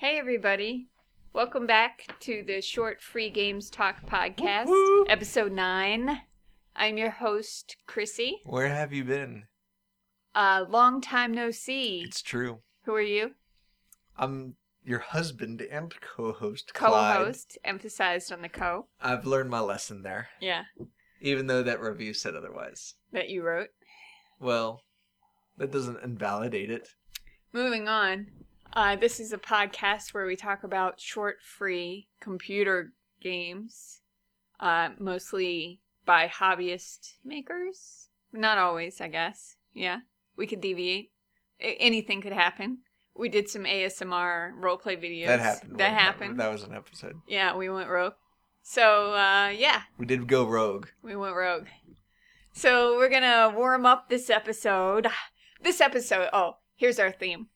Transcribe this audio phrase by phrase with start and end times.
[0.00, 0.88] Hey, everybody.
[1.34, 5.06] Welcome back to the Short Free Games Talk podcast, whoop.
[5.10, 6.22] episode 9.
[6.74, 8.40] I'm your host, Chrissy.
[8.46, 9.44] Where have you been?
[10.34, 12.02] Uh, long time no see.
[12.06, 12.60] It's true.
[12.84, 13.32] Who are you?
[14.16, 18.86] I'm your husband and co-host, Co host, emphasized on the co.
[19.02, 20.62] I've learned my lesson there, Yeah,
[21.20, 22.94] even though that review said otherwise.
[23.12, 23.68] that you wrote.
[24.40, 24.80] Well,
[25.58, 26.88] that doesn't invalidate it.
[27.52, 28.28] Moving on.
[28.72, 34.00] Uh, this is a podcast where we talk about short, free computer games,
[34.60, 38.08] uh, mostly by hobbyist makers.
[38.32, 39.56] Not always, I guess.
[39.74, 39.98] Yeah,
[40.36, 41.10] we could deviate.
[41.60, 42.78] Anything could happen.
[43.16, 45.26] We did some ASMR roleplay videos.
[45.26, 45.78] That happened.
[45.78, 46.40] That happened.
[46.40, 47.16] That was an episode.
[47.26, 48.14] Yeah, we went rogue.
[48.62, 50.86] So, uh, yeah, We did go rogue.
[51.02, 51.66] we went rogue.
[52.52, 55.08] So we're gonna warm up this episode.
[55.62, 56.28] This episode.
[56.32, 57.48] Oh, here's our theme.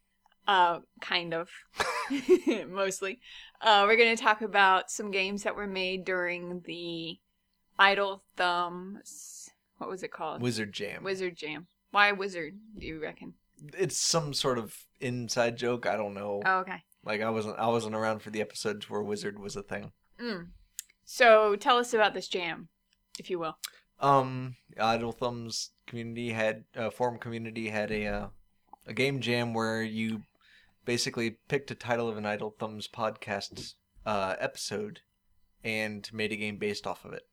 [0.47, 1.49] Uh, kind of,
[2.69, 3.21] mostly.
[3.61, 7.19] Uh, we're gonna talk about some games that were made during the
[7.79, 9.51] Idle Thumbs.
[9.79, 10.43] What was it called?
[10.43, 11.03] Wizard Jam.
[11.03, 11.67] Wizard Jam.
[11.91, 12.59] Why Wizard?
[12.79, 13.35] Do you reckon?
[13.79, 15.87] it's some sort of inside joke.
[15.87, 16.43] I don't know.
[16.45, 16.83] Oh, okay.
[17.05, 17.59] Like I wasn't.
[17.59, 19.93] I wasn't around for the episodes where wizard was a thing.
[20.21, 20.49] Mm.
[21.05, 22.69] So tell us about this jam,
[23.19, 23.59] if you will.
[24.01, 28.27] Um, Idle Thumbs community had uh, forum community had a uh,
[28.87, 30.23] a game jam where you
[30.85, 33.75] basically picked a title of an Idle Thumbs podcast
[34.07, 35.01] uh, episode
[35.63, 37.27] and made a game based off of it.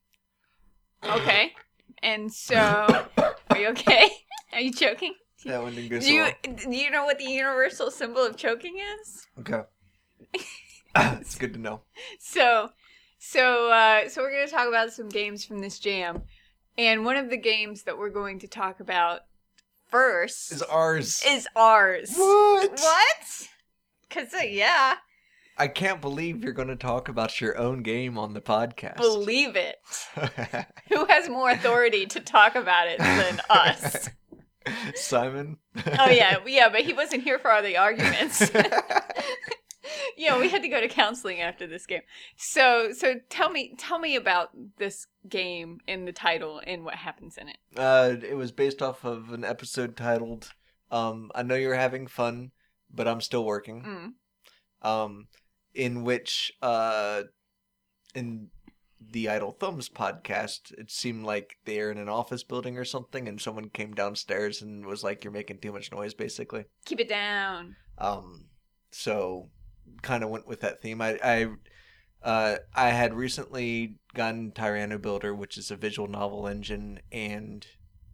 [1.03, 1.53] Okay.
[2.01, 4.09] And so, are you okay?
[4.53, 5.13] Are you choking?
[5.45, 6.33] That one didn't go so Do you well.
[6.55, 9.27] do you know what the universal symbol of choking is?
[9.39, 9.61] Okay.
[10.95, 11.81] it's good to know.
[12.19, 12.69] So,
[13.17, 16.23] so uh, so we're going to talk about some games from this jam,
[16.77, 19.21] and one of the games that we're going to talk about
[19.91, 21.23] first Is ours?
[21.27, 22.13] is ours.
[22.15, 22.71] What?
[22.71, 23.47] What?
[24.09, 24.95] Cause uh, yeah,
[25.57, 28.97] I can't believe you're going to talk about your own game on the podcast.
[28.97, 29.77] believe it.
[30.89, 34.09] Who has more authority to talk about it than us?
[34.95, 35.57] Simon.
[35.99, 38.51] Oh yeah, yeah, but he wasn't here for all the arguments.
[40.17, 42.01] yeah, we had to go to counseling after this game.
[42.37, 47.37] So, so tell me, tell me about this game and the title and what happens
[47.37, 47.57] in it.
[47.75, 50.51] Uh, it was based off of an episode titled
[50.91, 52.51] um, "I Know You're Having Fun,
[52.93, 54.13] but I'm Still Working."
[54.83, 54.87] Mm.
[54.87, 55.27] Um,
[55.73, 57.23] in which uh,
[58.15, 58.49] in
[58.99, 63.41] the Idle Thumbs podcast, it seemed like they're in an office building or something, and
[63.41, 66.65] someone came downstairs and was like, "You're making too much noise," basically.
[66.85, 67.75] Keep it down.
[67.97, 68.49] Um,
[68.91, 69.49] so
[70.01, 71.01] kind of went with that theme.
[71.01, 71.47] I I
[72.23, 77.65] uh, I had recently gotten TyranoBuilder, which is a visual novel engine, and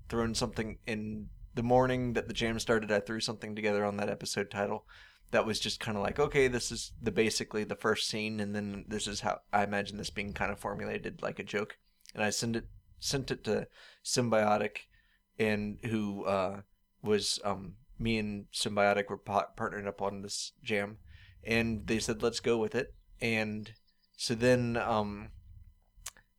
[0.09, 2.91] thrown something in the morning that the jam started.
[2.91, 4.85] I threw something together on that episode title
[5.31, 8.55] that was just kind of like, okay, this is the basically the first scene, and
[8.55, 11.77] then this is how I imagine this being kind of formulated like a joke.
[12.13, 12.65] And I sent it
[12.99, 13.67] sent it to
[14.03, 14.87] Symbiotic,
[15.37, 16.61] and who uh,
[17.03, 20.97] was um, me and Symbiotic were pa- partnered up on this jam,
[21.47, 22.93] and they said let's go with it.
[23.21, 23.71] And
[24.17, 25.29] so then um,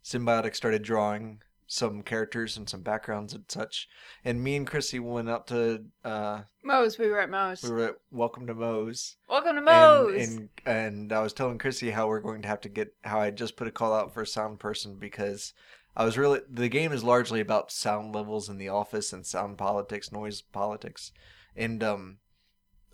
[0.04, 3.88] Symbiotic started drawing some characters and some backgrounds and such,
[4.24, 7.62] and me and Chrissy went out to uh, Moe's, we were at Moe's.
[7.62, 9.16] we were at Welcome to Moe's.
[9.28, 10.28] Welcome to Moe's.
[10.28, 13.20] And, and and I was telling Chrissy how we're going to have to get how
[13.20, 15.52] I just put a call out for a sound person because
[15.96, 19.58] I was really the game is largely about sound levels in the office and sound
[19.58, 21.12] politics, noise politics,
[21.54, 22.18] and um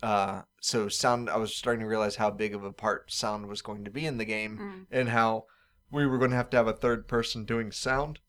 [0.03, 3.61] uh so sound I was starting to realize how big of a part sound was
[3.61, 4.85] going to be in the game Mm.
[4.91, 5.45] and how
[5.91, 8.19] we were going to have to have a third person doing sound.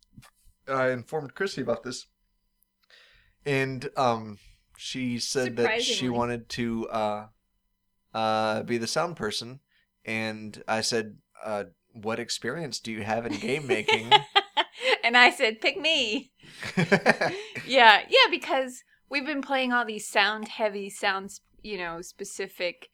[0.69, 2.06] I informed Chrissy about this,
[3.44, 4.38] and um,
[4.77, 7.27] she said that she wanted to uh,
[8.12, 9.60] uh, be the sound person,
[10.04, 14.10] and I said, uh, "What experience do you have in game making?"
[15.04, 16.33] and I said, pick me.
[17.66, 22.88] Yeah, yeah, because we've been playing all these sound heavy, sounds, you know, specific.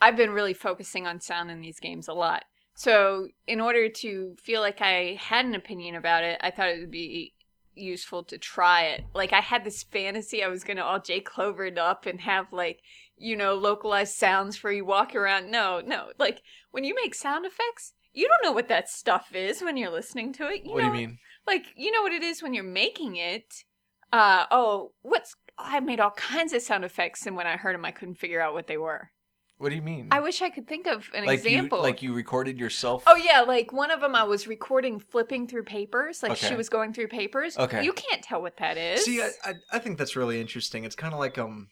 [0.00, 2.44] I've been really focusing on sound in these games a lot.
[2.74, 6.80] So, in order to feel like I had an opinion about it, I thought it
[6.80, 7.34] would be
[7.74, 9.04] useful to try it.
[9.12, 12.52] Like, I had this fantasy I was going to all J Clovered up and have,
[12.52, 12.80] like,
[13.18, 15.50] you know, localized sounds for you walk around.
[15.50, 16.12] No, no.
[16.18, 19.90] Like, when you make sound effects, you don't know what that stuff is when you're
[19.90, 20.64] listening to it.
[20.64, 21.18] You what do you mean?
[21.46, 23.64] like you know what it is when you're making it
[24.12, 27.84] uh oh what's i made all kinds of sound effects and when i heard them
[27.84, 29.10] i couldn't figure out what they were
[29.58, 30.08] What do you mean?
[30.10, 33.04] i wish i could think of an like example you like you recorded yourself.
[33.06, 36.68] oh yeah like one of them i was recording flipping through papers like she was
[36.68, 37.84] going through papers Okay.
[37.84, 40.84] you can't tell what that is See, I, I I think that's really interesting.
[40.84, 41.68] It's kind of like um,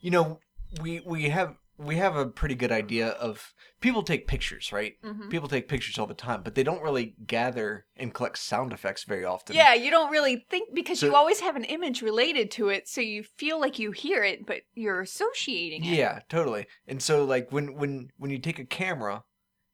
[0.00, 0.38] you know,
[0.82, 4.94] we we have we have a pretty good idea of people take pictures, right?
[5.02, 5.28] Mhm.
[5.30, 9.04] People take pictures all the time, but they don't really gather and collect sound effects
[9.04, 9.56] very often.
[9.56, 12.88] Yeah, you don't really think because So- you always have an image related to it,
[12.88, 15.96] so you feel like you hear it, but you're associating it.
[15.96, 16.66] Yeah, totally.
[16.86, 19.24] And so like when when when you take a camera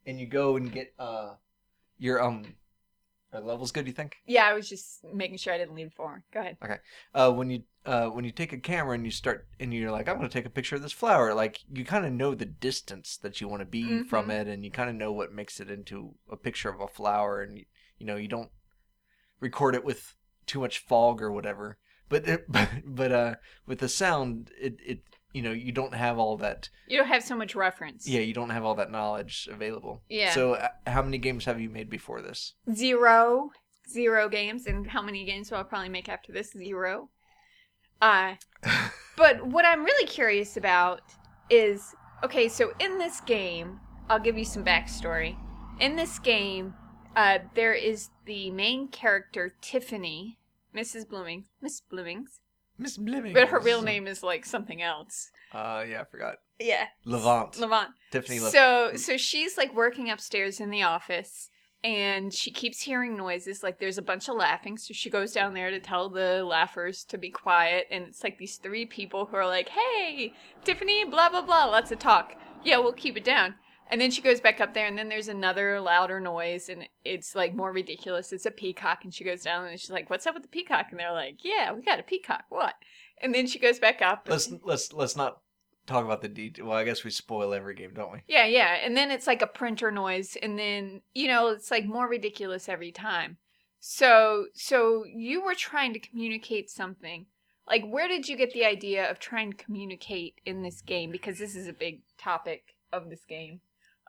[0.07, 1.35] and you go and get uh
[1.99, 2.57] your um
[3.33, 4.17] are levels good you think?
[4.27, 6.23] Yeah, I was just making sure I didn't lean forward.
[6.33, 6.57] Go ahead.
[6.63, 6.79] Okay.
[7.15, 10.09] Uh when you uh when you take a camera and you start and you're like
[10.09, 12.47] I'm going to take a picture of this flower, like you kind of know the
[12.47, 14.41] distance that you want to be from Mhm.
[14.41, 17.43] it and you kind of know what makes it into a picture of a flower
[17.43, 17.65] and you,
[17.99, 18.51] you know, you don't
[19.41, 20.15] record it with
[20.47, 21.79] too much fog or whatever.
[22.09, 23.35] But it, but, but uh
[23.67, 25.01] with the sound it it
[25.33, 28.09] you know, you don't have all that You don't have so much reference.
[28.09, 30.03] Yeah, you don't have all that knowledge available.
[30.09, 30.33] Yeah.
[30.33, 32.55] So, uh, how many games have you made before this?
[32.73, 33.51] Zero.
[33.89, 34.67] Zero games.
[34.67, 36.53] And how many games will I probably make after this?
[36.53, 37.11] Zero.
[38.01, 38.35] Uh,
[39.17, 41.03] but what I'm really curious about
[41.49, 41.95] is
[42.25, 45.37] okay, so in this game, I'll give you some backstory.
[45.79, 46.75] In this game,
[47.17, 50.39] uh, there is the main character, Tiffany,
[50.75, 51.09] Mrs.
[51.09, 52.41] Blooming, Miss Bloomings,
[52.81, 53.35] Miss Blimming.
[53.35, 55.31] but her real name is like something else.
[55.53, 56.37] Uh, yeah, I forgot.
[56.59, 56.87] Yeah.
[57.05, 57.59] Levant.
[57.59, 57.91] Levant.
[58.11, 58.53] Tiffany Levant.
[58.53, 61.51] So so she's like working upstairs in the office
[61.83, 65.55] and she keeps hearing noises like there's a bunch of laughing so she goes down
[65.55, 69.37] there to tell the laughers to be quiet and it's like these three people who
[69.37, 73.55] are like hey tiffany blah blah blah lots of talk yeah we'll keep it down
[73.91, 77.35] and then she goes back up there and then there's another louder noise and it's
[77.35, 80.35] like more ridiculous it's a peacock and she goes down and she's like what's up
[80.35, 82.75] with the peacock and they're like yeah we got a peacock what
[83.21, 85.41] and then she goes back up let's let's let's not
[85.87, 86.67] talk about the detail.
[86.67, 88.19] Well, I guess we spoil every game, don't we?
[88.29, 88.79] Yeah, yeah.
[88.83, 92.69] And then it's like a printer noise and then, you know, it's like more ridiculous
[92.69, 93.39] every time.
[93.81, 97.27] So, so you were trying to communicate something.
[97.67, 101.39] Like where did you get the idea of trying to communicate in this game because
[101.39, 103.61] this is a big topic of this game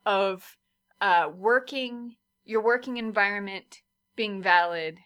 [0.06, 0.58] of
[1.00, 3.82] uh working your working environment
[4.16, 4.98] being valid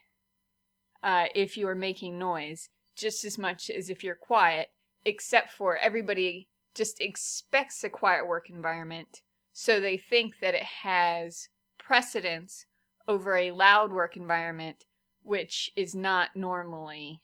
[1.04, 4.70] uh if you are making noise just as much as if you're quiet
[5.06, 9.22] except for everybody just expects a quiet work environment,
[9.54, 11.48] so they think that it has
[11.80, 12.66] precedence
[13.08, 14.84] over a loud work environment,
[15.24, 17.22] which is not normally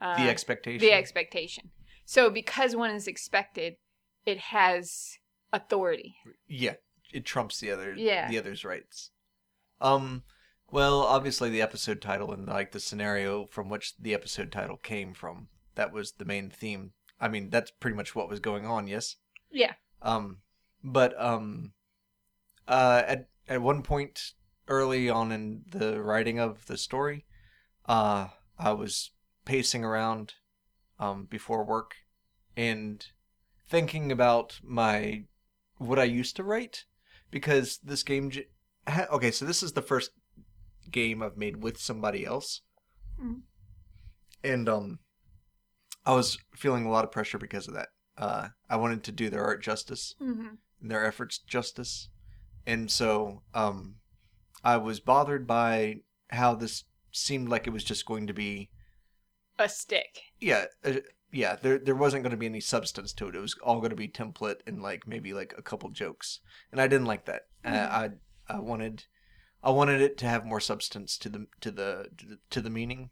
[0.00, 0.80] uh, the expectation.
[0.80, 1.70] the expectation.
[2.04, 3.76] So because one is expected,
[4.26, 5.18] it has
[5.52, 6.16] authority.
[6.48, 6.74] yeah,
[7.12, 7.94] it trumps the other.
[7.94, 8.28] Yeah.
[8.28, 9.10] The other's rights.
[9.80, 10.22] Um.
[10.72, 15.14] Well, obviously, the episode title and like the scenario from which the episode title came
[15.14, 15.48] from.
[15.74, 16.92] That was the main theme.
[17.20, 18.86] I mean, that's pretty much what was going on.
[18.86, 19.16] Yes.
[19.50, 19.72] Yeah.
[20.00, 20.38] Um,
[20.84, 21.72] but um,
[22.68, 24.32] uh, at at one point
[24.68, 27.26] early on in the writing of the story,
[27.86, 29.10] uh, I was
[29.44, 30.34] pacing around,
[31.00, 31.96] um, before work,
[32.56, 33.04] and
[33.68, 35.24] thinking about my
[35.80, 36.84] what I used to write,
[37.30, 38.30] because this game.
[38.30, 38.46] J-
[38.86, 40.10] ha- okay, so this is the first
[40.90, 42.62] game I've made with somebody else,
[43.20, 43.42] Mhm.
[44.44, 44.98] and um,
[46.04, 47.88] I was feeling a lot of pressure because of that.
[48.16, 50.54] Uh, I wanted to do their art justice Mm-hmm.
[50.82, 52.08] and their efforts justice.
[52.66, 53.96] And so um,
[54.62, 58.68] I was bothered by how this seemed like it was just going to be,
[59.58, 60.20] A stick.
[60.40, 60.92] yeah, uh,
[61.32, 61.56] yeah.
[61.56, 63.34] There there wasn't going to be any substance to it.
[63.34, 66.40] It was all going to be template and like maybe like a couple jokes.
[66.72, 67.42] And I didn't like that.
[67.64, 67.72] Mhm.
[67.74, 67.88] Uh,
[68.48, 69.04] I I wanted
[69.62, 72.70] I wanted it to have more substance to the to the to the, to the
[72.70, 73.10] meaning.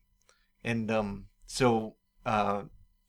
[0.64, 1.96] And um, so
[2.26, 2.62] uh,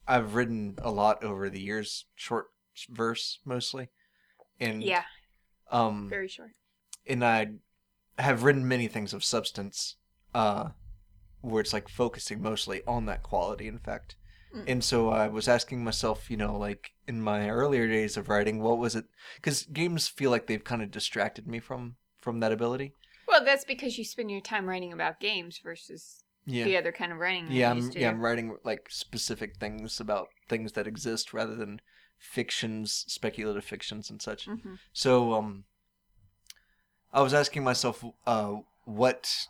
[0.07, 2.47] I've written a lot over the years, short
[2.89, 3.89] verse mostly.
[4.59, 5.03] And Yeah,
[5.71, 6.51] um, very short.
[7.07, 7.53] and I
[8.17, 9.95] have written many things of substance,
[10.35, 10.69] uh,
[11.41, 14.15] where it's like focusing mostly on that quality, in fact.
[14.55, 14.63] Mm.
[14.67, 18.61] And so I was asking myself, you know, like in my earlier days of writing,
[18.61, 19.05] what was it?
[19.35, 22.93] Because games feel like they've kind of distracted me from from that ability.
[23.27, 27.11] Well, that's because you spend your time writing about games versus Yeah, the other kind
[27.11, 27.51] of writing.
[27.51, 28.09] yeah, I'm, used to yeah.
[28.09, 31.79] I'm writing like specific things about things that exist rather than
[32.17, 34.47] fictions, speculative fictions, and such.
[34.47, 34.79] Mhm.
[34.93, 35.65] So um
[37.13, 39.47] I was asking myself uh what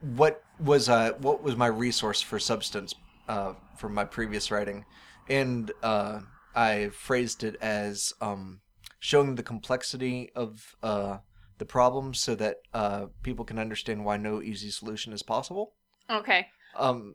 [0.00, 2.94] what was uh what was my resource for substance
[3.28, 4.84] uh from my previous writing
[5.28, 6.20] and uh
[6.54, 8.60] I phrased it as um
[8.98, 11.18] showing the complexity of uh
[11.58, 15.74] the problem so that uh people can understand why no easy solution is possible.
[16.10, 16.46] Okay.
[16.76, 17.14] Um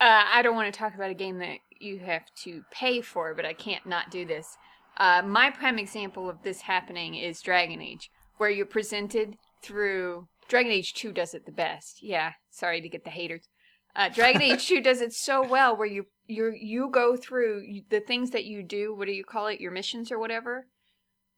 [0.00, 3.34] Uh, I don't want to talk about a game that you have to pay for,
[3.34, 4.56] but I can't not do this.
[4.96, 10.28] Uh, my prime example of this happening is Dragon Age, where you're presented through.
[10.48, 12.02] Dragon Age 2 does it the best.
[12.02, 13.48] Yeah, sorry to get the haters.
[13.96, 18.00] Uh, Dragon Age 2 does it so well where you you you go through the
[18.00, 20.66] things that you do, what do you call it, your missions or whatever,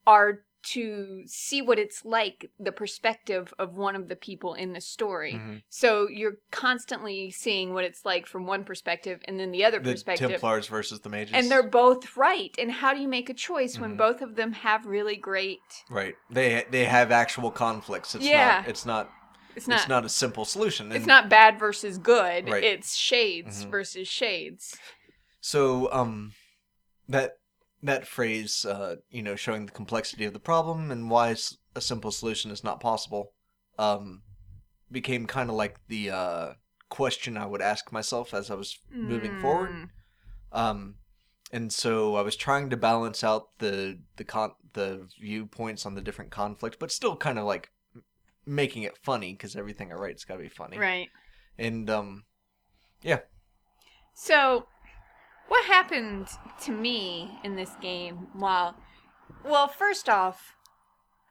[0.05, 4.81] are to see what it's like the perspective of one of the people in the
[4.81, 5.33] story.
[5.33, 5.61] Mhm.
[5.69, 9.91] So you're constantly seeing what it's like from one perspective and then the other The
[9.91, 10.31] perspective.
[10.31, 11.35] Templars versus the Mages.
[11.35, 12.53] And they're both right.
[12.57, 13.97] And how do you make a choice when Mhm.
[13.97, 15.59] both of them have really great
[15.89, 16.15] right.
[16.29, 18.15] They they have actual conflicts.
[18.15, 18.61] It's Yeah.
[18.61, 18.67] not.
[18.67, 19.11] It's not.
[19.57, 20.87] It's not it's not a simple solution.
[20.91, 22.47] it's And not bad versus good.
[22.49, 22.63] Right.
[22.63, 23.69] It's shades Mhm.
[23.71, 24.77] versus shades.
[25.41, 26.33] So um,
[27.09, 27.39] that
[27.83, 31.35] that phrase, uh, you know, showing the complexity of the problem and why
[31.75, 33.33] a simple solution is not possible,
[33.77, 34.23] um,
[34.91, 36.53] became kind of like the uh,
[36.89, 39.69] question I would ask myself as I was moving forward.
[39.71, 39.89] Mm.
[40.51, 40.95] Um,
[41.51, 46.01] and so I was trying to balance out the the con the viewpoints on the
[46.01, 47.69] different conflicts, but still kind of like
[48.47, 50.77] making it funny because everything I write's got to be funny.
[50.77, 51.09] Right.
[51.57, 52.23] And um,
[53.03, 53.19] yeah.
[54.13, 54.67] So,
[55.47, 56.27] what happened
[56.61, 58.75] to me in this game while.
[59.43, 60.55] Well, first off,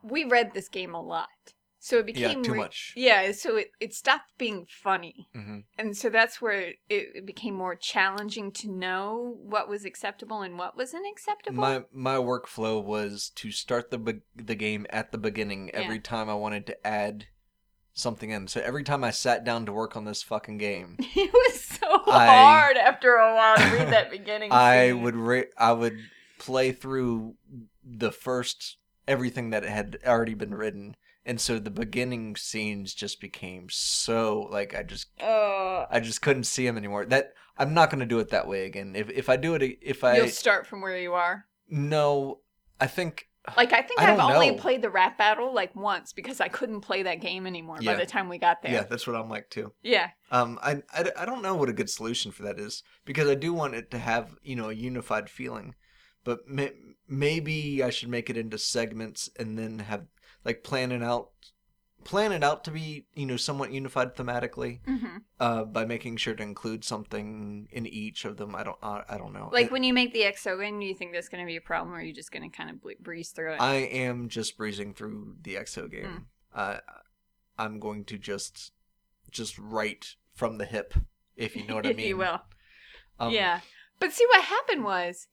[0.02, 1.54] we read this game a lot.
[1.86, 2.42] So it yeah, became.
[2.42, 2.92] too re- much.
[2.96, 5.28] Yeah, so it, it stopped being funny.
[5.32, 10.42] hmm And so that's where it, it became more challenging to know what was acceptable
[10.42, 11.60] and what wasn't acceptable.
[11.60, 15.78] My my workflow was to start the be- the game at the beginning Yeah.
[15.82, 17.26] every time I wanted to add
[17.92, 18.48] something in.
[18.48, 21.86] So every time I sat down to work on this fucking game, it was so
[22.08, 24.50] I- hard after a while to read that beginning.
[24.50, 25.02] I scene.
[25.02, 25.98] would ra- I would
[26.40, 27.36] play through
[27.84, 33.66] the first everything that had already been written, and so the beginning scenes just became
[33.70, 37.04] so like I just Uh, I just couldn't see them anymore.
[37.04, 38.94] That I'm not going to do it that way again.
[38.96, 41.44] If if I do it, if I you'll start from where you are.
[41.68, 42.40] no,
[42.80, 44.56] I think Like I think I I've only know.
[44.56, 48.06] played the rap battle like once because I couldn't play that game anymore by the
[48.06, 48.72] time we got there.
[48.72, 49.72] yeah, that's what I'm like too.
[49.82, 50.10] Yeah.
[50.30, 53.34] Um, I, I, I don't know what a good solution for that is because I
[53.36, 55.74] do want it to have you know a unified feeling,
[56.24, 56.70] but may,
[57.08, 60.06] maybe I should make it into segments and then have
[60.46, 61.30] like plan it out,
[62.04, 64.80] plan it out to be you know somewhat unified thematically.
[64.86, 68.54] hmm Uh, by making sure to include something in each of them.
[68.54, 69.50] I don't I, I don't know.
[69.52, 71.60] Like It- when you make the Exogen, do you think that's going to be a
[71.60, 73.60] problem, or are you just going to kind of ble- breeze through it?
[73.60, 73.74] I
[74.06, 76.04] am just breezing through the EXO game.
[76.04, 76.24] Mm.
[76.54, 76.80] Uh,
[77.58, 78.72] I'm going to just
[79.30, 80.94] just write from the hip,
[81.36, 82.06] if you know what I if mean.
[82.08, 82.40] you will.
[83.18, 83.60] Um, yeah.
[84.00, 85.26] But see, what happened was,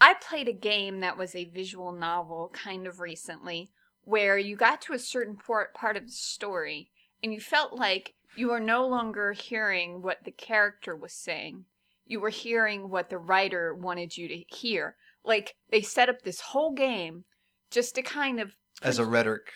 [0.00, 3.70] I played a game that was a visual novel kind of recently,
[4.06, 6.90] where you got to a certain part part of the story,
[7.22, 11.64] and you felt like you were no longer hearing what the character was saying.
[12.06, 14.94] You were hearing what the writer wanted you to hear.
[15.24, 17.24] Like they set up this whole game
[17.70, 19.50] just to kind of As a rhetoric.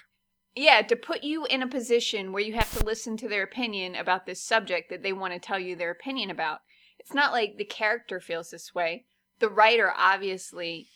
[0.56, 3.94] yeah, to put you in a position where you have to listen to their opinion
[3.94, 6.58] about this subject that they want to tell you their opinion about.
[6.98, 9.04] It's not like the character feels this way.
[9.38, 10.88] The writer obviously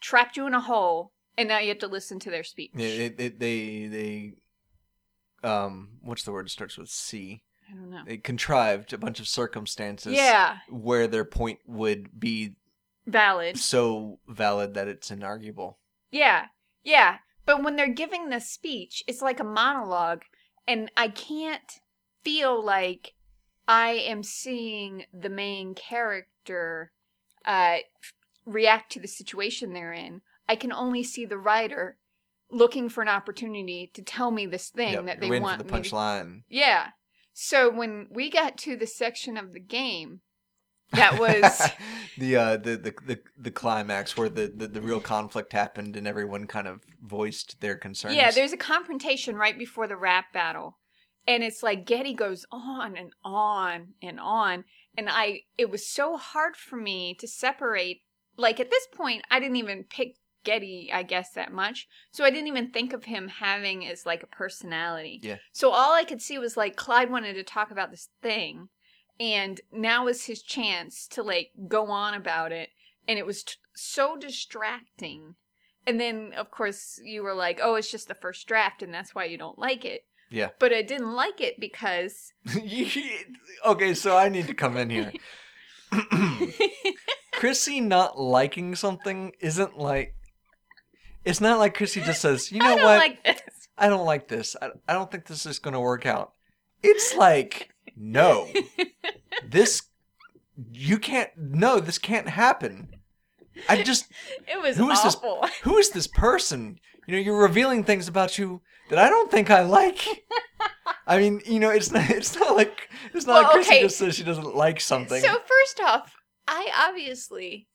[0.00, 2.70] trapped you in a hole, and now you have to listen to their speech.
[2.74, 6.46] It, it, they they um what's the word?
[6.46, 7.42] It starts with C.
[7.70, 8.02] I don't know.
[8.06, 12.56] They contrived a bunch of circumstances Yeah, where their point would be
[13.06, 13.56] valid.
[13.58, 15.76] so valid that it's inarguable.
[16.10, 16.46] Yeah,
[16.84, 17.18] yeah.
[17.46, 20.22] But when they're giving the speech, it's like a monologue,
[20.68, 21.80] and I can't
[22.22, 23.14] feel like
[23.66, 26.92] I am seeing the main character
[27.44, 27.78] uh,
[28.44, 30.20] react to the situation they're in.
[30.52, 31.96] I can only see the writer
[32.50, 35.72] looking for an opportunity to tell me this thing Yep, that they want for the
[35.72, 36.42] punchline.
[36.50, 36.88] yeah.
[37.32, 40.20] So when we got to the section of the game
[40.92, 41.70] that was
[42.18, 46.06] the, uh, the the the the climax where the, the the real conflict happened and
[46.06, 48.16] everyone kind of voiced their concerns.
[48.16, 50.76] Yeah, there's a confrontation right before the rap battle.
[51.26, 54.64] And it's like Getty goes on and on and on.
[54.98, 58.02] And I it was so hard for me to separate
[58.36, 61.88] like at this point I didn't even pick Getty, I guess, that much.
[62.10, 65.20] So I didn't even think of him having as like a personality.
[65.22, 65.36] Yeah.
[65.52, 68.68] So all I could see was like Clyde wanted to talk about this thing,
[69.20, 72.70] and now is his chance to like go on about it.
[73.08, 75.34] And it was t- so distracting.
[75.86, 79.14] And then, of course, you were like, oh, it's just the first draft, and that's
[79.14, 80.04] why you don't like it.
[80.30, 80.50] Yeah.
[80.58, 82.32] But I didn't like it because.
[83.64, 85.12] okay, so I need to come in here.
[87.32, 90.14] Chrissy not liking something isn't like.
[91.24, 92.98] It's not like Chrissy just says, "You know I what?
[92.98, 93.40] like this.
[93.78, 94.56] I don't like this.
[94.60, 96.32] I, I don't think this is going to work out."
[96.82, 98.48] It's like, no,
[99.48, 99.82] this
[100.72, 101.30] you can't.
[101.36, 102.88] No, this can't happen.
[103.68, 104.06] I just
[104.48, 105.46] It was Who is this- awful.
[105.62, 106.78] who is this person?
[107.06, 108.60] You know, you're revealing things about you
[108.90, 110.06] that I don't think I like.
[111.06, 112.08] I mean, you know, it's not.
[112.10, 113.82] It's not like it's not Well, like Chrissy okay.
[113.82, 115.20] just says she doesn't like something.
[115.20, 116.14] So first off,
[116.48, 117.66] I obviously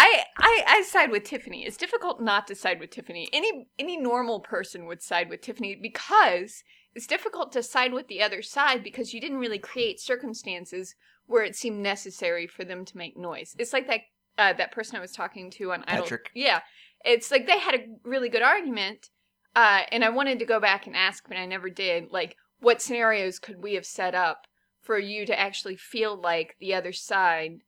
[0.00, 1.66] I, I I side with Tiffany.
[1.66, 3.28] It's difficult not to side with Tiffany.
[3.34, 6.64] Any any normal person would side with Tiffany because
[6.94, 10.94] it's difficult to side with the other side because you didn't really create circumstances
[11.26, 13.54] where it seemed necessary for them to make noise.
[13.58, 14.00] It's like that
[14.38, 16.04] uh, that person I was talking to on Idle.
[16.04, 16.30] Patrick.
[16.34, 16.60] Yeah,
[17.04, 19.10] it's like they had a really good argument,
[19.54, 22.10] uh, and I wanted to go back and ask, but I never did.
[22.10, 24.46] Like, what scenarios could we have set up
[24.80, 27.58] for you to actually feel like the other side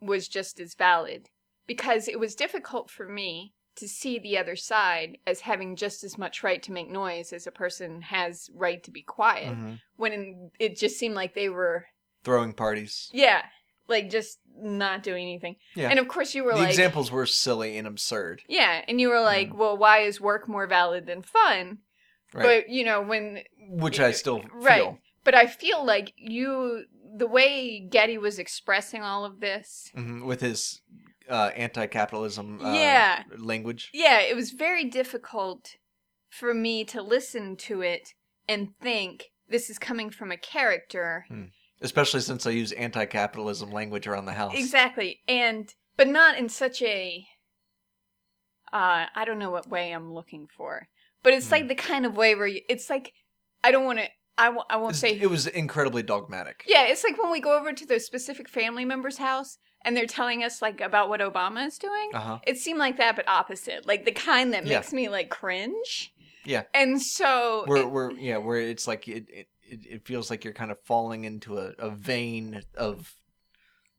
[0.00, 1.28] was just as valid?
[1.68, 6.18] Because it was difficult for me to see the other side as having just as
[6.18, 9.56] much right to make noise as a person has right to be quiet.
[9.56, 9.80] Mhm.
[9.96, 11.86] When it just seemed like they were,
[12.24, 13.08] Throwing parties.
[13.12, 13.42] yeah,
[13.86, 15.54] like just not doing anything.
[15.76, 15.90] Yeah.
[15.90, 18.42] And of course, you were the like, examples were silly and absurd.
[18.48, 21.78] yeah, and you were like, well, why is work more valid than fun?
[22.34, 22.42] Right.
[22.64, 24.98] But you know, when Which I still right, feel.
[25.22, 26.84] but I feel like you,
[27.16, 30.80] the way Getty was expressing all of this, Mhm, With his
[31.28, 33.22] uh, anti-capitalism uh, Yeah.
[33.36, 33.90] language.
[33.92, 35.76] yeah, it was very difficult
[36.30, 38.14] for me to listen to it
[38.48, 41.26] and think this is coming from a character
[41.80, 44.52] Especially since I use anti-capitalism language around the house.
[44.56, 45.20] Exactly.
[45.28, 47.24] And but not in such a
[48.72, 50.88] uh I don't know what way I'm looking for.
[51.22, 51.52] But it's Hmm.
[51.52, 53.12] like the kind of way where you, it's like
[53.62, 56.64] I don't want to I w- I won't It's- say it was incredibly dogmatic.
[56.66, 60.06] Yeah, it's like when we go over to the specific family member's house and they're
[60.06, 62.10] telling us like about what Obama is doing.
[62.14, 62.38] Uh huh.
[62.46, 63.86] It seemed like that but opposite.
[63.86, 64.76] Like the kind that Yeah.
[64.78, 66.12] makes me like cringe.
[66.44, 66.62] Yeah.
[66.74, 70.54] And so Where, it- where, yeah, where it's like it, it, it feels like you're
[70.54, 73.14] kind of falling into a, a vein of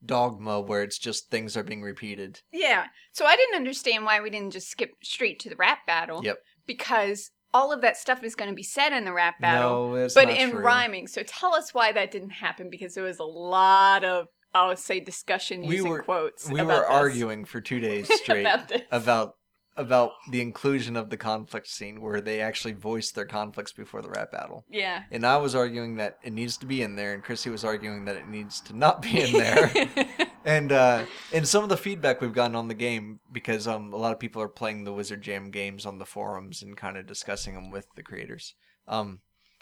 [0.05, 2.41] dogma where it's just things are being repeated.
[2.51, 2.85] Yeah.
[3.11, 6.21] So I didn't understand why we didn't just skip straight to the rap battle.
[6.23, 6.39] Yep.
[6.65, 9.95] Because all of that stuff is going to be said in the rap battle, No,
[9.95, 10.59] it's but in true.
[10.61, 11.07] rhyming.
[11.07, 14.79] So tell us why that didn't happen because there was a lot of I would
[14.79, 16.49] say discussion We using were- quotes.
[16.49, 18.81] We were arguing for two days straight about this.
[18.91, 19.35] about
[19.77, 24.09] about the inclusion of the conflict scene where they actually voiced their conflicts before the
[24.09, 24.65] rap battle.
[24.69, 25.03] yeah.
[25.09, 28.03] And I was arguing that it needs to be in there, and Chrissy was arguing
[28.05, 29.71] that it needs to not be in there.
[30.45, 33.97] and uh, and some of the feedback we've gotten on the game because um a
[33.97, 37.05] lot of people are playing the Wizard Jam games on the forums and kind of
[37.07, 38.55] discussing them with the creators.
[38.87, 39.19] Um,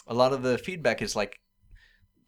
[0.07, 1.39] a lot of the feedback is like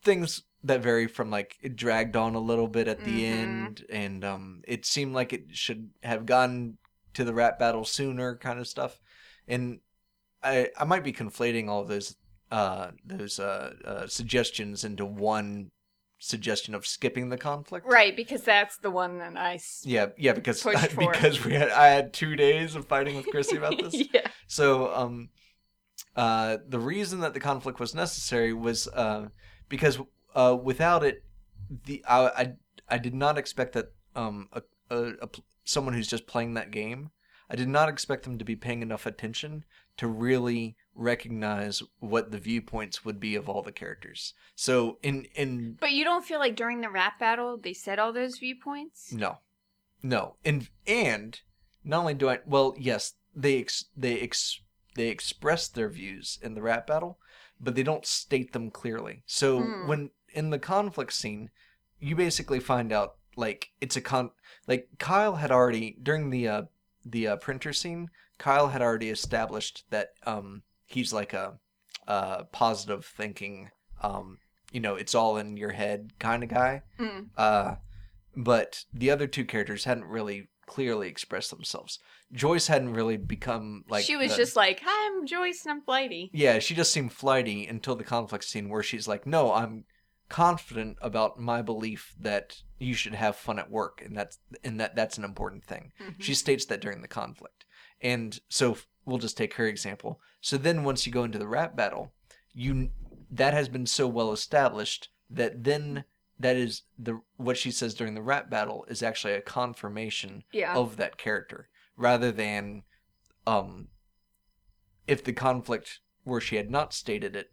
[0.03, 3.23] things that vary from like it dragged on a little bit at the Mhm.
[3.31, 6.77] end, and um it seemed like it should have gone
[7.13, 8.99] to the rap battle sooner, kind of stuff.
[9.47, 9.79] And
[10.43, 12.15] I I might be conflating all those
[12.51, 15.69] uh those uh, uh suggestions into one
[16.21, 17.85] suggestion of skipping the conflict.
[17.87, 20.73] right, because that's the one that i Yeah, yeah, because for.
[20.97, 24.03] because we had I had two days of fighting with Chrissy about this.
[24.13, 24.27] yeah.
[24.47, 25.29] So um,
[26.15, 29.27] uh, the reason that the conflict was necessary was uh,
[29.69, 29.99] because
[30.35, 31.23] uh, without it,
[31.85, 32.53] the I, I
[32.89, 35.29] I did not expect that um a, a, a
[35.63, 37.11] someone who's just playing that game,
[37.49, 39.63] I did not expect them to be paying enough attention
[39.97, 44.33] to really recognize what the viewpoints would be of all the characters.
[44.55, 48.13] So in in But you don't feel like during the rap battle they said all
[48.13, 49.13] those viewpoints?
[49.13, 49.39] No,
[50.01, 51.39] no, and and
[51.83, 54.61] not only do I well, yes, they ex, they ex,
[54.95, 57.19] they express their views in the rap battle,
[57.59, 59.23] but they don't state them clearly.
[59.25, 59.87] So Hmm.
[59.87, 61.49] when in the conflict scene,
[61.99, 64.31] you basically find out like it's a con
[64.67, 66.61] like Kyle had already during the uh
[67.05, 71.59] the uh, printer scene, Kyle had already established that um he's like a
[72.07, 73.69] uh positive thinking
[74.01, 74.39] um
[74.71, 77.29] you know it's all in your head kind of guy Mm.
[77.37, 77.75] uh,
[78.35, 81.99] but the other two characters hadn't really clearly express themselves.
[82.31, 85.81] Joyce hadn't really become like she was the- just like, "Hi, I'm Joyce and I'm
[85.81, 86.59] flighty." yeah.
[86.59, 89.85] She just seemed flighty until the conflict scene where she's like, "No, I'm
[90.29, 94.95] confident about my belief that you should have fun at work, and that's and that
[94.95, 96.21] that's an important thing." Mhm.
[96.21, 97.65] She states that during the conflict.
[98.01, 100.21] And so we'll just take her example.
[100.39, 102.13] So then once you go into the rap battle,
[102.53, 102.91] you
[103.31, 106.03] that has been so well established that then
[106.39, 110.73] that is the what she says during the rap battle is actually a confirmation yeah.
[110.73, 112.83] of that character rather than
[113.45, 113.87] um
[115.07, 117.51] if the conflict where she had not stated it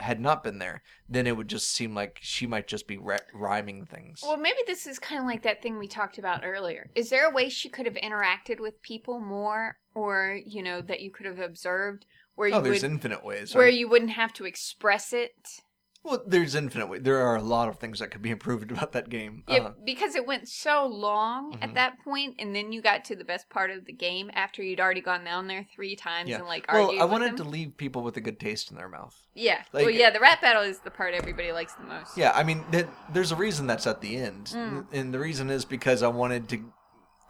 [0.00, 3.18] had not been there, then it would just seem like she might just be ri-
[3.32, 4.20] rhyming things.
[4.22, 6.90] Well, maybe this is kind of like that thing we talked about earlier.
[6.94, 11.00] Is there a way she could have interacted with people more, or you know, that
[11.00, 13.54] you could have observed where you oh, there's would, infinite ways.
[13.54, 13.74] where right?
[13.74, 15.62] you wouldn't have to express it?
[16.04, 16.86] Well, there's infinite.
[16.88, 19.42] wa- There are a lot of things that could be improved about that game.
[19.48, 21.62] Yeah, Uh, because it went so long Mhm.
[21.64, 24.62] at that point, and then you got to the best part of the game after
[24.62, 26.36] you'd already gone down there three times Yeah.
[26.40, 27.36] and like well, argued I with wanted them.
[27.38, 29.16] to leave people with a good taste in their mouth.
[29.34, 32.16] Yeah, well, yeah, the rap battle is the part everybody likes the most.
[32.18, 34.86] Yeah, I mean, th- there's a reason that's at the end, Mm.
[34.92, 36.70] and the reason is because I wanted to,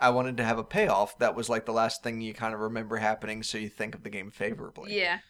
[0.00, 2.58] I wanted to have a payoff that was like the last thing you kind of
[2.60, 4.98] remember happening, so you think of the game favorably.
[4.98, 5.20] yeah,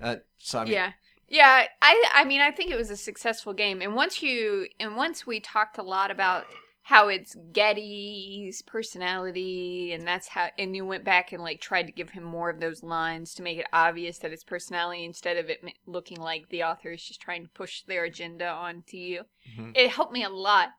[0.00, 0.92] Uh, so I mean, yeah,
[1.28, 1.66] yeah.
[1.82, 5.26] I, I mean, I think it was a successful game, and once you, and once
[5.26, 6.46] we talked a lot about
[6.82, 11.92] how it's Getty's personality, and that's how, and you went back and like tried to
[11.92, 15.48] give him more of those lines to make it obvious that it's personality instead of
[15.48, 19.22] it looking like the author is just trying to push their agenda onto you.
[19.56, 19.72] Mhm.
[19.74, 20.72] It helped me a lot.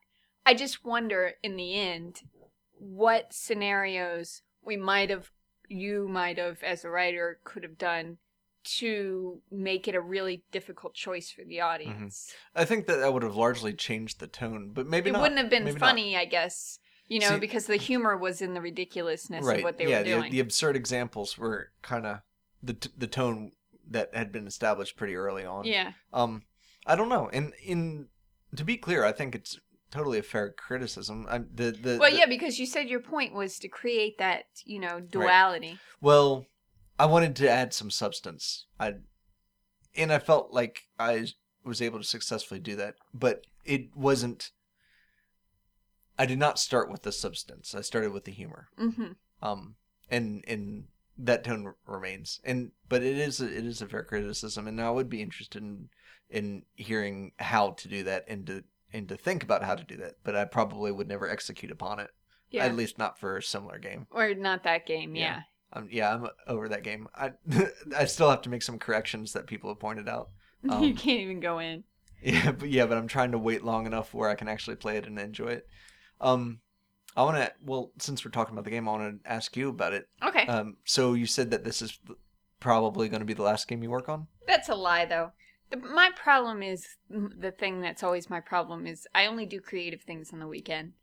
[0.46, 2.22] I just wonder in the end
[2.78, 5.32] what scenarios we might have,
[5.68, 8.20] you might have, as a writer, could have done
[8.66, 12.34] to make it a really difficult choice for the audience.
[12.56, 15.22] I think that that would have largely changed the tone, but maybe it not.
[15.22, 15.88] wouldn't have been Maybe not.
[15.88, 16.80] funny, I guess.
[17.08, 19.58] You know, See- because the humor was in the ridiculousness right?
[19.60, 20.32] of what they yeah, were the, doing.
[20.32, 22.20] the absurd examples were kind of
[22.64, 23.52] the t- the tone
[23.92, 25.66] that had been established pretty early on.
[25.66, 25.92] yeah.
[26.12, 26.44] Um,
[26.88, 27.30] I don't know.
[27.32, 28.08] And in
[28.56, 29.60] to be clear, I think it's
[29.92, 31.28] totally a fair criticism.
[31.30, 34.46] I'm the the Well, the- yeah, because you said your point was to create that,
[34.66, 35.78] you know, duality.
[36.02, 36.48] Well,
[36.98, 38.66] I wanted to add some substance.
[38.80, 38.94] I
[39.96, 41.28] and I felt like I
[41.64, 44.52] was able to successfully do that, but it wasn't.
[46.18, 47.76] I did not start with the substance.
[47.76, 48.70] I started with the humor.
[48.78, 49.76] hmm Um,
[50.10, 50.86] and and
[51.18, 52.40] that tone r- remains.
[52.44, 55.62] And but it is a, it is a fair criticism, and I would be interested
[55.62, 55.90] in
[56.30, 59.98] in hearing how to do that and to and to think about how to do
[59.98, 60.14] that.
[60.24, 62.12] But I probably would never execute upon it.
[62.50, 62.64] Yeah.
[62.66, 64.08] At least not for a similar game.
[64.12, 65.22] or not that game, Yeah.
[65.24, 65.40] yeah.
[65.76, 67.08] Um, yeah, I'm over that game.
[67.14, 67.34] I
[67.98, 70.30] I still have to make some corrections that people have pointed out.
[70.64, 71.84] you Um, can't even go in.
[72.24, 74.98] Yeah, but yeah, but I'm trying to wait long enough where I can actually play
[74.98, 75.68] it and enjoy it.
[76.22, 76.62] Um,
[77.16, 77.52] I want to.
[77.64, 80.08] Well, since we're talking about the game, I want to ask you about it.
[80.24, 80.48] Okay.
[80.48, 82.00] Um, so you said that this is
[82.60, 84.28] probably going to be the last game you work on.
[84.48, 85.32] That's a lie, though.
[85.70, 90.02] The, my problem is the thing that's always my problem is I only do creative
[90.02, 90.94] things on the weekend.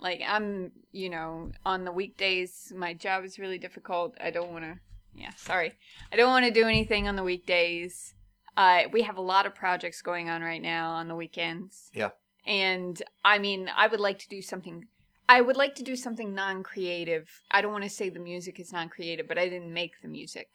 [0.00, 4.16] Like I'm, you know, on the weekdays, my job is really difficult.
[4.20, 4.78] I don't want to.
[5.14, 5.72] Yeah, sorry.
[6.12, 8.14] I don't want to do anything on the weekdays.
[8.56, 11.90] Uh, we have a lot of projects going on right now on the weekends.
[11.94, 12.10] Yeah.
[12.46, 14.86] And I mean, I would like to do something.
[15.28, 17.28] I would like to do something non-creative.
[17.50, 20.48] I don't want to say the music is non-creative, but I didn't make the music.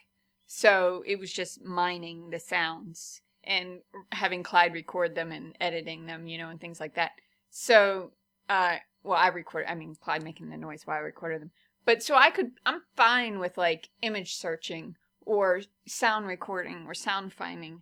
[0.47, 3.79] So it was just mining the sounds and
[4.11, 7.11] having Clyde record them and editing them, you know, and things like that.
[7.49, 8.11] So,
[8.49, 11.51] uh, well, I recorded, I mean, Clyde making the noise while I recorded them.
[11.85, 17.33] But so I could, I'm fine with like image searching or sound recording or sound
[17.33, 17.81] finding.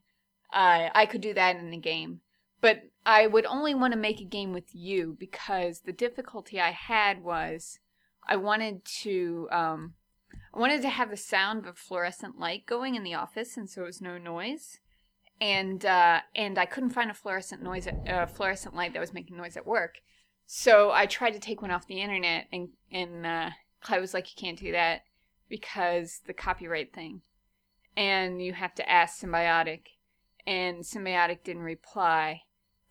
[0.51, 2.21] Uh, I could do that in the game.
[2.61, 6.71] But I would only want to make a game with you because the difficulty I
[6.71, 7.79] had was
[8.27, 9.95] I wanted to, um,
[10.53, 13.69] I wanted to have the sound of a fluorescent light going in the office, and
[13.69, 14.79] so it was no noise.
[15.41, 19.35] And uh, and I couldn't find a fluorescent noise, uh, fluorescent light that was making
[19.35, 19.95] noise at work.
[20.45, 23.49] So I tried to take one off the internet, and and uh,
[23.81, 25.03] Clyde was like, "You can't do that
[25.49, 27.21] because the copyright thing,
[27.95, 29.87] and you have to ask Symbiotic."
[30.45, 32.41] And Symbiotic didn't reply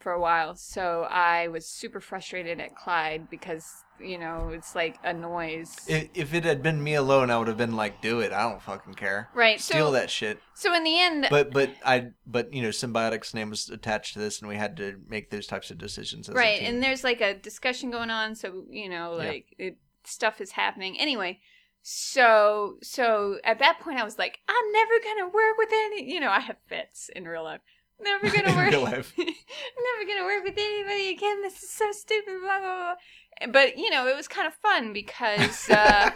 [0.03, 4.99] for a while, so I was super frustrated at Clyde because you know it's like
[5.05, 5.77] a noise.
[5.87, 8.33] If, if it had been me alone, I would have been like, "Do it!
[8.33, 9.29] I don't fucking care.
[9.35, 9.61] right.
[9.61, 13.33] Steal so that shit." So in the end, But but I but you know, Symbiotic's
[13.33, 16.29] name was attached to this, and we had to make those types of decisions.
[16.29, 19.29] As a right, and there's like a discussion going on, so you know, Yeah.
[19.29, 20.99] like it, stuff is happening.
[20.99, 21.39] Anyway,
[21.83, 26.13] so so at that point, I was like, I'm never gonna work with any.
[26.13, 27.61] You know, I have fits in real life.
[28.03, 28.73] Never gonna work.
[28.73, 31.43] never gonna work with anybody again.
[31.43, 32.35] This is so stupid.
[32.43, 32.95] Blah blah
[33.41, 33.53] blah.
[33.53, 35.69] But you know, it was kind of fun because.
[35.71, 36.11] uh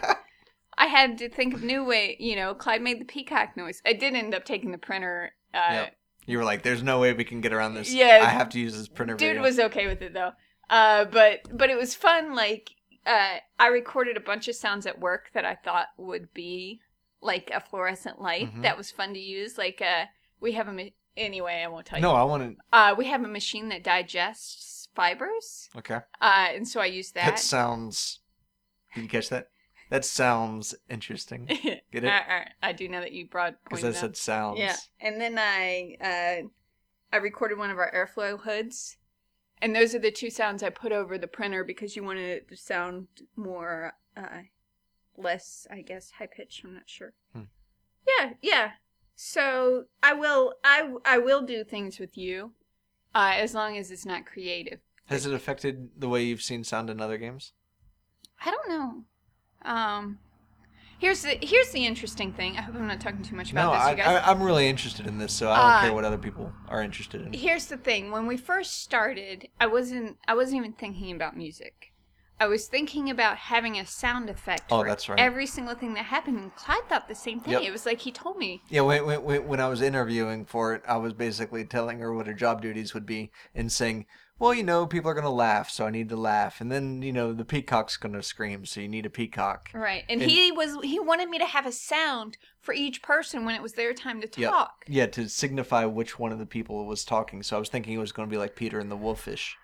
[0.79, 2.15] I had to think of new way.
[2.19, 3.81] You know, Clyde made the peacock noise.
[3.83, 5.31] I did end up taking the printer.
[5.51, 5.95] Uh, Yep.
[6.27, 7.91] you were like, "There's no way we can get around this.
[7.91, 8.19] Yeah.
[8.21, 9.41] I have to use this printer." dude video.
[9.41, 10.33] was okay with it though
[10.69, 12.71] uh but but it was fun like
[13.05, 16.81] uh i recorded a bunch of sounds at work that i thought would be
[17.21, 18.63] like a fluorescent light Mhm.
[18.63, 20.03] that was fun to use like uh
[20.41, 20.73] we have a
[21.17, 22.03] anyway i won't tell you.
[22.03, 22.77] No, you I want to.
[22.77, 25.69] uh we have a machine that digests fibers.
[25.75, 25.99] Okay.
[26.21, 28.19] uh and so i use That that sounds.
[28.95, 29.49] Did you catch that?
[29.89, 31.45] That sounds interesting.
[31.47, 32.05] Get it?
[32.05, 34.01] Uh, uh, i do know that you brought Because pointed I out.
[34.01, 34.59] said sounds.
[34.59, 36.47] Yeah, and then I uh,
[37.13, 38.97] I recorded one of our airflow hoods,
[39.61, 42.49] and those are the two sounds I put over the printer because you wanted it
[42.49, 44.41] to sound more uh,
[45.15, 46.65] less, I guess, high pitched.
[46.65, 47.13] I'm not sure.
[47.33, 47.43] Hmm.
[48.07, 48.71] Yeah, yeah.
[49.17, 52.53] So I will I I will do things with you.
[53.15, 54.79] Uh, as long as it's not creative.
[55.07, 57.51] Has it affected the way you've seen sound in other games?
[58.45, 59.03] I don't know.
[59.63, 60.19] Um,
[60.99, 62.57] here's the here's the interesting thing.
[62.57, 64.07] I hope I'm not talking too much about No, this, I, you guys.
[64.23, 66.83] I, I'm really interested in this, so I don't Uh, care what other people are
[66.83, 67.33] interested in.
[67.33, 71.86] Here's the thing: when we first started, I wasn't I wasn't even thinking about music.
[72.39, 75.19] I was thinking about having a sound effect Oh, for that's right.
[75.19, 76.37] every single thing that happened.
[76.37, 77.53] And Clyde thought the same thing.
[77.53, 77.61] Yep.
[77.63, 78.61] It was like he told me.
[78.69, 82.27] Yeah, when, when, when I was interviewing for it, I was basically telling her what
[82.27, 84.05] her job duties would be and saying,
[84.39, 86.61] well, you know, people are going to laugh, so I need to laugh.
[86.61, 89.71] And then, you know, the peacock's going to scream, so you need a peacock.
[89.73, 93.45] Right, and, And- he was he wanted me to have a sound for each person
[93.45, 94.85] when it was their time to talk.
[94.87, 97.41] Yeah, to signify which one of the people was talking.
[97.41, 99.57] So I was thinking it was going to be like Peter and the Wolfish.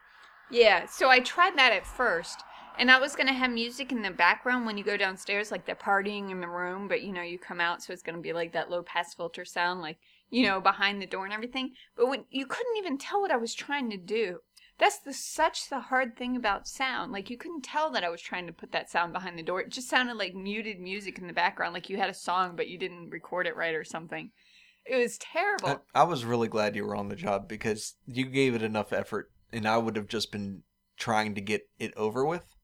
[0.50, 2.42] Yeah, so I tried that at first.
[2.80, 5.66] And I was going to have music in the background when you go downstairs, like
[5.66, 8.22] they're partying in the room, but you know, you come out, so it's going to
[8.22, 9.98] be like that low pass filter sound, like,
[10.30, 11.72] you know, behind the door and everything.
[11.96, 14.40] But when you couldn't even tell what I was trying to do.
[14.80, 17.12] That's the such the hard thing about sound.
[17.12, 19.62] Like you couldn't tell that I was trying to put that sound behind the door.
[19.62, 22.68] It just sounded like muted music in the background, like you had a song but
[22.68, 24.32] you didn't record it right or something.
[24.86, 25.84] It was terrible.
[25.96, 28.92] I, I was really glad you were on the job because you gave it enough
[28.92, 30.64] effort, and I would have just been
[30.98, 32.56] trying to get it over with.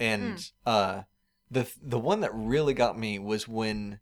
[0.00, 0.52] And Mm.
[0.66, 1.02] uh,
[1.50, 4.00] the the one that really got me was when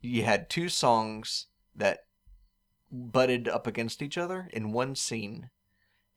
[0.00, 2.00] you had two songs that
[2.90, 5.50] butted up against each other in one scene,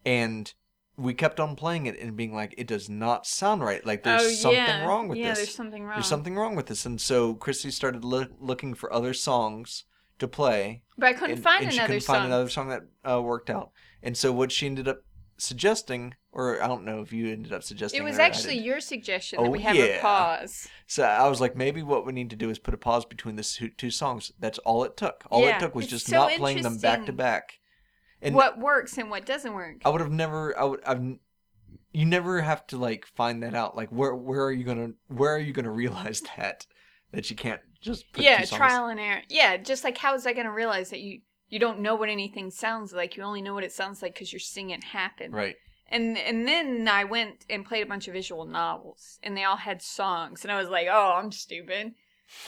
[0.06, 0.54] and
[0.97, 3.84] we kept on playing it and being like, it does not sound right.
[3.86, 5.38] Like there's something wrong with Oh, yeah, this.
[5.39, 5.95] there's something wrong.
[5.95, 9.86] There's something wrong with this, and so Chrissy started loo- looking for other songs
[10.19, 10.84] to play.
[10.97, 12.15] But I couldn't and, find and another couldn't song.
[12.15, 13.71] find another song that uh, worked out.
[14.04, 15.04] And so what she ended up
[15.42, 19.40] suggesting, or I don't know if you ended up suggesting, It was actually your suggestion
[19.40, 20.68] Oh, that we have a pause.
[20.88, 23.36] So I was like, maybe what we need to do is put a pause between
[23.36, 24.32] the two, songs.
[24.40, 25.24] That's all it took.
[25.30, 27.60] All Yeah, it took was just so not playing them back to back.
[28.22, 29.78] And what works and what doesn't work.
[29.84, 30.58] I would have never.
[30.58, 30.84] I would.
[30.86, 31.18] I've.
[31.94, 33.76] You never have to like find that out.
[33.76, 36.68] Like where where are you gonna where are you gonna realize that
[37.12, 39.22] that you can't just put yeah, trial and error.
[39.28, 42.10] Yeah, just like how is I going to realize that you you don't know what
[42.10, 43.16] anything sounds like?
[43.16, 45.32] You only know what it sounds like because you're seeing it happen.
[45.32, 45.56] Right.
[45.90, 49.58] And and then I went and played a bunch of visual novels, and they all
[49.58, 51.92] had songs, and I was like, oh, I'm stupid.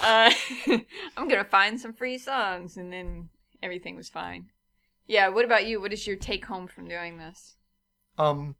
[0.02, 0.32] Uh,
[1.18, 3.30] I'm gonna find some free songs, and then
[3.62, 4.48] everything was fine.
[5.06, 5.28] Yeah.
[5.28, 5.82] What about you?
[5.82, 7.58] What is your take home from doing this?
[8.18, 8.56] Um,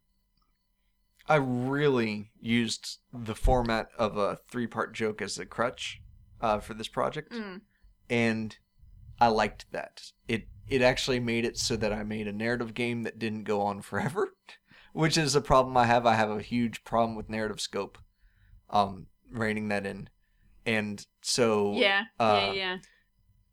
[1.26, 6.02] I really used the format of a three part joke as a crutch
[6.42, 7.62] uh, for this project, Mm.
[8.10, 8.58] and
[9.20, 10.12] I liked that.
[10.28, 13.60] It it actually made it so that I made a narrative game that didn't go
[13.60, 14.34] on forever,
[14.92, 16.06] which is a problem I have.
[16.06, 17.98] I have a huge problem with narrative scope,
[18.70, 20.08] um, reining that in,
[20.64, 22.04] and so Yeah.
[22.18, 22.52] uh, yeah.
[22.52, 22.76] Yeah.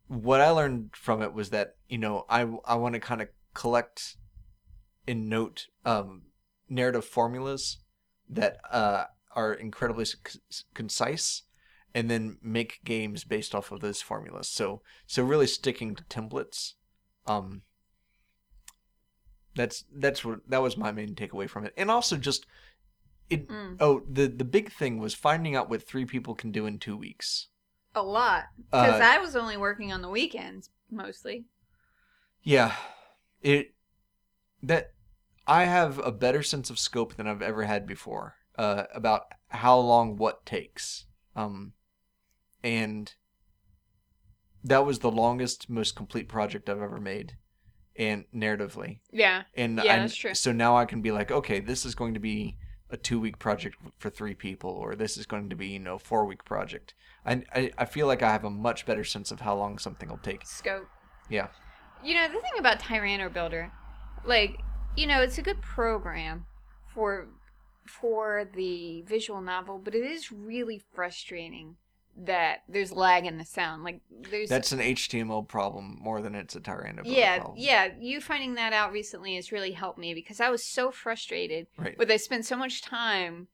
[0.08, 3.28] what I learned from it was that you know I I want to kind of
[3.54, 4.16] collect
[5.06, 6.22] and note um,
[6.68, 7.78] narrative formulas
[8.28, 10.18] that uh, are incredibly c-
[10.74, 11.42] concise,
[11.94, 14.48] and then make games based off of those formulas.
[14.48, 16.74] So so really sticking to templates.
[17.26, 17.62] Um,
[19.54, 22.46] that's that's what that was my main takeaway from it, and also just
[23.28, 23.48] it.
[23.48, 23.76] Mm.
[23.80, 26.96] Oh, the the big thing was finding out what three people can do in two
[26.96, 27.48] weeks.
[27.94, 28.44] A lot.
[28.70, 31.44] Because Uh, I was only working on the weekends mostly.
[32.42, 32.74] Yeah,
[33.42, 33.74] it
[34.62, 34.92] that
[35.46, 39.78] I have a better sense of scope than I've ever had before uh, about how
[39.78, 41.06] long what takes.
[41.36, 41.72] Um,
[42.62, 43.12] and
[44.64, 47.36] that was the longest, most complete project I've ever made,
[47.96, 49.00] and narratively.
[49.12, 49.42] Yeah.
[49.56, 50.34] And Yeah, I- that's true.
[50.34, 52.56] So now I can be like, okay, this is going to be
[52.90, 55.98] a two week project for three people, or this is going to be you know
[55.98, 56.94] four week project.
[57.24, 60.08] I, I I feel like I have a much better sense of how long something
[60.08, 60.46] will take.
[60.46, 60.86] Scope.
[61.30, 61.48] Yeah.
[62.04, 63.70] You know, the thing about TyranoBuilder,
[64.24, 64.58] like,
[64.96, 66.46] you know, it's a good program
[66.92, 67.28] for
[67.86, 71.76] for the visual novel, but it is really frustrating
[72.16, 73.84] that there's lag in the sound.
[73.84, 77.56] Like there's That's an HTML problem more than it's a Tyrannobot yeah, problem.
[77.58, 77.88] yeah.
[77.98, 81.66] You finding that out recently has really helped me because I was so frustrated.
[81.76, 81.96] Right.
[81.96, 83.48] But I spent so much time,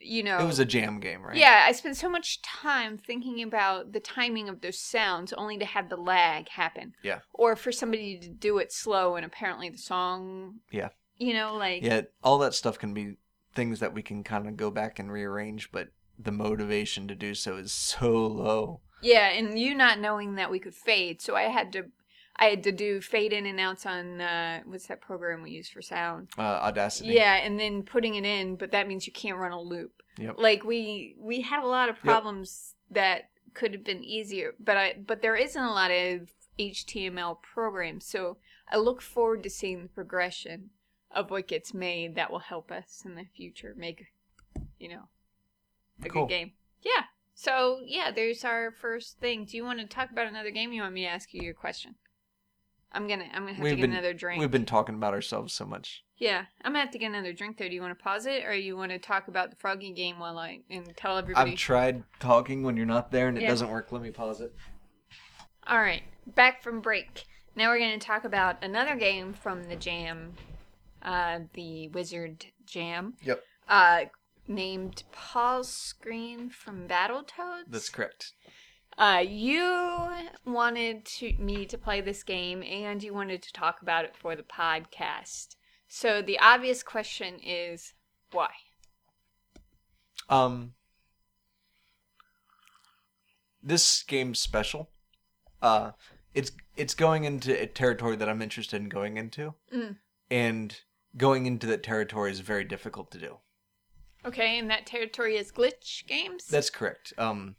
[0.00, 0.38] you know.
[0.38, 1.36] It was a jam game, right?
[1.36, 5.64] Yeah, I spent so much time thinking about the timing of those sounds only to
[5.64, 6.94] have the lag happen.
[7.02, 7.20] Yeah.
[7.32, 10.56] Or for somebody to do it slow and apparently the song.
[10.70, 10.88] Yeah.
[11.16, 11.82] You know, like.
[11.82, 13.16] Yeah, all that stuff can be
[13.54, 17.34] things that we can kind of go back and rearrange, but the motivation to do
[17.34, 18.80] so is so low.
[19.02, 21.86] Yeah, and you not knowing that we could fade, so I had to.
[22.36, 25.68] I had to do fade in and outs on uh, what's that program we use
[25.68, 26.28] for sound?
[26.36, 27.10] Uh, Audacity.
[27.10, 30.02] Yeah, and then putting it in, but that means you can't run a loop.
[30.18, 30.36] Yep.
[30.38, 34.96] Like we we had a lot of problems that could have been easier, but I
[35.06, 38.06] but there isn't a lot of HTML programs.
[38.06, 38.38] So
[38.70, 40.70] I look forward to seeing the progression
[41.10, 44.06] of what gets made that will help us in the future make,
[44.78, 45.08] you know,
[46.06, 46.26] a Cool.
[46.26, 46.52] good game.
[46.82, 47.04] Yeah.
[47.34, 49.44] So yeah, there's our first thing.
[49.44, 50.72] Do you want to talk about another game?
[50.72, 51.96] You want me to ask you your question?
[52.92, 54.40] I'm gonna I'm gonna have to We've get been- another drink.
[54.40, 56.04] We've been talking about ourselves so much.
[56.16, 57.68] Yeah, I'm gonna have to get another drink there.
[57.68, 60.20] Do you want to pause it, or you want to talk about the Froggy game
[60.20, 61.52] while I and tell everybody?
[61.52, 63.90] I've tried talking when you're not there and it doesn't work.
[63.90, 64.54] Let me pause it.
[65.66, 67.24] All right, back from break.
[67.56, 70.34] Now we're going to talk about another game from the Jam,
[71.02, 73.42] uh, the Wizard Jam, Yep.
[73.68, 74.04] uh,
[74.46, 77.64] named Pause Screen from Battletoads.
[77.68, 78.32] That's correct.
[78.96, 80.08] Uh, you
[80.46, 84.36] wanted to me to play this game, and you wanted to talk about it for
[84.36, 85.56] the podcast.
[85.88, 87.94] So the obvious question is,
[88.30, 88.50] why?
[90.28, 90.74] Um,
[93.62, 94.90] this game's special.
[95.60, 95.92] Uh,
[96.34, 99.96] it's it's going into a territory that I'm interested in going into, Mm.
[100.30, 100.80] and
[101.16, 103.38] going into that territory is very difficult to do.
[104.26, 106.46] Okay, and that territory is glitch games.
[106.46, 107.12] That's correct.
[107.18, 107.56] Um,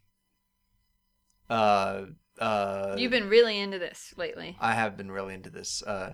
[1.49, 2.05] uh,
[2.39, 4.57] uh, You've been really into this lately.
[4.59, 5.83] I have been really into this.
[5.83, 6.13] Uh,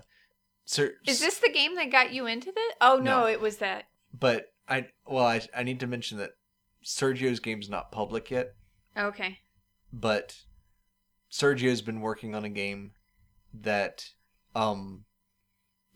[0.64, 2.72] sir, Is this the game that got you into this?
[2.80, 3.26] Oh no, No.
[3.28, 3.84] it was that.
[4.18, 6.32] But I well, I I need to mention that
[6.84, 8.54] Sergio's game's not public yet,
[8.96, 9.38] Okay.
[9.92, 10.42] but
[11.30, 12.92] Sergio's been working on a game
[13.54, 14.10] that
[14.54, 15.04] um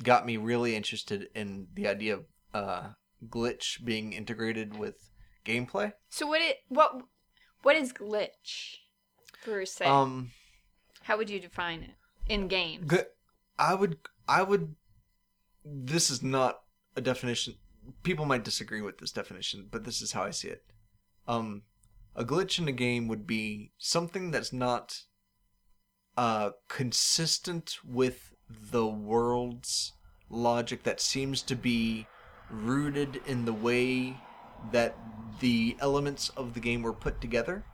[0.03, 2.89] got me really interested in the idea of uh
[3.29, 5.11] glitch being integrated with
[5.45, 5.93] gameplay.
[6.09, 7.03] So what it what
[7.63, 8.77] what is glitch
[9.45, 9.87] per se?
[9.87, 10.33] Um
[11.03, 11.95] How would you define it
[12.29, 12.87] in games?
[12.87, 13.07] Gl-
[13.59, 14.75] I would I would
[15.65, 16.61] this is not
[16.95, 17.55] a definition
[18.03, 20.65] people might disagree with this definition, but this is how I see it.
[21.29, 21.63] Um
[22.15, 25.03] a glitch in a game would be something that's not
[26.17, 29.93] uh consistent with the world's
[30.31, 32.07] logic that seems to be
[32.51, 34.17] rooted in the way
[34.73, 34.97] that
[35.41, 37.65] the elements of the game were put together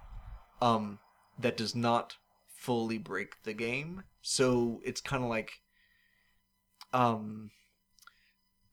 [0.61, 0.99] um
[1.39, 4.05] that does not fully break the game.
[4.23, 5.61] So it's kind of like
[6.93, 7.51] um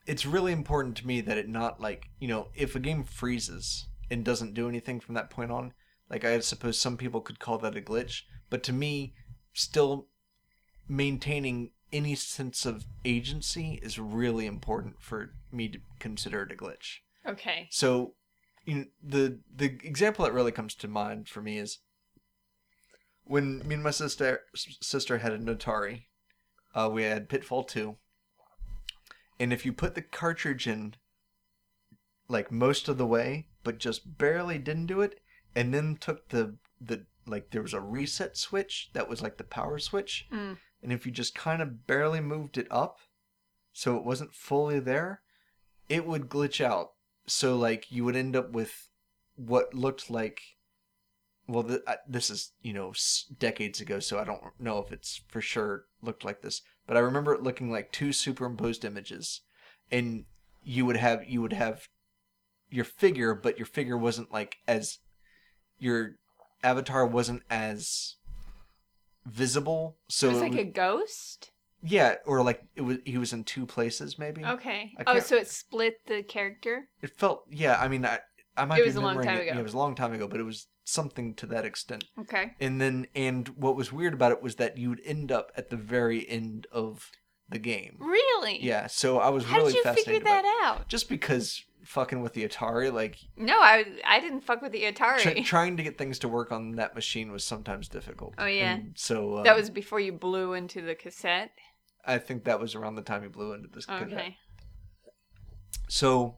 [0.05, 3.87] it's really important to me that it not like you know if a game freezes
[4.11, 5.73] and doesn't do anything from that point on
[6.09, 9.13] like i suppose some people could call that a glitch but to me
[9.53, 10.07] still
[10.87, 16.97] maintaining any sense of agency is really important for me to consider it a glitch
[17.27, 17.67] Okay.
[17.71, 18.13] so,
[18.65, 21.79] you know, the the example that really comes to mind for me is
[23.23, 26.03] when me and my sister sister had an Atari.
[26.75, 27.97] Uh, we had Pitfall Two,
[29.39, 30.95] and if you put the cartridge in,
[32.27, 35.19] like most of the way, but just barely didn't do it,
[35.55, 39.43] and then took the the like there was a reset switch that was like the
[39.43, 40.57] power switch, Mm.
[40.81, 42.99] And if you just kind of barely moved it up,
[43.73, 45.21] so it wasn't fully there,
[45.87, 46.91] it would glitch out.
[47.27, 48.89] So like you would end up with
[49.35, 50.41] what looked like
[51.47, 54.91] well I- uh, this is you know s- decades ago so i don't know if
[54.91, 59.41] it's for sure looked like this but i remember it looking like two superimposed images.
[59.91, 60.25] And
[60.63, 61.87] you would have you would have
[62.69, 64.99] your figure but your figure wasn't like as
[65.79, 66.17] your
[66.63, 68.15] avatar wasn't as
[69.29, 71.51] visible so it was like a ghost.
[71.81, 74.91] yeah or like it was he was in two places maybe Okay.
[75.07, 76.89] Oh, so it split the character.
[77.01, 77.77] It felt, yeah.
[77.79, 78.19] I mean, I,
[78.57, 79.53] I might It be was a long remembering time it- ago.
[79.55, 82.03] Yeah, it was a long time ago, but it was something to that extent.
[82.19, 82.51] Okay.
[82.59, 85.69] And then, and what was weird about it was that you would end up at
[85.69, 87.11] the very end of
[87.47, 87.95] the game.
[87.99, 88.61] Really?
[88.63, 88.87] Yeah.
[88.87, 90.13] So I was How really did you fascinated.
[90.13, 90.87] figure that out?
[90.89, 95.19] Just because fucking with the Atari, like No, I I didn't fuck with the Atari.
[95.19, 98.33] tr- trying to get things to work on that machine was sometimes difficult.
[98.37, 98.73] Oh, yeah.
[98.75, 101.51] And so uh, that was before you blew into the cassette.
[102.05, 103.85] I think that was around the time you blew into this.
[103.85, 104.11] cassette.
[104.11, 104.37] Okay.
[105.87, 106.35] So.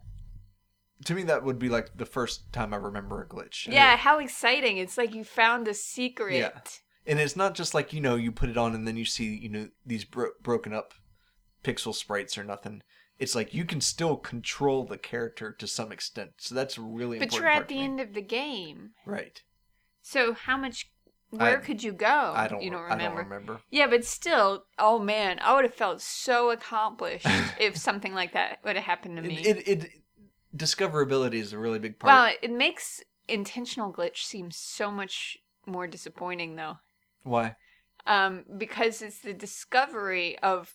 [1.06, 3.68] To me, that would be like the first time I remember a glitch.
[3.68, 4.78] It- Yeah, how exciting!
[4.78, 6.36] It's like you found a secret.
[6.38, 6.52] Yeah.
[7.08, 9.36] and it's not just like you know you put it on and then you see
[9.36, 10.94] you know these bro- broken up
[11.64, 12.84] pixel sprites or nothing
[13.22, 17.26] it's like you can still control the character to some extent so that's really But
[17.26, 18.92] important you're at the end of the game.
[19.06, 19.42] right
[20.02, 20.90] So how much?
[21.30, 22.34] Where I- could you go?
[22.36, 23.22] i don't You don't i remember.
[23.24, 27.28] don't remember Yeah, but still, oh man, I would have felt so accomplished
[27.60, 29.36] if something like that would have happened to me.
[29.38, 29.90] it, it, it
[30.56, 35.88] discoverability is a really big part well, it makes intentional glitch seem so much more
[35.88, 36.78] disappointing, though,
[37.24, 37.56] why
[38.08, 40.74] um, because it's the discovery of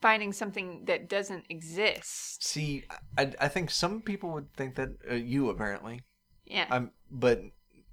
[0.00, 2.44] finding something that doesn't exist.
[2.44, 2.84] see
[3.18, 6.02] i, I think some people would think that uh, you apparently
[6.44, 6.66] Yeah.
[6.70, 7.42] i'm but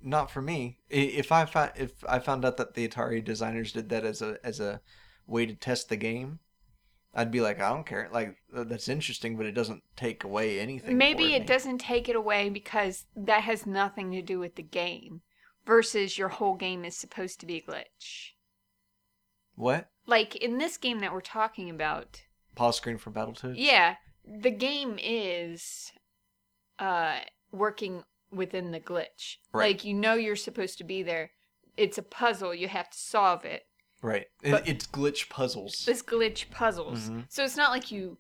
[0.02, 3.90] not for me if i found if i found out that the atari designers did
[3.90, 4.82] that as a as a
[5.28, 6.40] way to test the game
[7.16, 8.10] I'd be like, I don't care.
[8.12, 10.98] Like that's interesting, but it doesn't take away anything.
[10.98, 15.22] Maybe it doesn't take it away because that has nothing to do with the game
[15.66, 18.32] versus your whole game is supposed to be a glitch.
[19.56, 19.90] What?
[20.06, 22.22] Like in this game that we're talking about,
[22.56, 23.56] Pause screen for Battletoads.
[23.58, 23.96] yeah,
[24.26, 25.92] the game is
[26.80, 27.20] uh
[27.52, 29.38] working within the glitch.
[29.54, 29.68] Right.
[29.74, 31.32] Like you know you're supposed to be there.
[31.78, 33.64] It's a puzzle, you have to solve it.
[34.02, 34.26] Right.
[34.44, 35.84] But- it's glitch puzzles.
[35.86, 37.10] This glitch puzzles.
[37.10, 37.26] Mhm.
[37.30, 38.18] So it's not like you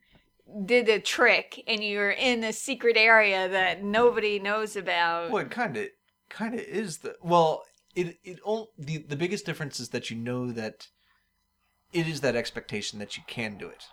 [0.65, 5.31] did a trick and you're in a secret area that nobody knows about.
[5.31, 5.88] Well, it kind of
[6.29, 7.63] kind of is the well.
[7.95, 10.88] It it all the the biggest difference is that you know that
[11.93, 13.85] it is that expectation that you can do it.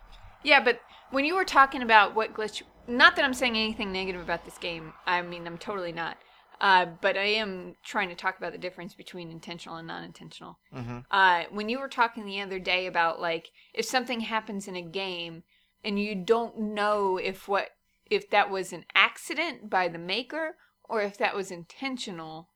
[0.43, 0.81] Yeah, but
[1.11, 4.59] when you were talking about what glitch, not that I'm saying anything negative about this
[4.59, 4.93] game.
[5.07, 6.17] I mean, I'm totally not.
[6.61, 10.59] Uh, but I am trying to talk about the difference between intentional and non-intentional.
[10.75, 10.99] Mm-hmm.
[11.11, 14.83] Uh, when you were talking the other day about like if something happens in a
[14.83, 15.43] game
[15.83, 17.71] and you don't know if what
[18.11, 22.51] if that was an accident by the maker or if that was intentional,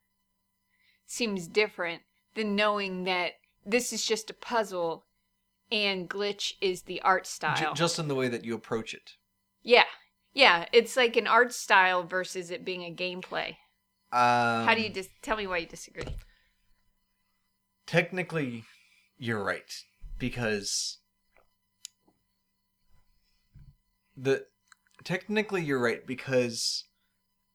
[1.07, 2.03] seems different
[2.35, 3.33] than knowing that
[3.65, 5.04] this is just a puzzle
[5.75, 7.75] and glitch is the art style.
[7.75, 9.15] just in the way that you approach it.
[9.63, 9.85] Yeah.
[10.33, 13.49] Yeah, it's like an art style versus it being a gameplay.
[14.13, 16.05] Um, How do you dis- tell me why you disagree?
[17.87, 18.65] Technically,
[19.19, 19.73] you're right
[20.19, 20.99] because
[24.17, 24.47] the
[25.03, 26.85] technically you're right because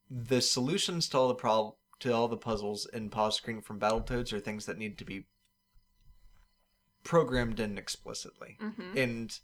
[0.09, 4.32] the solutions to all the prob to all the puzzles in pause screen from Battletoads
[4.34, 5.26] are things that need to be
[7.10, 8.95] programmed in explicitly Mm-hmm.
[8.95, 9.39] and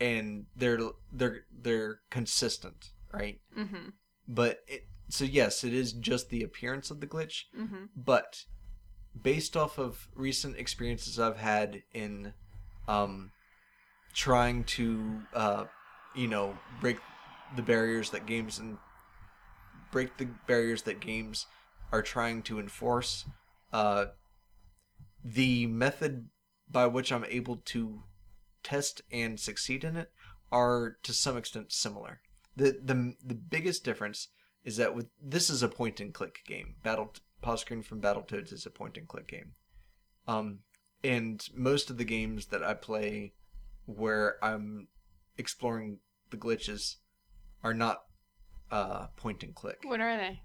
[0.00, 0.78] and they're
[1.12, 3.40] they're they're consistent, right?
[3.58, 3.88] Mm-hmm.
[4.28, 7.86] But it so yes, it is just the appearance of the glitch, Mm-hmm.
[7.96, 8.44] but
[9.20, 12.34] based off of recent experiences I've had in
[12.86, 13.32] um,
[14.14, 15.64] trying to, uh,
[16.14, 16.98] you know, break
[17.56, 18.78] the barriers that games and
[19.90, 21.46] break the barriers that games
[21.90, 23.24] are trying to enforce,
[23.72, 24.06] uh,
[25.24, 26.28] the method
[26.70, 28.02] by which I'm able to
[28.62, 30.12] test and succeed in it
[30.50, 32.20] are to some extent similar.
[32.56, 34.28] The the the biggest difference
[34.64, 36.76] is that with this is a point and click game.
[36.82, 39.52] Battle pause screen from Battletoads is a point and click game.
[40.28, 40.60] Um,
[41.02, 43.32] and most of the games that I play
[43.86, 44.88] where I'm
[45.36, 45.98] exploring
[46.30, 46.96] the glitches
[47.64, 48.04] are not
[48.70, 49.78] uh, point and click.
[49.82, 50.42] What are they?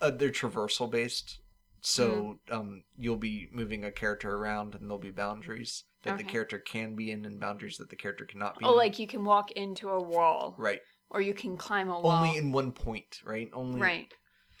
[0.00, 1.40] Uh, they're traversal based.
[1.80, 6.58] So um, you'll be moving a character around, and there'll be boundaries that the character
[6.58, 8.64] can be in, and boundaries that the character cannot be.
[8.64, 8.76] Oh, in.
[8.76, 12.24] like you can walk into a wall, right, or you can climb a wall.
[12.24, 13.48] only in one point, right?
[13.52, 14.12] Only right.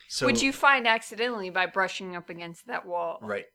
[0.08, 3.18] So Which you find accidentally by brushing up against that wall.
[3.20, 3.46] Right.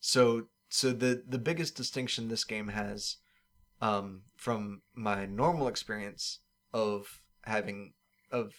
[0.00, 3.18] So so the the biggest distinction this game has
[3.80, 6.40] um from my normal experience
[6.72, 7.92] of having
[8.32, 8.52] of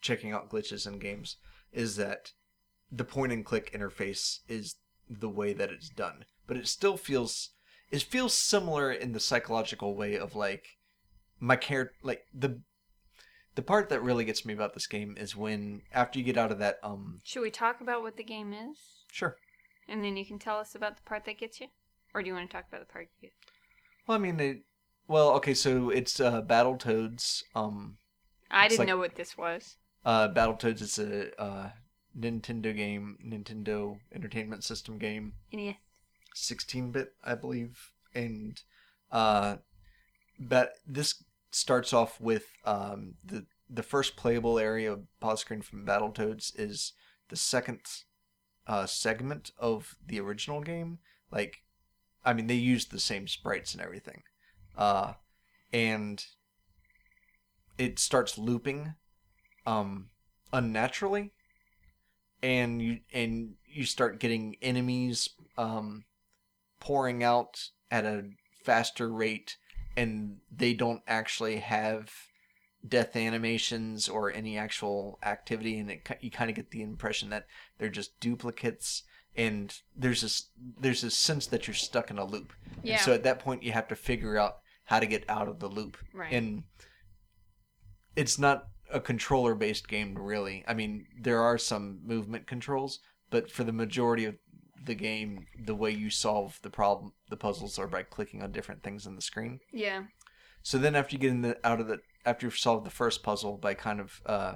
[0.00, 1.36] checking out glitches in games
[1.72, 2.32] is that
[2.90, 4.76] the point and click interface is
[5.08, 6.24] the way that it's done.
[6.46, 7.50] But it still feels
[7.90, 10.64] it feels similar in the psychological way of like
[11.40, 12.60] my care like the
[13.56, 16.52] the part that really gets me about this game is when after you get out
[16.52, 18.76] of that um Should we talk about what the game is?
[19.10, 19.36] sure
[19.88, 21.66] And then you can tell us about the part that gets you?
[22.14, 23.32] Or do you want to talk about the part you get?
[24.06, 24.62] Well, I mean, it,
[25.06, 27.42] well, okay, so it's uh, Battletoads.
[27.54, 27.98] Um,
[28.50, 29.76] I didn't like- know what this was.
[30.04, 31.70] uh, Battletoads is a uh,
[32.18, 35.74] Nintendo game, Nintendo Entertainment System game, Yeah.
[36.34, 38.60] 16-bit, I believe, and
[39.10, 39.56] uh,
[40.38, 45.86] but this starts off with um, the the first playable area of pause screen from
[45.86, 46.92] Battletoads is
[47.28, 47.80] the second
[48.66, 50.98] uh, segment of the original game.
[51.30, 51.62] Like,
[52.24, 54.22] I mean, they used the same sprites and everything,
[54.76, 55.14] uh,
[55.72, 56.24] and
[57.78, 58.94] it starts looping
[59.66, 60.10] um,
[60.52, 61.32] unnaturally,
[62.42, 65.28] and you and you start getting enemies
[65.58, 66.04] um,
[66.80, 68.24] pouring out at a
[68.64, 69.56] faster rate,
[69.96, 72.12] and they don't actually have
[72.86, 77.46] death animations or any actual activity, and it, you kind of get the impression that
[77.78, 79.02] they're just duplicates.
[79.36, 80.48] And there's this
[80.80, 82.52] there's this sense that you're stuck in a loop.
[82.82, 82.94] Yeah.
[82.94, 85.60] And so at that point, you have to figure out how to get out of
[85.60, 85.96] the loop.
[86.12, 86.32] right.
[86.32, 86.64] And
[88.16, 90.64] it's not a controller based game, really.
[90.66, 94.36] I mean, there are some movement controls, but for the majority of
[94.84, 98.82] the game, the way you solve the problem, the puzzles are by clicking on different
[98.82, 99.60] things on the screen.
[99.72, 100.04] yeah.
[100.62, 103.22] So then, after you get in the out of the after you've solved the first
[103.22, 104.54] puzzle by kind of uh,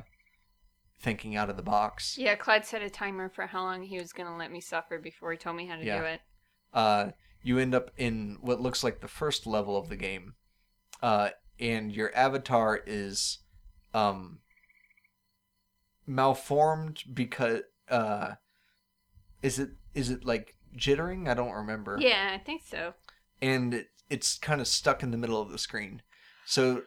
[1.01, 4.13] thinking out of the box, Yeah, Clyde set a timer for how long he was
[4.13, 5.99] going to let me suffer before he told me how to Yeah.
[6.01, 6.21] do it.
[6.75, 7.11] uh,
[7.43, 10.35] you end up in what looks like the first level of the game,
[11.03, 11.31] uh,
[11.61, 13.39] and your avatar is
[13.95, 14.41] um,
[16.07, 18.33] malformed because uh,
[19.43, 21.29] is it is it like jittering?
[21.29, 21.97] I don't remember.
[22.01, 22.95] Yeah, I think so.
[23.41, 26.03] and it, it's kind of stuck in the middle of the screen.
[26.47, 26.83] So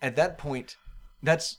[0.00, 0.76] at that point,
[1.22, 1.58] that's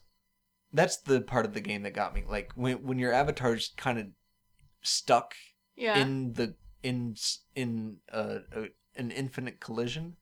[0.71, 2.23] that's the part of the game that got me.
[2.27, 4.07] Like when when your avatar's kind of
[4.81, 5.35] stuck
[5.75, 5.97] Yeah.
[5.97, 7.15] in the in
[7.55, 8.65] in uh, a,
[8.95, 10.15] an infinite collision,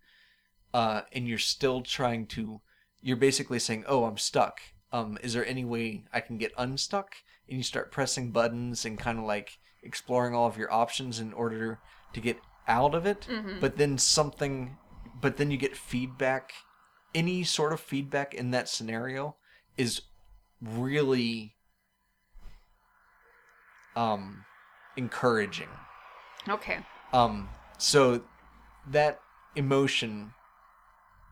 [0.74, 2.62] uh, and you're still trying to.
[3.02, 4.60] You're basically saying, "Oh, I'm stuck.
[4.92, 7.16] Um, is there any way I can get unstuck?"
[7.48, 11.34] And you start pressing buttons and kind of like exploring all of your options in
[11.34, 11.80] order
[12.14, 13.28] to get out of it.
[13.30, 13.60] Mhm.
[13.60, 14.78] But then something,
[15.20, 16.54] but then you get feedback.
[17.14, 19.36] Any sort of feedback in that scenario
[19.78, 20.02] is
[20.62, 21.56] really
[23.96, 24.46] um
[24.96, 25.70] encouraging.
[26.48, 26.80] okay.
[27.14, 28.24] Um, so
[28.88, 29.20] that
[29.56, 30.34] emotion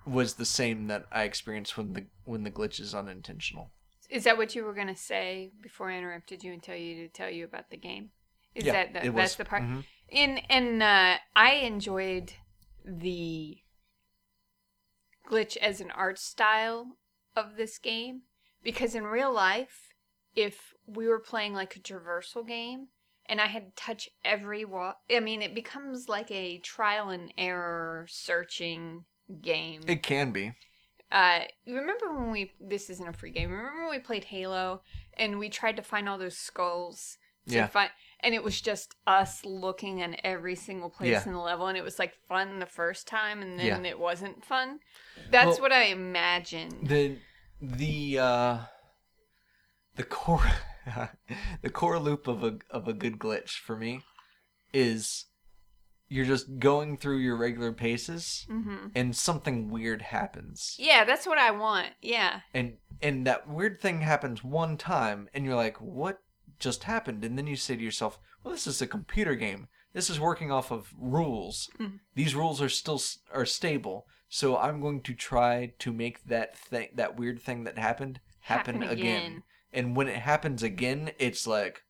[0.05, 3.71] was the same that I experienced when the when the glitch is unintentional.
[4.09, 7.09] Is that what you were gonna say before I interrupted you and tell you to
[7.09, 8.11] tell you about the game?
[8.55, 9.63] Is Yeah, that the, that's the part?
[9.63, 9.83] Mhm.
[10.09, 12.33] In and uh, I enjoyed
[12.83, 13.59] the
[15.29, 16.97] glitch as an art style
[17.35, 18.23] of this game
[18.63, 19.93] because in real life,
[20.35, 22.87] if we were playing like a traversal game
[23.27, 27.31] and I had to touch every wall, I mean, it becomes like a trial and
[27.37, 29.05] error searching
[29.41, 29.81] game.
[29.87, 30.53] It can be.
[31.11, 33.49] uh, you remember when we this isn't a free game.
[33.51, 34.81] Remember when we played Halo
[35.15, 37.17] and we tried to find all those skulls
[37.47, 37.67] to Yeah.
[37.67, 41.25] find, and it was just us looking in every single place Yeah.
[41.25, 43.89] in the level, and it was like fun the first time, and then Yeah.
[43.89, 44.79] it wasn't fun.
[45.31, 46.87] That's Well, what I imagined.
[46.87, 47.17] The
[47.61, 48.57] the uh
[49.95, 50.51] the core
[51.61, 54.01] the core loop of a of a good glitch for me
[54.73, 55.25] is
[56.09, 60.75] you're just going through your regular paces hmm and something weird happens.
[60.79, 61.89] Yeah, that's what I want.
[62.01, 66.19] Yeah, and and that weird thing happens one time and you're like what
[66.59, 70.09] just happened and then you say to yourself well this is a computer game this
[70.09, 71.99] is working off of rules Mhm.
[72.15, 73.01] these rules are still
[73.33, 77.77] are stable so i'm going to try to make that thing that weird thing that
[77.77, 79.05] happened happen, Happen again.
[79.31, 79.43] again.
[79.71, 81.83] and when it happens again it's like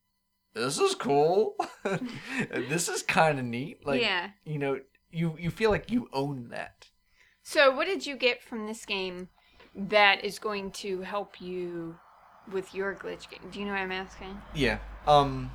[0.53, 1.55] this is cool
[2.51, 4.29] this is kind of neat like yeah.
[4.45, 4.79] you know
[5.11, 6.87] you you feel like you own that
[7.41, 9.29] So, what did you get from this game
[9.75, 11.97] that is going to help you
[12.51, 13.49] with your glitch game?
[13.51, 14.39] Do you know what I'm asking?
[14.53, 14.79] Yeah.
[15.07, 15.51] Um.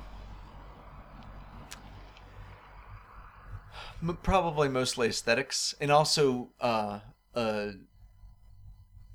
[4.01, 6.99] m- Probably mostly aesthetics, and also, uh,
[7.33, 7.67] uh,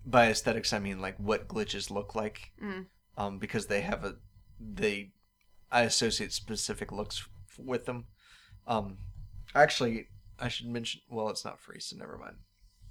[0.07, 2.53] by aesthetics I mean like what glitches look like.
[2.63, 2.87] Mm.
[3.17, 4.15] Um, because they have a,
[4.59, 5.11] they,
[5.73, 8.07] I associate specific looks f- with them.
[8.67, 8.99] Um,
[9.55, 10.09] actually,
[10.39, 11.01] I should mention.
[11.09, 12.37] Well, it's not free, so never mind.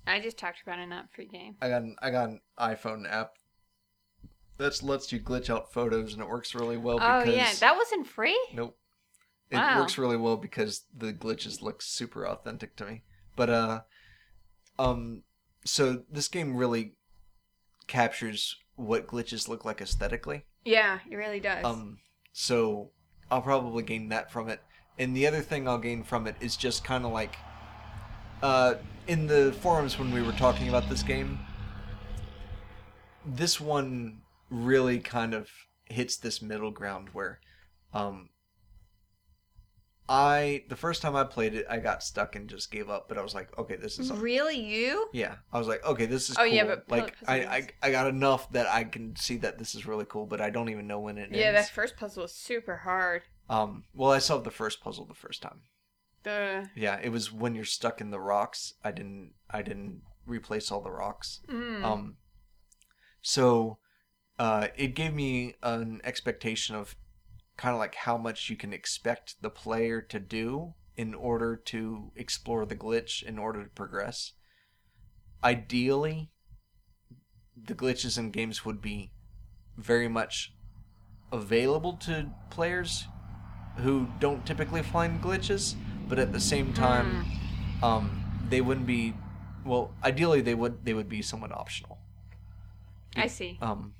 [0.07, 1.55] I just talked about a not free game.
[1.61, 3.34] I got an, I got an iPhone app.
[4.57, 6.99] That lets you glitch out photos, and it works really well.
[6.99, 8.39] Oh because yeah, that wasn't free.
[8.53, 8.77] Nope.
[9.49, 9.80] It Wow.
[9.80, 13.03] works really well because the glitches look super authentic to me.
[13.36, 13.82] But uh
[14.77, 15.23] um
[15.65, 16.95] so this game really
[17.88, 20.45] captures what glitches look like aesthetically.
[20.63, 21.65] Yeah, it really does.
[21.65, 21.99] Um
[22.32, 22.91] so
[23.32, 24.61] I'll probably gain that from it.
[24.97, 27.36] And the other thing I'll gain from it is just kind of like
[28.41, 28.75] uh
[29.07, 31.39] in the forums when we were talking about this game
[33.25, 35.49] this one really kind of
[35.86, 37.39] hits this middle ground where
[37.93, 38.30] um
[40.10, 43.18] I the first time I played it I got stuck and just gave up but
[43.18, 45.07] I was like okay this is really, you?
[45.14, 45.36] yeah.
[45.53, 46.47] I was like okay this is Oh, cool.
[46.47, 49.86] yeah, but like I, I I got enough that I can see that this is
[49.86, 51.68] really cool but I don't even know when it Yeah, ends.
[51.68, 53.22] that first puzzle was super hard.
[53.49, 55.62] um well I solved the first puzzle the first time.
[56.24, 58.74] The yeah it was when you're stuck in the rocks.
[58.84, 61.41] I didn't I didn't replace all the rocks.
[61.49, 62.18] Mm, um,
[63.22, 63.78] so
[64.38, 66.95] uh, it gave me an expectation of
[67.60, 72.10] kind of like how much you can expect the player to do in order to
[72.16, 74.32] explore the glitch, in order to progress.
[75.43, 76.32] Ideally,
[77.62, 79.12] the glitches in games would be
[79.76, 80.53] very much
[81.34, 83.07] available to players
[83.76, 85.76] who don't typically find glitches,
[86.07, 87.26] but at the same time,
[87.84, 89.14] um, they wouldn't be.
[89.66, 91.97] Well, ideally, they would they would be somewhat optional.
[93.18, 93.57] I see.
[93.62, 93.95] Um,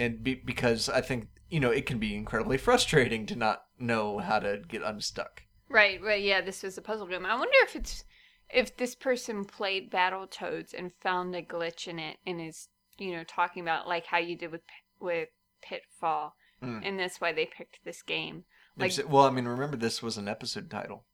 [0.00, 4.18] and be, because I think you know it can be incredibly frustrating to not know
[4.18, 5.42] how to get unstuck.
[5.68, 6.22] Right, right.
[6.22, 7.26] Yeah, this was a puzzle game.
[7.26, 8.04] I wonder if it's
[8.48, 12.68] if this person played Battletoads and found a glitch in it and is
[12.98, 14.62] you know talking about like how you did with
[15.00, 15.28] with
[15.62, 16.80] Pitfall, Mm.
[16.84, 18.44] and that's why they picked this game.
[18.78, 21.04] Like- well, I mean, remember this was an episode title.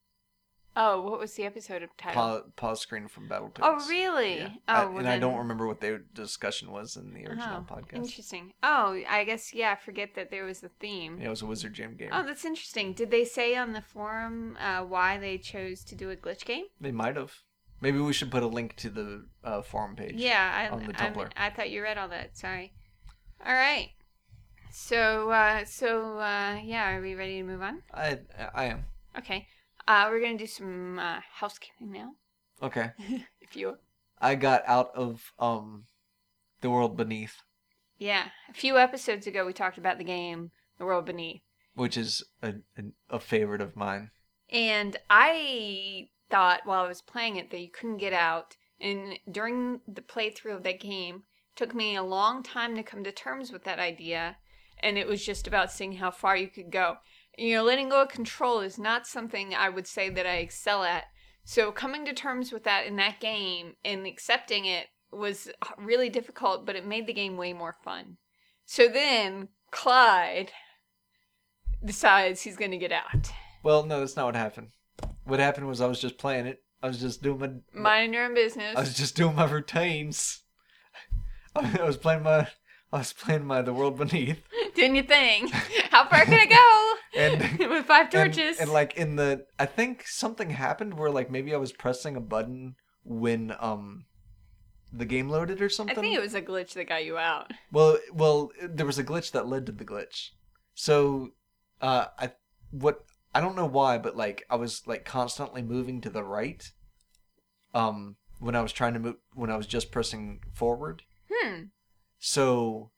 [0.74, 2.14] Oh, what was the episode title?
[2.14, 3.58] pause, pause screen from Battletoads.
[3.60, 4.38] oh, really?
[4.38, 4.48] Yeah.
[4.68, 7.74] Oh, I- well and I don't remember what their discussion was in the original Oh,
[7.74, 7.96] podcast.
[7.96, 8.52] Interesting.
[8.62, 9.72] Oh, I guess yeah.
[9.72, 11.18] I forget that there was a theme.
[11.20, 12.08] Yeah, it was a Wizard Jam game.
[12.12, 12.94] Oh, that's interesting.
[12.94, 16.64] Did they say on the forum uh, why they chose to do a glitch game?
[16.80, 17.34] They might have.
[17.82, 20.14] Maybe we should put a link to the uh, forum page.
[20.14, 21.28] Yeah, I, on the I, Tumblr.
[21.36, 22.38] I thought you read all that.
[22.38, 22.72] Sorry.
[23.44, 23.90] All right.
[24.70, 27.82] So, uh, so uh, yeah, are we ready to move on?
[27.92, 28.20] I
[28.54, 28.84] I am.
[29.18, 29.46] Okay.
[29.88, 32.12] Uh, we're gonna do some uh, housekeeping now,
[32.62, 32.90] Okay.
[33.40, 33.78] if you.
[34.20, 35.84] I got out of um
[36.60, 37.36] the world beneath,
[37.98, 41.42] Yeah, a few episodes ago we talked about the game The World Beneath,
[41.74, 44.10] which is a a, a favorite of mine.
[44.48, 48.56] and I thought while I was playing it that you couldn't get out.
[48.80, 51.16] And during the playthrough of that game,
[51.50, 54.36] it took me a long time to come to terms with that idea,
[54.80, 56.96] and it was just about seeing how far you could go.
[57.38, 60.82] You know, letting go of control is not something I would say that I excel
[60.84, 61.04] at.
[61.44, 66.64] So coming to terms with that in that game and accepting it was really difficult,
[66.66, 68.16] but it made the game way more fun.
[68.64, 70.52] So then Clyde
[71.84, 73.30] decides he's going to get out.
[73.62, 74.68] Well, no, that's not what happened.
[75.24, 76.62] What happened was I was just playing it.
[76.82, 78.76] I was just doing my Mind your own business.
[78.76, 80.40] I was just doing my routines.
[81.56, 82.48] I was playing my
[82.92, 84.42] I was playing my The World Beneath.
[84.74, 85.50] Doing your thing.
[86.12, 86.88] Far can I go?
[87.18, 88.58] And- with five torches.
[88.58, 92.20] And, like in the I think something happened where like maybe I was pressing a
[92.20, 94.06] button when um
[94.92, 95.98] the game loaded or something.
[95.98, 97.50] I think it was a glitch that got you out.
[97.70, 100.30] Well, well, there was a glitch that led to the glitch.
[100.74, 101.30] So,
[101.80, 102.32] uh, I
[102.70, 103.04] what
[103.34, 106.70] I don't know why, but like I was like constantly moving to the right.
[107.74, 111.02] Um, when I was trying to move, when I was just pressing forward.
[111.32, 111.64] Hmm.
[112.18, 112.90] So,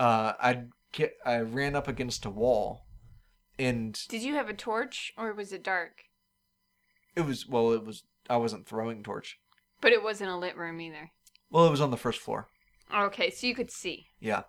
[0.00, 2.86] uh, I get I ran up against a wall,
[3.58, 6.02] and Did you have a torch or was it dark?
[7.16, 9.38] it was well, it was I wasn't throwing torch.
[9.80, 11.10] But it wasn't a lit room either.
[11.50, 12.48] Well, it was on the first floor.
[12.94, 14.06] Okay, so you could see.
[14.20, 14.42] Yeah.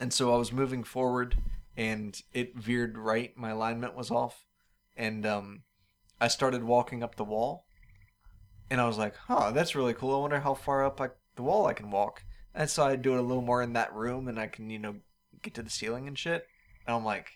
[0.00, 1.36] And so I was moving forward
[1.76, 3.36] and it veered right.
[3.36, 4.44] My alignment was off.
[4.96, 5.62] And um,
[6.20, 7.66] I started walking up the wall.
[8.70, 10.16] And I was like, huh, that's really cool.
[10.16, 12.24] I wonder how far up I, the wall I can walk.
[12.54, 14.78] And so I do it a little more in that room and I can, you
[14.78, 14.96] know,
[15.46, 16.46] get to the ceiling and shit.
[16.86, 17.30] And I'm like,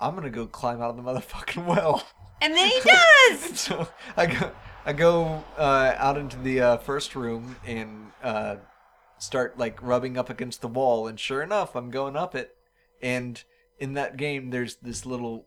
[0.00, 2.06] I'm to go climb out of the motherfucking well.
[2.40, 2.80] And then he
[3.30, 3.60] does!
[3.60, 4.52] so I go,
[4.84, 8.56] I go uh, out into the uh, first room and uh,
[9.18, 12.54] start like rubbing up against the wall, and sure enough, I'm going up it.
[13.02, 13.42] And
[13.78, 15.46] in that game, there's this little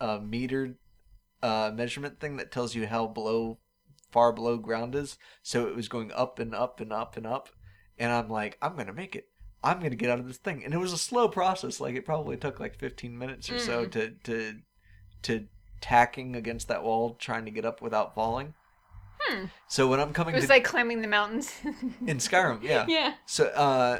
[0.00, 0.76] uh, meter
[1.42, 3.58] uh, measurement thing that tells you how below,
[4.10, 5.18] far below ground is.
[5.42, 7.50] So it was going up and up and up and up,
[7.98, 9.28] and I'm like, I'm gonna make it.
[9.62, 11.80] I'm gonna get out of this thing, and it was a slow process.
[11.80, 13.90] Like it probably took like 15 minutes or so Mm.
[13.92, 14.54] to to
[15.22, 15.46] to
[15.80, 18.54] tacking against that wall, trying to get up without falling.
[19.20, 19.46] Hmm.
[19.68, 21.52] So when I'm coming It was to like climbing the mountains.
[22.06, 22.86] in Skyrim, yeah.
[22.88, 23.14] yeah.
[23.26, 23.98] So uh,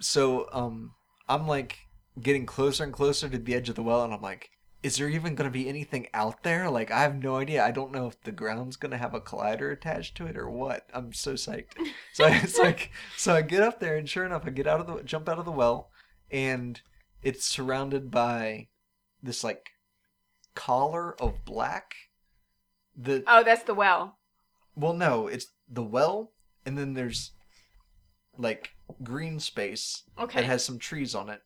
[0.00, 0.92] so um,
[1.28, 1.78] I'm like
[2.20, 4.48] getting closer and closer to the edge of the well, and I'm like,
[4.84, 6.68] is there even gonna be anything out there?
[6.70, 7.64] Like I have no idea.
[7.64, 10.86] I don't know if the ground's gonna have a collider attached to it or what.
[10.92, 11.72] I'm so psyched.
[12.12, 14.80] So I, it's like, so I get up there, and sure enough, I get out
[14.80, 15.90] of the jump out of the well,
[16.30, 16.80] and
[17.22, 18.68] it's surrounded by
[19.22, 19.70] this like
[20.54, 21.94] collar of black.
[22.94, 24.18] The Oh, that's the well.
[24.76, 26.32] well, no, it's the well,
[26.66, 27.32] and then there's
[28.36, 28.70] like
[29.02, 30.40] green space Okay.
[30.40, 31.40] that has some trees on it,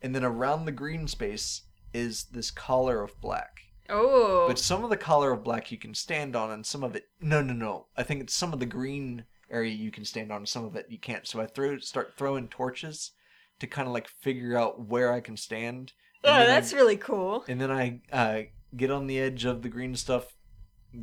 [0.00, 1.62] and then around the green space
[1.92, 3.60] is this collar of black.
[3.88, 4.46] oh.
[4.48, 7.08] But some of the collar of black you can stand on, and some of it
[7.20, 7.86] no, no, no.
[7.96, 10.76] I think it's some of the green area you can stand on, and some of
[10.76, 11.26] it you can't.
[11.26, 13.12] So I throw start throwing torches
[13.60, 15.92] to kind of like figure out where I can stand.
[16.22, 17.44] and oh, then I- that's really cool.
[17.48, 18.42] and then I uh,
[18.76, 20.34] get on the edge of the green stuff,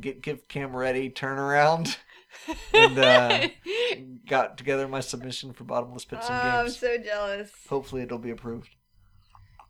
[0.00, 1.96] get get cam ready, turn around,
[2.72, 3.48] and uh,
[4.28, 7.50] got together my submission for bottomless pits oh, and I'm so jealous.
[7.68, 8.75] Hopefully, it'll be approved.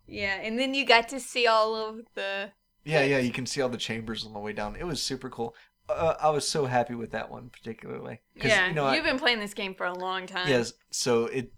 [0.07, 2.51] Yeah, and then you got to see all of the.
[2.83, 4.75] Yeah, yeah, you can see all the chambers on the way down.
[4.77, 5.55] It was super cool.
[5.89, 8.21] Uh, I was so happy with that one particularly.
[8.35, 10.47] Yeah, you know, you've been playing this game for a long time.
[10.47, 10.73] yes.
[10.91, 11.53] So it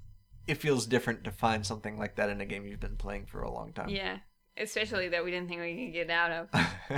[0.47, 3.41] it feels different to find something like that in a game you've been playing for
[3.41, 3.89] a long time.
[3.89, 4.17] Yeah,
[4.57, 6.47] especially that we didn't think we could get out of.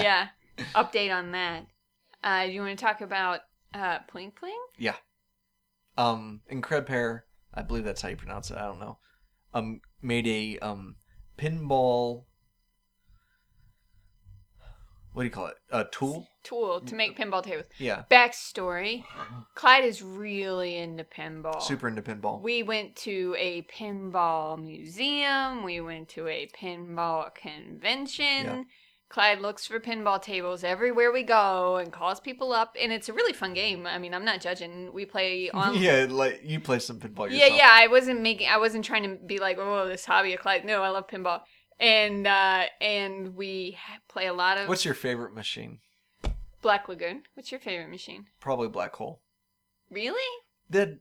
[0.00, 0.28] yeah.
[0.74, 1.66] Update on that.
[2.22, 3.40] Uh, do you want to talk about
[3.74, 4.58] uh, Pling Pling?
[4.78, 4.94] Yeah.
[5.98, 7.22] Um increpare,
[7.52, 8.56] I believe that's how you pronounce it.
[8.56, 8.98] I don't know.
[9.54, 10.96] Um, made a um
[11.38, 12.24] pinball.
[15.12, 15.56] What do you call it?
[15.70, 16.26] A tool?
[16.42, 17.66] Tool to make pinball tables.
[17.78, 19.04] Yeah, Backstory
[19.54, 21.60] Clyde is really into pinball.
[21.62, 22.40] super into pinball.
[22.40, 25.64] We went to a pinball museum.
[25.64, 28.66] We went to a pinball convention.
[29.12, 33.12] Clyde looks for pinball tables everywhere we go and calls people up, and it's a
[33.12, 33.86] really fun game.
[33.86, 34.90] I mean, I'm not judging.
[34.90, 35.76] We play on.
[35.76, 37.50] yeah, like you play some pinball yourself.
[37.50, 37.56] yeah.
[37.58, 37.68] Yeah.
[37.70, 38.48] I wasn't making.
[38.48, 40.64] I wasn't trying to be like, oh, this hobby of Clyde.
[40.64, 41.40] No, I love pinball,
[41.78, 43.76] and uh and we
[44.08, 45.80] play a lot of What's your favorite machine?
[46.62, 47.24] Black Lagoon.
[47.34, 48.26] What's your favorite machine?
[48.40, 49.20] Probably Black Hole.
[49.90, 50.22] Really?
[50.70, 51.00] The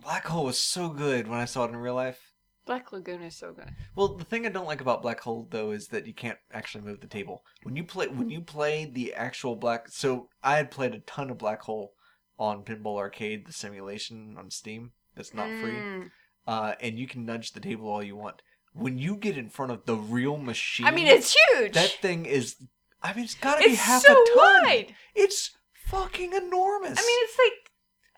[0.00, 2.29] Black Hole was so good when I saw it in real life.
[2.70, 3.74] Black Lagoon is so good.
[3.96, 6.84] Well, the thing I don't like about Black Hole though is that you can't actually
[6.84, 7.42] move the table.
[7.64, 11.30] When you play when you play the actual Black so I had played a ton
[11.30, 11.94] of Black Hole
[12.38, 14.92] on Pinball Arcade, the simulation on Steam.
[15.16, 15.72] That's not free.
[15.72, 16.10] Mm.
[16.46, 18.40] Uh, and you can nudge the table all you want.
[18.72, 21.72] When you get in front of the real machine I mean, it's huge.
[21.72, 22.54] that thing is
[23.02, 24.36] I mean it's gotta be half so a ton.
[24.36, 24.94] wide.
[25.16, 27.00] It's fucking enormous.
[27.00, 27.69] I mean, it's like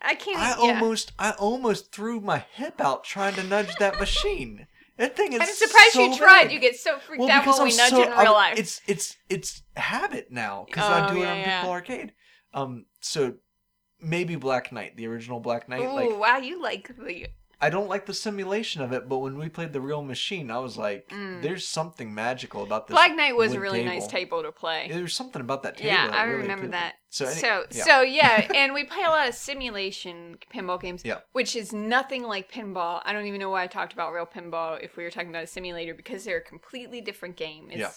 [0.03, 0.39] I can't.
[0.39, 0.75] I yeah.
[0.75, 4.67] almost I almost threw my hip out trying to nudge that machine.
[4.99, 6.45] That thing is I'm surprised so you tried.
[6.45, 6.53] big.
[6.53, 8.23] You get so freaked well, out because when I'm we nudge so, it in I'm-
[8.23, 8.59] real life.
[8.59, 11.63] It's it's it's habit now because I Oh, do it on yeah.
[11.65, 12.13] Pinball Arcade.
[12.55, 13.35] Um, so
[14.01, 15.81] maybe Black Knight, the original Black Knight.
[15.83, 17.27] Ooh, Like wow, you like the
[17.63, 20.59] I don't like the simulation of it, but when we played the real machine, I
[20.59, 21.43] was like, Mm.
[21.43, 23.95] "There's something magical about this." Black Knight was a really table.
[23.95, 24.89] nice table to play.
[24.91, 25.91] There's something about that table.
[25.91, 26.73] Yeah, that I really remember appealed.
[26.75, 26.95] that.
[27.09, 27.85] So, any- So, yeah.
[27.85, 31.21] so yeah, and we play a lot of simulation pinball games, Yeah.
[31.33, 33.01] which is nothing like pinball.
[33.05, 35.45] I don't even know why I talked about real pinball if we were talking about
[35.45, 37.69] a simulator because they're a completely different game.
[37.71, 37.91] It's, Yeah.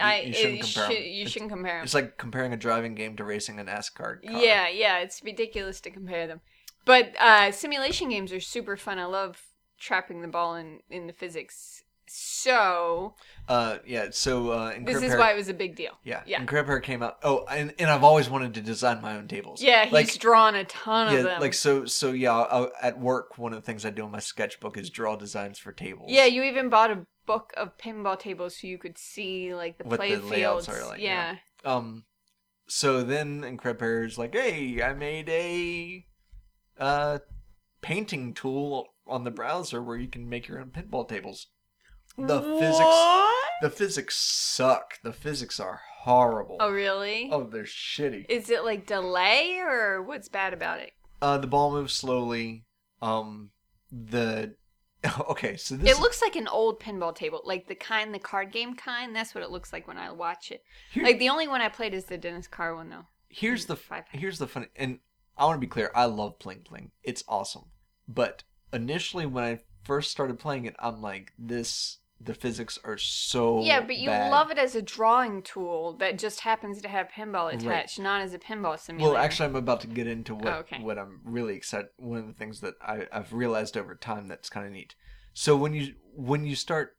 [0.00, 1.84] I, You- you shouldn't compare should- you shouldn't compare them.
[1.84, 4.20] It's like comparing a driving game to racing a NASCAR car.
[4.22, 6.40] Yeah, yeah, it's ridiculous to compare them.
[6.88, 8.98] But uh, simulation games are super fun.
[8.98, 9.42] I love
[9.78, 11.84] trapping the ball in in the physics.
[12.06, 13.14] So
[13.46, 14.06] Uh, yeah.
[14.10, 15.92] So uh, in this is why it was a big deal.
[16.02, 16.42] yeah, yeah.
[16.50, 17.18] Hair came out.
[17.22, 19.60] Oh, and, and I've always wanted to design my own tables.
[19.60, 21.40] Yeah, he's like drawn a ton yeah, of them.
[21.42, 22.32] like so so yeah.
[22.32, 25.58] i at work, one of the things I do in my sketchbook is draw designs
[25.58, 26.06] for tables.
[26.10, 29.84] yeah, you even bought a book of pinball tables so you could see like the
[29.84, 31.36] What play the layouts are like, yeah.
[31.62, 31.70] yeah.
[31.70, 32.04] Um.
[32.66, 36.06] So then, Hair is like, hey, I made a
[36.78, 37.18] uh
[37.80, 41.46] painting tool on the browser where you can make your own pinball tables.
[42.16, 42.96] The physics
[43.62, 44.94] the physics suck.
[45.02, 46.56] The physics are horrible.
[46.60, 47.28] Oh really?
[47.32, 48.26] Oh, they're shitty.
[48.28, 50.92] Is it like delay or what's bad about it?
[51.22, 52.64] Uh, the ball moves slowly.
[53.02, 53.50] Um,
[53.92, 54.54] the
[55.30, 58.50] okay, so this It looks like an old pinball table, like the kind, the card
[58.52, 59.14] game kind.
[59.14, 60.62] That's what it looks like when I watch it.
[60.92, 63.06] here- Like the only one I played is the Dennis Carr one, though.
[63.28, 64.04] here's the five.
[64.10, 64.98] here's the funny, and
[65.38, 65.90] I want to be clear.
[65.94, 66.90] I love pling pling.
[67.02, 67.66] It's awesome.
[68.06, 71.98] But initially, when I first started playing it, I'm like, this.
[72.20, 74.32] The physics are so yeah, but you bad.
[74.32, 77.62] love it as a drawing tool that just happens to have pinball Right.
[77.62, 79.12] attached, not as a pinball simulator.
[79.14, 80.82] Well, actually, I'm about to get into what Oh, okay.
[80.82, 81.90] what I'm really excited.
[81.96, 84.96] One of the things that I, I've realized over time that's kind of neat.
[85.32, 86.96] So when you when you start,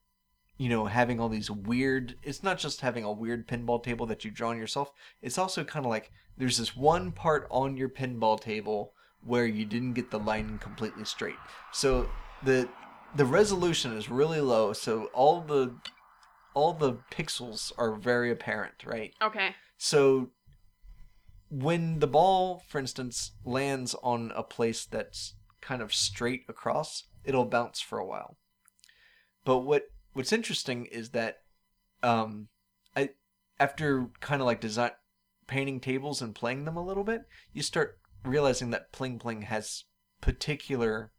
[0.59, 2.15] you know, having all these weird.
[2.21, 4.91] It's not just having a weird pinball table that you draw on yourself.
[5.21, 8.91] It's also kind of like there's this one part on your pinball table
[9.23, 11.37] where you didn't get the line completely straight.
[11.71, 12.09] So
[12.43, 12.67] the
[13.15, 14.73] the resolution is really low.
[14.73, 15.75] So all the
[16.53, 19.13] all the pixels are very apparent, right?
[19.21, 19.55] okay.
[19.77, 20.31] So
[21.49, 27.45] when the ball, for instance, lands on a place that's kind of straight across, it'll
[27.45, 28.35] bounce for a while.
[29.45, 31.39] But what what's interesting is that
[32.03, 32.47] um
[32.95, 33.09] I
[33.59, 34.91] after kind of like design
[35.47, 37.21] painting tables and playing them a little bit,
[37.53, 39.85] you start realizing that Pling Pling has
[40.21, 41.11] particular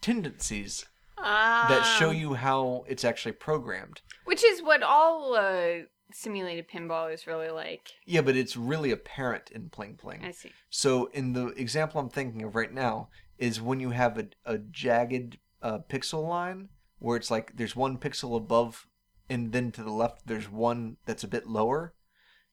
[0.00, 2.12] tendencies that show Ah.
[2.12, 4.02] you how it's actually programmed.
[4.24, 7.88] Which is what all uh, simulated pinball is really like.
[8.04, 10.22] Yeah, but it's really apparent in Pling Pling.
[10.24, 10.52] I see.
[10.70, 13.08] So, in the example I'm thinking of right now,
[13.38, 16.68] is when you have a, a jagged uh, pixel line
[16.98, 18.86] where it's like there's one pixel above,
[19.28, 21.94] and then to the left there's one that's a bit lower.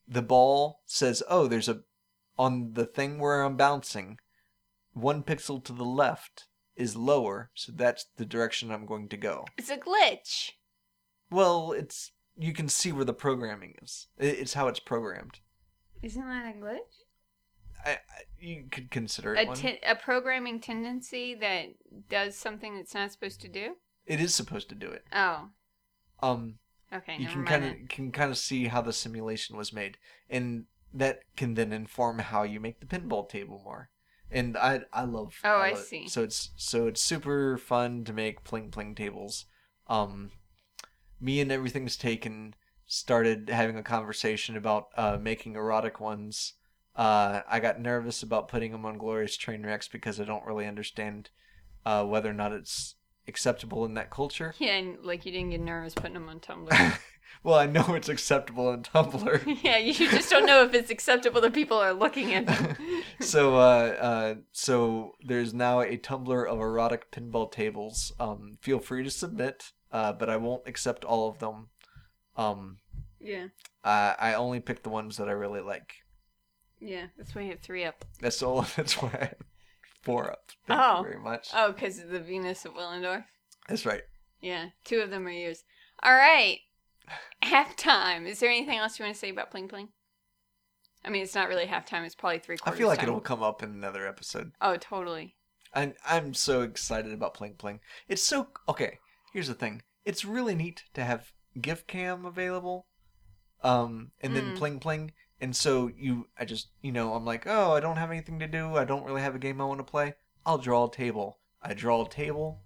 [0.08, 1.82] The ball says, "Oh, there's a
[2.38, 4.18] on the thing where I'm bouncing,
[4.94, 9.46] one pixel to the left is lower, so that's the direction I'm going to go."
[9.58, 10.52] It's a glitch.
[11.30, 14.08] Well, it's you can see where the programming is.
[14.18, 15.40] It's how it's programmed.
[16.02, 16.78] Isn't that a glitch?
[17.86, 17.98] I, I
[18.40, 19.56] you could consider it A, one.
[19.58, 21.66] ten- a programming tendency that
[22.10, 23.76] does something it's not supposed to do?
[24.06, 25.06] It is supposed to do it.
[25.14, 25.50] Oh,
[26.22, 26.60] Um,
[26.94, 27.18] okay.
[27.18, 29.98] you can kind of can kind of see how the simulation was made,
[30.30, 33.90] and that can then inform how you make the pinball table more.
[34.30, 35.36] And I I love.
[35.44, 35.86] Oh, I love it.
[35.86, 36.08] see.
[36.08, 39.46] So it's so it's super fun to make pling pling tables.
[39.88, 40.32] Um,
[41.20, 46.54] me and everything's taken started having a conversation about uh, making erotic ones.
[46.96, 50.68] Uh, I got nervous about putting them on Glorious Train Wrecks because I don't really
[50.68, 51.30] understand
[51.86, 52.96] uh, whether or not it's
[53.28, 54.54] acceptable in that culture.
[54.58, 56.98] Yeah, and like you didn't get nervous putting them on Tumblr.
[57.44, 59.60] well, I know it's acceptable on Tumblr.
[59.64, 62.76] yeah, you just don't know if it's acceptable that people are looking at them.
[63.20, 68.12] so uh, uh, so there's now a Tumblr of erotic pinball tables.
[68.20, 71.68] Um, feel free to submit, uh, but I won't accept all of them.
[72.38, 72.78] Um,
[73.20, 73.48] yeah,
[73.84, 75.94] uh, I only pick the ones that I really like.
[76.80, 78.06] yeah, that's why you have three up.
[78.20, 78.66] That's all.
[78.76, 79.32] That's why I
[80.02, 80.52] four up.
[80.68, 80.98] Thank Oh.
[81.00, 81.50] you very much.
[81.54, 83.26] Oh, because of the Venus of Willendorf.
[83.68, 84.02] That's right.
[84.42, 85.64] Yeah, two of them are yours.
[86.04, 86.60] All right,
[87.44, 88.28] halftime.
[88.28, 89.90] Is there anything else you want to say about Pling Pling?
[91.04, 92.06] I mean, it's not really halftime.
[92.06, 93.08] It's probably three I feel like time.
[93.10, 94.52] it'll come up in another episode.
[94.62, 95.36] Oh, totally.
[95.74, 97.80] I'm I'm so excited about Pling Pling.
[98.08, 99.00] It's so okay.
[99.34, 99.82] Here's the thing.
[100.06, 102.88] It's really neat to have GIF Cam available,
[103.64, 104.58] um, and then Mm.
[104.58, 105.14] Pling Pling.
[105.42, 108.48] And so you, I just, you know, I'm like, oh, I don't have anything to
[108.48, 108.78] do.
[108.78, 110.14] I don't really have a game I want to play.
[110.46, 111.40] I'll draw a table.
[111.62, 112.62] I draw a table.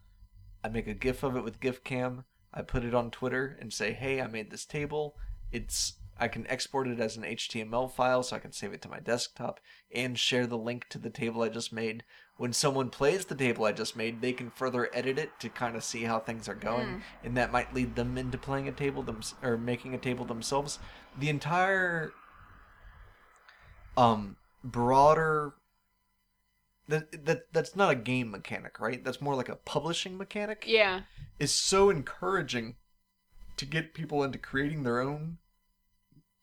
[0.64, 2.26] I make a GIF of it with GIF Cam.
[2.54, 5.16] I put it on Twitter and say, hey, I made this table.
[5.52, 8.90] It's I can export it as an HTML file so I can save it to
[8.90, 9.60] my desktop
[9.94, 12.06] and share the link to the table I just made
[12.38, 15.76] when someone plays the table I just made, they can further edit it to kind
[15.76, 17.02] of see how things are going, Mm.
[17.24, 20.80] and that might lead them into playing a table them or making a table themselves.
[21.18, 22.12] The entire
[23.98, 25.54] um broader
[26.88, 29.04] that that that's not a game mechanic, right?
[29.04, 30.66] That's more like a publishing mechanic.
[30.68, 31.02] Yeah.
[31.39, 32.76] Is so encouraging
[33.58, 35.38] to get people into creating their own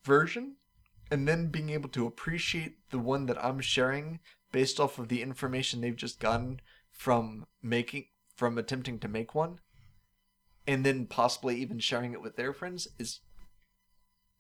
[0.05, 0.57] version
[1.11, 5.23] and then being able to appreciate the one that I'm sharing based off of the
[5.23, 9.61] information they've just gotten from making from attempting to make one
[10.67, 13.21] and then possibly even sharing it with their friends is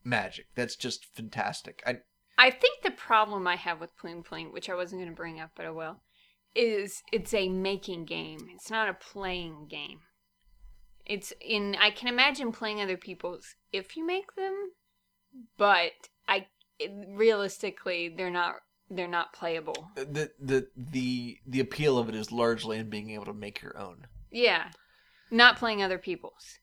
[0.04, 0.46] magic.
[0.54, 1.82] That's just fantastic.
[1.86, 1.98] I
[2.38, 5.40] I think the problem I have with Pling Pling, which I wasn't going to bring
[5.40, 6.00] up, but I will,
[6.54, 8.40] is it's a making game.
[8.54, 10.00] It's not a playing game.
[11.04, 11.76] It's in.
[11.80, 14.72] I can imagine playing other people's if you make them,
[15.56, 15.92] but
[16.28, 16.46] I
[17.08, 18.56] realistically they're not.
[18.90, 19.88] They're not playable.
[19.96, 23.62] Uh, the the the the appeal of it is largely in being able to make
[23.62, 24.06] your own.
[24.30, 24.68] Yeah,
[25.30, 26.58] not playing other people's,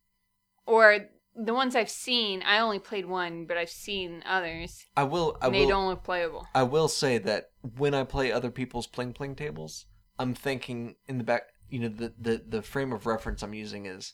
[0.66, 2.42] or the ones I've seen.
[2.44, 4.86] I only played one, but I've seen others.
[4.96, 6.48] I will I they will don't look playable.
[6.54, 9.86] I will say that when I play other people's pling pling tables,
[10.18, 13.86] I'm thinking in the back, you know, the the, the frame of reference I'm using
[13.86, 14.14] is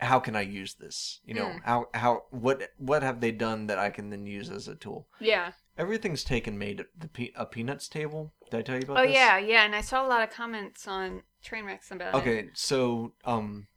[0.00, 1.20] how can I use this?
[1.24, 1.62] You know, Mm.
[1.64, 5.08] how how what what have they done that I can then use as a tool?
[5.20, 5.52] Yeah.
[5.78, 8.34] Everything's taken made the pe- a peanuts table.
[8.50, 9.14] Did I tell you about Oh this?
[9.14, 12.18] yeah, yeah, and I saw a lot of comments on Trainwrecks about it.
[12.18, 13.68] Okay, so um,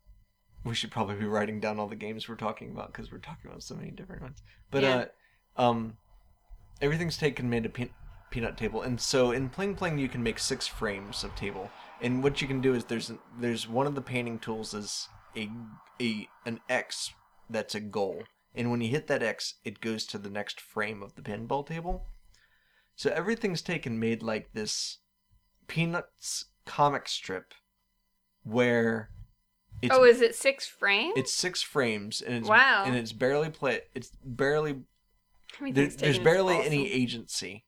[0.66, 3.50] we should probably be writing down all the games we're talking about because we're talking
[3.50, 4.42] about so many different ones.
[4.72, 5.06] But Yeah.
[5.56, 5.98] uh, um,
[6.82, 7.92] everything's taken made a pe-
[8.32, 11.70] peanut table, and so in Pling Pling you can make six frames of table.
[12.02, 15.08] And what you can do is there's there's one of the painting tools is
[15.38, 15.50] a
[16.02, 17.14] a an X
[17.50, 18.24] that's a goal,
[18.56, 21.66] and when you hit that X, it goes to the next frame of the pinball
[21.66, 22.08] table.
[22.96, 24.98] So everything's taken made like this
[25.68, 27.54] Peanuts comic strip
[28.44, 29.10] where
[29.82, 31.14] it's oh, is it six frames?
[31.16, 32.84] it's six frames and it's Wow.
[32.86, 34.82] and it's barely play it's barely
[35.62, 36.66] there, there's barely awesome.
[36.74, 37.66] any agency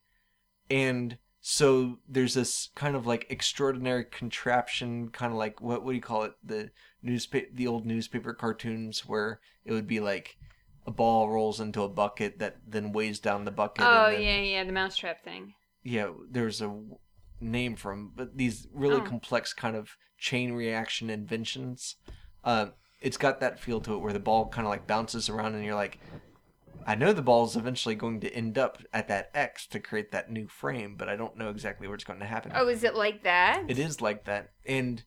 [0.70, 5.95] and so there's this kind of like extraordinary contraption kind of like what what do
[5.95, 6.70] you call it the
[7.01, 10.38] newspaper the old newspaper cartoons where it would be like
[10.86, 14.22] a ball rolls into a bucket that then weighs down the bucket Oh and then,
[14.24, 15.53] yeah, yeah, the mousetrap thing.
[15.84, 16.74] yeah there's a
[17.39, 19.01] name for 'em, but these really Oh.
[19.01, 21.95] complex kind of chain reaction inventions
[22.43, 22.68] uh,
[23.01, 25.63] it's got that feel to it where the ball kind of like bounces around and
[25.63, 25.99] you're like
[26.86, 30.32] i know the ball's eventually going to end up at that x to create that
[30.32, 32.95] new frame but i don't know exactly where it's going to happen Oh, is it
[32.95, 33.63] like that?
[33.68, 35.03] it is like that and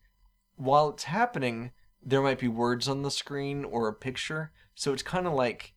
[0.56, 5.02] while it's happening there might be words on the screen or a picture so it's
[5.02, 5.74] kind of like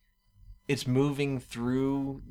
[0.68, 2.22] it's moving through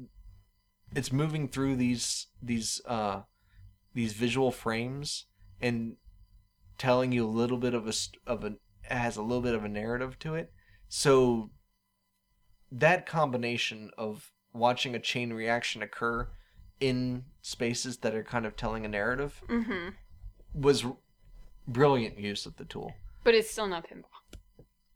[0.96, 3.22] it's moving through these these uh
[3.94, 5.26] these visual frames
[5.62, 5.96] and
[6.84, 7.94] telling you a little bit of a
[8.28, 10.52] of a it has a little bit of a narrative to it
[10.90, 11.50] so
[12.72, 16.28] that combination of watching a chain reaction occur
[16.80, 19.90] in spaces that are kind of telling a narrative Mm-hmm.
[20.54, 20.98] was r-
[21.68, 22.94] brilliant use of the tool.
[23.24, 24.20] But it's still not pinball.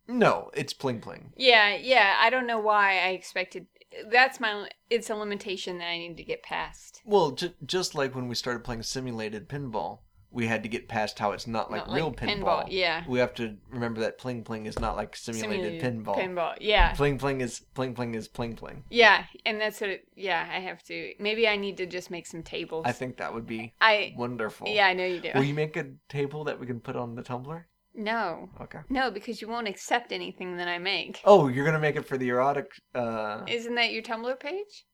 [0.07, 1.31] No, it's pling pling.
[1.37, 2.15] Yeah, yeah.
[2.19, 3.67] I don't know why I expected.
[4.11, 4.69] That's my.
[4.89, 7.01] It's a limitation that I need to get past.
[7.05, 9.99] Well, ju- just like when we started playing simulated pinball,
[10.31, 12.65] we had to get past how it's not like Not real like pinball.
[12.69, 13.03] Yeah.
[13.07, 16.15] We have to remember that pling pling is not like simulated, pinball.
[16.17, 16.55] Pinball.
[16.59, 16.93] Yeah.
[16.93, 18.83] Pling pling is pling pling is pling pling.
[18.89, 19.89] Yeah, and that's what.
[19.91, 21.13] It, yeah, I have to.
[21.19, 22.83] Maybe I need to just make some tables.
[22.85, 24.13] I think that would be I.
[24.17, 24.67] wonderful.
[24.67, 25.31] Yeah, I know you do.
[25.33, 27.63] Will you make a table that we can put on the Tumblr?
[27.95, 28.49] No.
[28.61, 28.79] Okay.
[28.89, 31.21] No, because you won't accept anything that I make.
[31.25, 32.67] Oh, you're gonna make it for the erotic.
[32.93, 34.85] uh Isn't that your Tumblr page?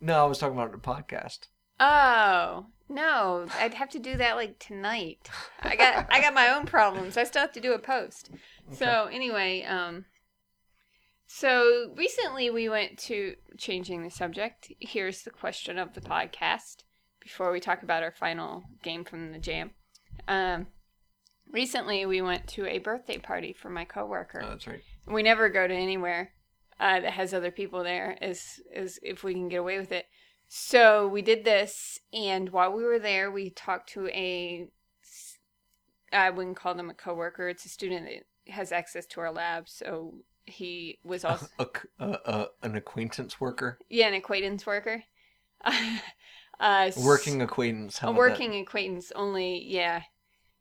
[0.00, 1.48] No, I was talking about the podcast.
[1.80, 5.28] Oh no, I'd have to do that like tonight.
[5.62, 7.16] I got I got my own problems.
[7.16, 8.30] I still have to do a post.
[8.72, 10.04] So anyway, um,
[11.26, 14.72] so recently we went to changing the subject.
[14.80, 16.84] Here's the question of the podcast
[17.20, 19.70] before we talk about our final game from the jam.
[20.26, 20.66] Um,
[21.50, 24.42] recently we went to a birthday party for my coworker.
[24.44, 24.82] Oh, that's right.
[25.06, 26.32] We never go to anywhere
[26.80, 30.06] uh, that has other people there, as as if we can get away with it.
[30.48, 34.68] So we did this, and while we were there, we talked to a
[36.10, 37.48] I wouldn't call them a coworker.
[37.48, 40.14] It's a student that has access to our lab, so
[40.46, 41.66] he was also A,
[41.98, 45.04] a, a, an acquaintance worker, yeah an acquaintance worker.
[46.60, 47.98] uh, working acquaintance.
[47.98, 50.02] How a working acquaintance only yeah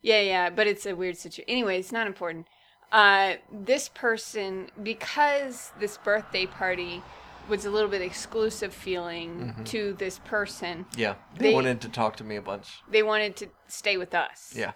[0.02, 2.46] yeah yeah but it's a weird situation anyway it's not important
[2.92, 7.02] uh this person because this birthday party
[7.50, 9.66] was a little bit exclusive feeling Mhm.
[9.68, 10.86] to this person?
[10.96, 12.68] Yeah, they, they- wanted to talk to me a bunch.
[12.90, 14.74] they wanted to stay with us Yeah,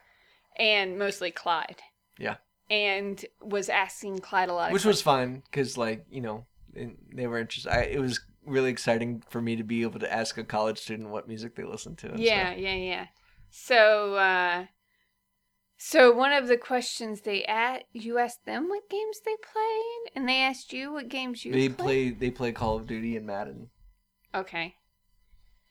[0.58, 1.82] and mostly clyde
[2.18, 2.36] Yeah.
[2.70, 6.46] and was asking clyde a lot of which was fine because, like, you know,
[7.14, 7.72] they were interested.
[7.72, 11.10] I, it was really exciting for me to be able to ask a college student
[11.10, 12.08] what music they listen to.
[12.16, 12.60] yeah stuff.
[12.60, 13.06] yeah yeah
[13.50, 14.66] so uh
[15.84, 20.30] so one of the questions they asked you asked them what games they played and
[20.30, 21.78] they asked you what games you they played?
[21.78, 23.70] play they play Call of Duty and Madden.
[24.36, 24.76] okay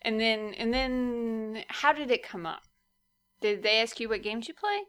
[0.03, 2.63] and then and then how did it come up
[3.41, 4.81] did they ask you what games you play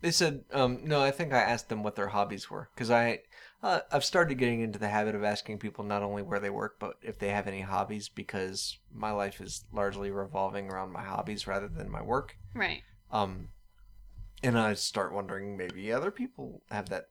[0.00, 3.18] They said, um, no, I think I asked them what their hobbies were because I,
[3.64, 6.76] uh, I've started getting into the habit of asking people not only where they work
[6.78, 11.48] but if they have any hobbies because my life is largely revolving around my hobbies
[11.48, 12.36] rather than my work.
[12.54, 13.48] right Um,
[14.42, 17.06] and I start wondering maybe other people have that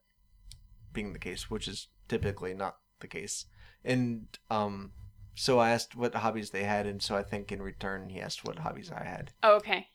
[0.94, 3.46] being the case, which is typically not the case.
[3.84, 4.92] And um,
[5.36, 8.44] so I asked what hobbies they had, and so I think in return he asked
[8.46, 9.32] what hobbies I had.
[9.44, 9.88] oh, okay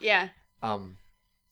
[0.00, 0.30] yeah
[0.62, 0.96] Um,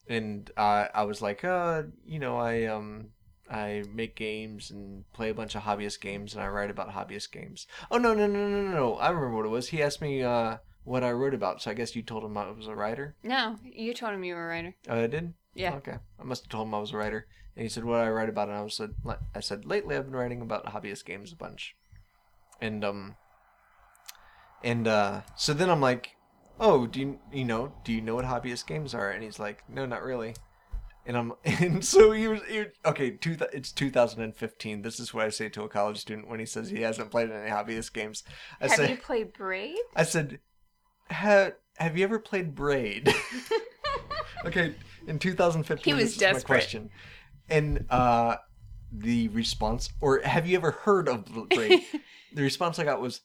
[0.09, 3.11] and uh, I was like, uh, you know, I um,
[3.51, 7.31] I make games and play a bunch of hobbyist games, and I write about hobbyist
[7.31, 7.67] games.
[7.91, 8.95] Oh no, no, no, no, no, no!
[8.97, 9.69] I remember what it was.
[9.69, 12.51] He asked me uh, what I wrote about, so I guess you told him I
[12.51, 13.15] was a writer.
[13.23, 15.35] no you told him you were a writer Oh, I did.
[15.55, 15.97] yeah Okay.
[16.21, 17.27] I must have told him I was a writer.
[17.55, 18.95] And he said, "What I write about?" And I was said,
[19.35, 21.77] "I said lately I've been writing about hobbyist games a bunch."
[22.63, 23.17] And um.
[24.65, 26.17] And uh, so then I'm like,
[26.59, 29.65] "Oh, do you you know do you know what hobbyist games are?" And he's like,
[29.69, 30.35] "No, not really."
[31.05, 33.11] And I'm and so he was he, okay.
[33.11, 34.81] Two, it's 2015.
[34.83, 37.31] This is what I say to a college student when he says he hasn't played
[37.31, 38.23] any hobbyist games.
[38.61, 40.39] I have say, you played braid I said,
[41.13, 43.13] ha, "Have you ever played Braid?"
[44.45, 44.75] okay,
[45.07, 46.45] in 2015, He was this is my desperate.
[46.47, 46.91] question,
[47.49, 48.37] and uh,
[48.91, 51.83] the response, or have you ever heard of Braid?
[52.35, 53.21] the response I got was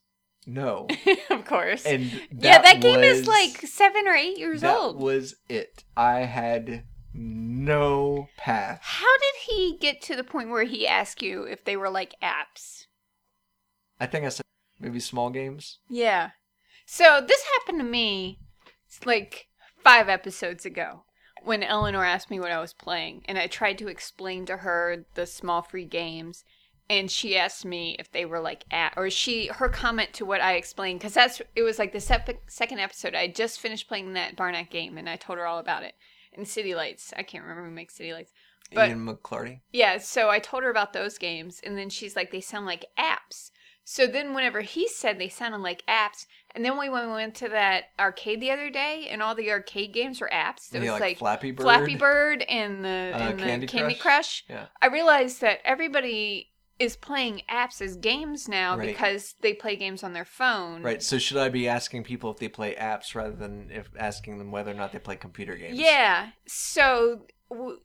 [0.45, 0.87] no,
[1.29, 5.35] of course and yeah that game is like seven or eight years that old was
[5.49, 5.83] it.
[5.97, 8.79] I had no path.
[8.81, 12.15] How did he get to the point where he asked you if they were like
[12.23, 12.85] apps?
[13.99, 14.43] I think I said
[14.79, 15.79] maybe small games.
[15.89, 16.29] Yeah.
[16.89, 18.39] So this happened to me
[19.05, 19.47] like
[19.83, 21.03] five episodes ago
[21.43, 25.05] when Eleanor asked me what I was playing, and I tried to explain to her
[25.13, 26.45] the small free games.
[26.89, 30.39] And she asked me if they were like app, or she her comment to what
[30.39, 33.13] I explained because that's it was like the sep- second episode.
[33.13, 35.95] I just finished playing that Barnett game, and I told her all about it.
[36.33, 38.31] And City Lights, I can't remember who makes City Lights.
[38.73, 39.59] But- Ian McClarty.
[39.73, 42.85] Yeah, so I told her about those games, and then she's like, they sound like
[42.97, 43.51] apps.
[43.89, 47.35] So then, whenever he said they sounded like apps, and then we went, we went
[47.35, 50.75] to that arcade the other day, and all the arcade games were apps.
[50.75, 51.63] It Yeah, was like like, Flappy Bird.
[51.63, 54.43] Flappy Bird and the, Uh, and the Candy Candy, Crush.
[54.45, 54.45] Crush.
[54.49, 54.65] Yeah.
[54.81, 58.87] I realized that everybody is playing apps as games now Right.
[58.89, 60.83] because they play games on their phone.
[60.83, 61.01] Right.
[61.01, 64.51] So should I be asking people if they play apps rather than if asking them
[64.51, 65.79] whether or not they play computer games?
[65.79, 66.31] Yeah.
[66.45, 67.79] So w-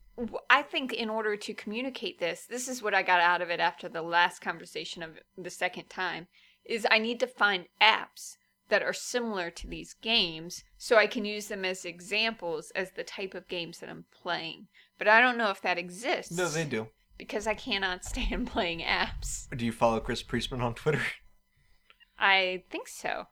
[0.49, 3.59] I think in order to communicate this, this is what I got out of it
[3.59, 6.27] after the last conversation of the second time,
[6.65, 8.37] is I need to find apps
[8.69, 13.03] that are similar to these games so I can use them as examples as the
[13.03, 14.67] type of games that I'm playing.
[14.97, 16.35] But I don't know if that exists.
[16.35, 16.87] No, they do.
[17.17, 19.47] Because I cannot stand playing apps.
[19.55, 21.01] Do you follow Chris Priestman on Twitter?
[22.19, 23.27] I think so.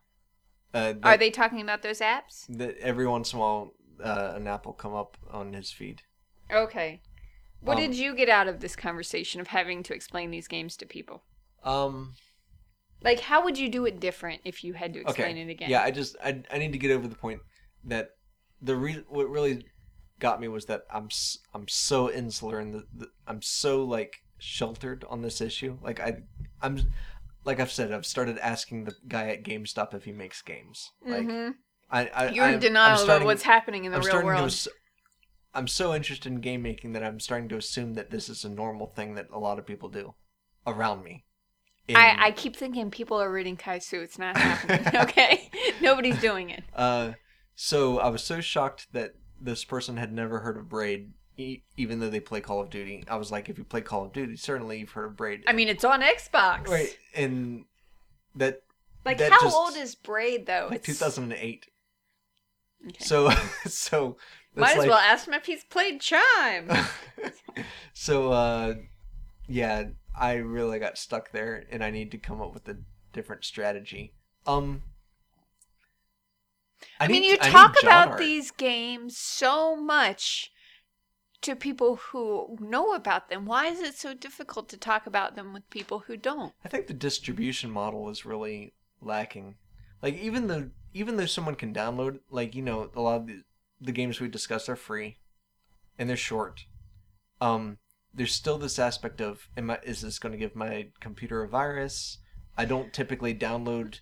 [0.74, 2.46] Uh, that, Are they talking about those apps?
[2.50, 3.74] that every once in a while
[4.04, 6.02] uh, an app will come up on his feed.
[6.52, 7.02] Okay.
[7.62, 10.76] What Um, did you get out of this conversation of having to explain these games
[10.78, 11.24] to people?
[11.64, 12.16] Um.
[13.04, 15.42] Like, how would you do it different if you had to explain okay.
[15.42, 15.70] it again?
[15.70, 17.42] Yeah, I just I, I need to get over the point
[17.86, 18.10] that
[18.62, 19.66] the re- what really
[20.20, 24.18] got me was that I'm s- I'm so insular and the, the, I'm so like
[24.38, 25.80] sheltered on this issue.
[25.82, 26.18] Like I
[26.62, 26.80] I'm
[27.44, 30.92] like I've said, I've started asking the guy at GameStop if he makes games.
[31.04, 31.56] Like Mhm.
[31.90, 34.20] I, I You're I'm- in I'm denial starting- about what's happening in the I'm real
[34.20, 34.46] to world.
[34.46, 34.68] ass-
[35.54, 38.50] I'm so interested in game making that I'm starting to assume that this is a
[38.50, 40.14] normal thing that a lot of people do
[40.66, 41.26] around me.
[41.88, 44.02] In- I, I keep thinking people are reading Kaisu.
[44.02, 44.96] It's not happening.
[45.02, 45.50] okay,
[45.82, 46.64] nobody's doing it.
[46.74, 47.14] Uh,
[47.56, 52.00] so I was so shocked that this person had never heard of Braid, e- even
[52.00, 53.04] though they play Call of Duty.
[53.10, 55.44] I was like, if you play Call of Duty, certainly you've heard of Braid.
[55.48, 56.68] I mean, it's on Xbox.
[56.70, 56.96] right?
[57.16, 57.66] And
[58.36, 58.62] that
[59.04, 60.68] Like, that how just- old is Braid though?
[60.72, 61.66] like 2008.
[62.88, 62.96] Okay.
[63.04, 63.30] So
[63.68, 64.18] so
[64.56, 66.70] Might as like, well ask him if he's played Chime.
[67.94, 68.76] so uh,
[69.48, 69.86] yeah,
[70.18, 72.78] I really got stuck there, and I need to come up with a
[73.14, 74.14] different strategy.
[74.46, 74.84] Um.
[77.00, 78.18] I, mean, need- you talk about art.
[78.18, 80.52] these games so much
[81.42, 83.46] to people who know about them.
[83.46, 86.54] Why is it so difficult to talk about them with people who don't?
[86.64, 89.56] I think the distribution model is really lacking.
[90.02, 93.44] Like even though even though someone can download, like you know, a lot of the,
[93.82, 95.18] the games we discussed are free,
[95.98, 96.66] and they're short.
[97.40, 97.80] Um,
[98.14, 101.48] there's still this aspect of, am I, is this going to give my computer a
[101.48, 102.20] virus?
[102.58, 104.00] I don't typically download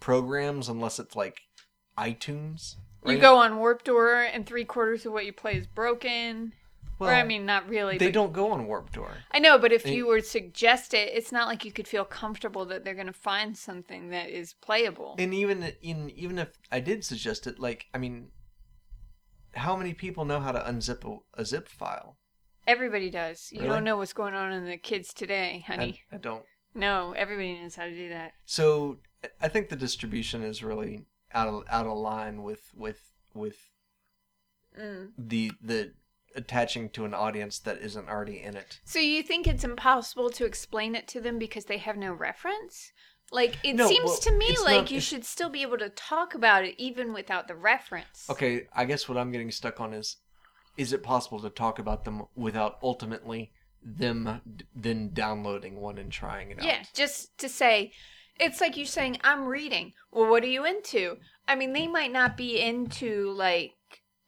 [0.00, 1.42] programs unless it's like
[1.96, 2.76] iTunes.
[3.06, 6.52] You go on Warp Door and three quarters of what you play is broken.
[6.98, 7.98] Well, or I mean, not really.
[7.98, 9.10] they don't go on Warp Door.
[9.32, 11.88] I know, but if They- you were to suggest it, it's not like you could
[11.88, 15.16] feel comfortable that they're going to find something that is playable.
[15.18, 18.30] And even in even if I did suggest it, like I mean,
[19.54, 22.16] how many people know how to unzip a, a zip file?
[22.66, 23.50] Everybody does.
[23.52, 23.70] You Really?
[23.72, 26.02] don't know what's going on in the kids today, honey.
[26.12, 26.44] I, I don't.
[26.74, 28.32] No, everybody knows how to do that.
[28.46, 28.98] So
[29.40, 33.56] I think the distribution is really out of out of line with with with
[34.78, 35.10] Mm.
[35.18, 35.92] the the
[36.34, 38.80] attaching to an audience that isn't already in it.
[38.84, 42.90] So you think it's impossible to explain it to them because they have no reference?
[43.32, 45.88] Like it No, seems well, to me like not- you should still be able to
[45.88, 48.28] talk about it even without the reference.
[48.28, 50.16] Okay, I guess what I'm getting stuck on is
[50.76, 53.52] is it possible to talk about them without ultimately
[53.82, 56.64] them d- then downloading one and trying it out?
[56.64, 57.92] Yeah, just to say,
[58.40, 59.92] it's like you're saying, I'm reading.
[60.10, 61.18] Well, what are you into?
[61.46, 63.72] I mean, they might not be into, like,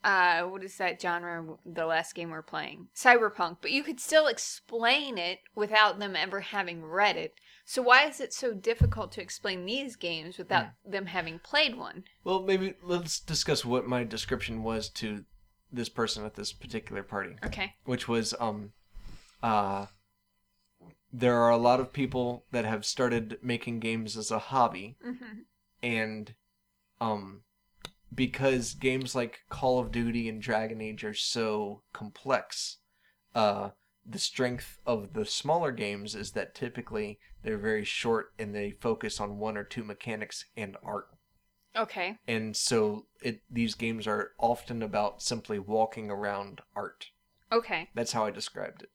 [0.03, 2.89] uh, what is that genre, the last game we're playing?
[2.95, 3.59] Cyberpunk.
[3.63, 7.35] But you could still explain it without them ever having read it.
[7.65, 12.05] So why is it so difficult to explain these games without them having played one?
[12.23, 15.25] Well, maybe let's discuss what my description was to
[15.73, 17.37] this person at this particular party.
[17.45, 17.75] Okay.
[17.85, 18.73] which was um
[19.43, 19.87] uh
[21.13, 25.41] there are a lot of people that have started making games as a hobby hmm
[25.83, 26.35] and
[27.01, 27.43] um
[28.15, 32.79] because games like Call of Duty and Dragon Age are so complex
[33.35, 33.71] uh
[34.07, 39.21] the strength of the smaller games is that typically they're very short and they focus
[39.21, 41.09] on one or two mechanics and art
[41.77, 42.19] Okay.
[42.29, 47.07] and so it these games are often about simply walking around art
[47.51, 47.89] Okay.
[47.95, 48.91] that's how i described it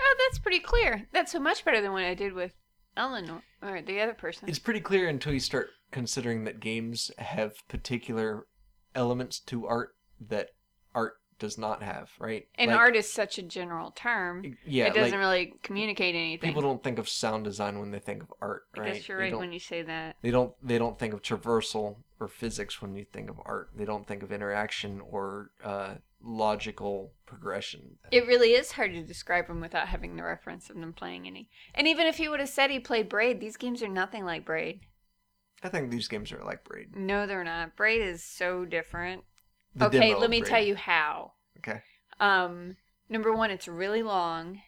[0.00, 1.06] Oh, that's pretty clear.
[1.12, 2.52] That's so much better than what I did with
[2.96, 4.48] Eleanor, or the other person.
[4.48, 8.48] It's pretty clear until you start considering that games have particular
[8.96, 10.48] elements to art that
[10.94, 11.14] art
[11.44, 12.46] does not have, right?
[12.56, 14.56] and Like, art is such a general term.
[14.66, 16.48] yeah, it doesn't like, really communicate anything.
[16.48, 18.94] people don't think of sound design when they think of art, I right?
[18.94, 20.16] guess you're right when you say that.
[20.22, 20.52] They don't.
[20.62, 23.70] They don't think of traversal or physics when you think of art.
[23.76, 27.98] They don't think of interaction or uh, logical progression.
[28.10, 31.50] It really is hard to describe them without having the reference of them playing any.
[31.74, 34.44] And even if he would have said he played Braid, these games are nothing like
[34.46, 34.80] Braid.
[35.62, 36.96] I think these games are like Braid.
[36.96, 37.76] No, they're not.
[37.76, 39.24] Braid is so different.
[39.76, 40.50] The okay, let me Braid.
[40.50, 41.32] tell you how.
[41.58, 41.80] Okay.
[42.20, 42.76] Um,
[43.08, 44.62] number one, it's really long.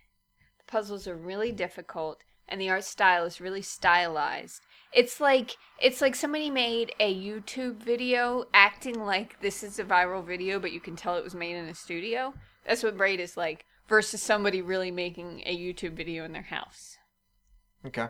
[0.59, 4.63] The puzzles are really difficult, and the art style is really stylized.
[4.93, 10.25] It's like it's like somebody made a YouTube video acting like this is a viral
[10.25, 12.35] video, but you can tell it was made in a studio.
[12.67, 16.97] That's what Braid is like versus somebody really making a YouTube video in their house.
[17.85, 18.09] Okay.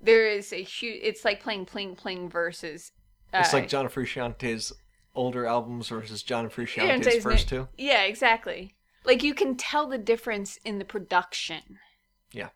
[0.00, 1.00] There is a huge.
[1.02, 2.92] It's like playing Pling Pling versus.
[3.32, 4.72] Uh, It's like John Frusciante's
[5.16, 7.68] older albums versus John Frusciante's first two.
[7.76, 8.76] Yeah, exactly.
[9.04, 11.78] Like you can tell the difference in the production.
[12.32, 12.50] Yeah.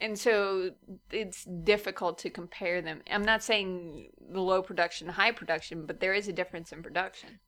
[0.00, 0.72] And so
[1.10, 3.02] it's difficult to compare them.
[3.10, 7.40] I'm not saying the low production, high production, but there is a difference in production.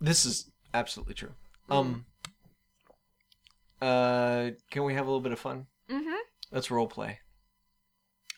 [0.00, 1.34] This is absolutely true.
[1.70, 1.74] Mm.
[1.76, 2.06] Um.
[3.80, 5.66] Uh, can we have a little bit of fun?
[5.90, 6.14] Mm-hmm.
[6.52, 7.18] Let's role play.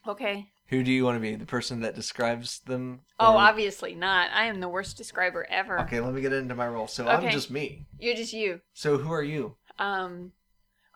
[0.08, 0.48] Okay.
[0.68, 1.34] Who do you want to be?
[1.34, 3.00] The person that describes them?
[3.20, 4.30] Oh, obviously not.
[4.32, 5.80] I am the worst describer ever.
[5.80, 6.88] Okay, let me get into my role.
[6.88, 7.86] So I'm just me.
[7.98, 8.60] You're just you.
[8.72, 9.56] So who are you?
[9.78, 10.32] Um,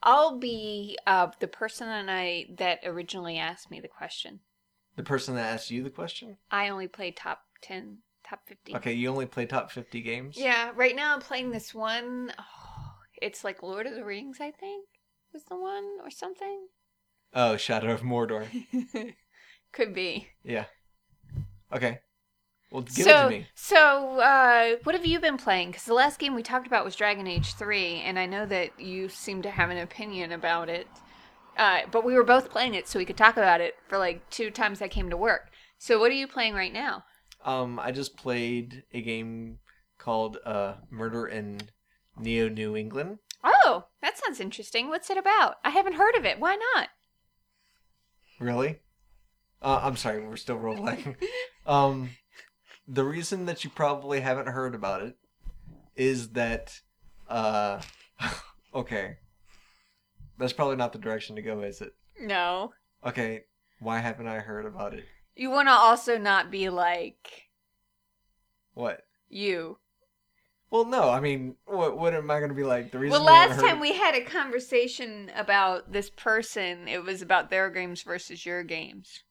[0.03, 4.41] I'll be uh the person that I that originally asked me the question.
[4.97, 6.39] The person that asked you the question?
[6.51, 8.75] I only play top ten, top fifty.
[8.75, 10.37] Okay, you only play top 50 games?
[10.37, 12.33] Yeah, right now I'm playing this one.
[12.39, 14.87] Oh, it's like Lord of the Rings, I think,
[15.33, 16.67] was the one or something.
[17.35, 18.47] Oh, Shadow of Mordor.
[19.73, 20.29] Could be.
[20.43, 20.65] Yeah.
[21.73, 22.01] Okay.
[22.71, 23.47] Well, give so, it to me.
[23.55, 25.71] so uh, what have you been playing?
[25.71, 28.79] Because the last game we talked about was Dragon Age Three, and I know that
[28.79, 30.87] you seem to have an opinion about it.
[31.57, 34.29] Uh, but we were both playing it, so we could talk about it for like
[34.31, 35.51] two times I came to work.
[35.79, 37.05] So, what are you playing right now?
[37.45, 39.59] Um, I just played a game
[39.97, 41.61] called uh, Murder in
[42.19, 43.19] Neo New England.
[43.43, 44.89] Oh, that sounds interesting.
[44.89, 45.57] What's it about?
[45.65, 46.39] I haven't heard of it.
[46.39, 46.89] Why not?
[48.41, 48.81] Really?
[49.61, 51.17] Uh, I'm sorry, we're still role playing.
[51.67, 52.11] um,
[52.87, 55.17] the reason that you probably haven't heard about it
[55.97, 56.81] is that,
[57.29, 57.81] uh,
[58.75, 59.17] okay,
[60.39, 61.93] that's probably not the direction to go, is it?
[62.21, 62.73] No.
[63.05, 63.45] Okay,
[63.81, 65.05] why haven't I heard about it?
[65.35, 67.49] You want to also not be like
[68.75, 69.03] What?
[69.29, 69.79] you.
[70.71, 72.93] Well, no, I mean, what, what am I going to be like?
[72.93, 77.49] The reason Well, last time we had a conversation about this person, it was about
[77.51, 79.23] their games versus your games.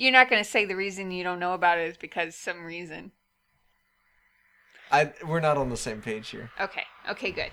[0.00, 2.64] You're not going to say the reason you don't know about it is because some
[2.64, 3.12] reason.
[4.90, 6.50] I, we're not on the same page here.
[6.58, 6.84] Okay.
[7.10, 7.50] Okay, good.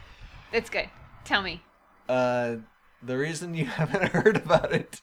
[0.53, 0.89] That's good.
[1.25, 1.61] Tell me.
[2.07, 2.55] Uh,
[3.03, 5.01] the reason you haven't heard about it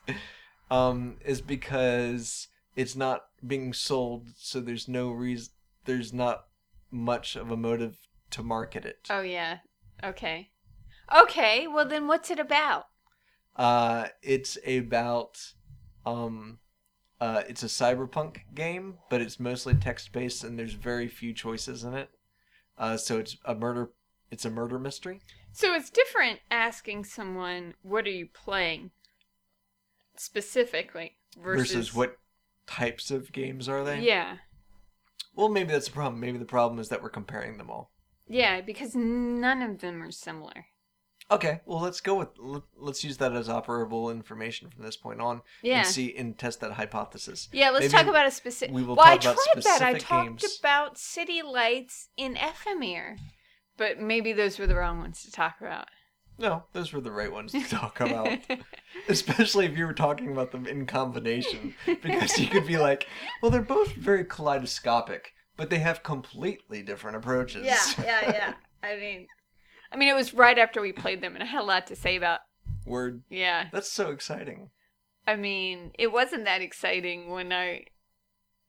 [0.71, 5.53] um, is because it's not being sold, so there's no reason.
[5.85, 6.47] There's not
[6.91, 7.99] much of a motive
[8.31, 9.07] to market it.
[9.11, 9.59] Oh, yeah.
[10.03, 10.49] Okay.
[11.15, 12.87] Okay, well, then what's it about?
[13.55, 15.53] Uh, it's about
[16.07, 16.61] um,
[17.25, 21.83] uh, it's a cyberpunk game, but it's mostly text based, and there's very few choices
[21.83, 22.11] in it.
[22.77, 23.93] Uh, so it's a murder.
[24.31, 25.21] It's a murder mystery.
[25.51, 28.91] So it's different asking someone, what are you playing?
[30.17, 31.13] Specifically.
[31.43, 32.19] Versus, versus what
[32.67, 34.01] types of games are they?
[34.01, 34.37] Yeah.
[35.35, 36.21] Well, maybe that's the problem.
[36.21, 37.91] Maybe the problem is that we're comparing them all.
[38.29, 40.67] Yeah, because none of them are similar.
[41.35, 45.21] Okay, well let's go with let- let's use that as operable information from this point
[45.21, 45.79] on Yeah.
[45.79, 47.49] and see and test that hypothesis.
[47.53, 48.75] Yeah, let's Maybe talk about a specific.
[48.75, 49.83] we will well, I talk about tried that.
[49.83, 50.59] I specific talked games.
[50.61, 53.17] about City Lights in Ephemere,
[53.77, 55.89] but maybe those were the wrong ones to talk about.
[56.37, 58.39] No, those were the right ones to talk about,
[59.09, 63.07] especially if you were talking about them in combination, because you could be like,
[63.41, 67.65] well, they're both very kaleidoscopic, but they have completely different approaches.
[67.65, 68.55] yeah, yeah, yeah.
[68.83, 69.27] I mean,
[69.95, 71.95] I mean, it was right after we played them, and I had a lot to
[71.97, 72.41] say about.
[72.85, 73.23] Word.
[73.31, 74.71] Yeah, That's so exciting.
[75.27, 77.85] I mean, it wasn't that exciting when I,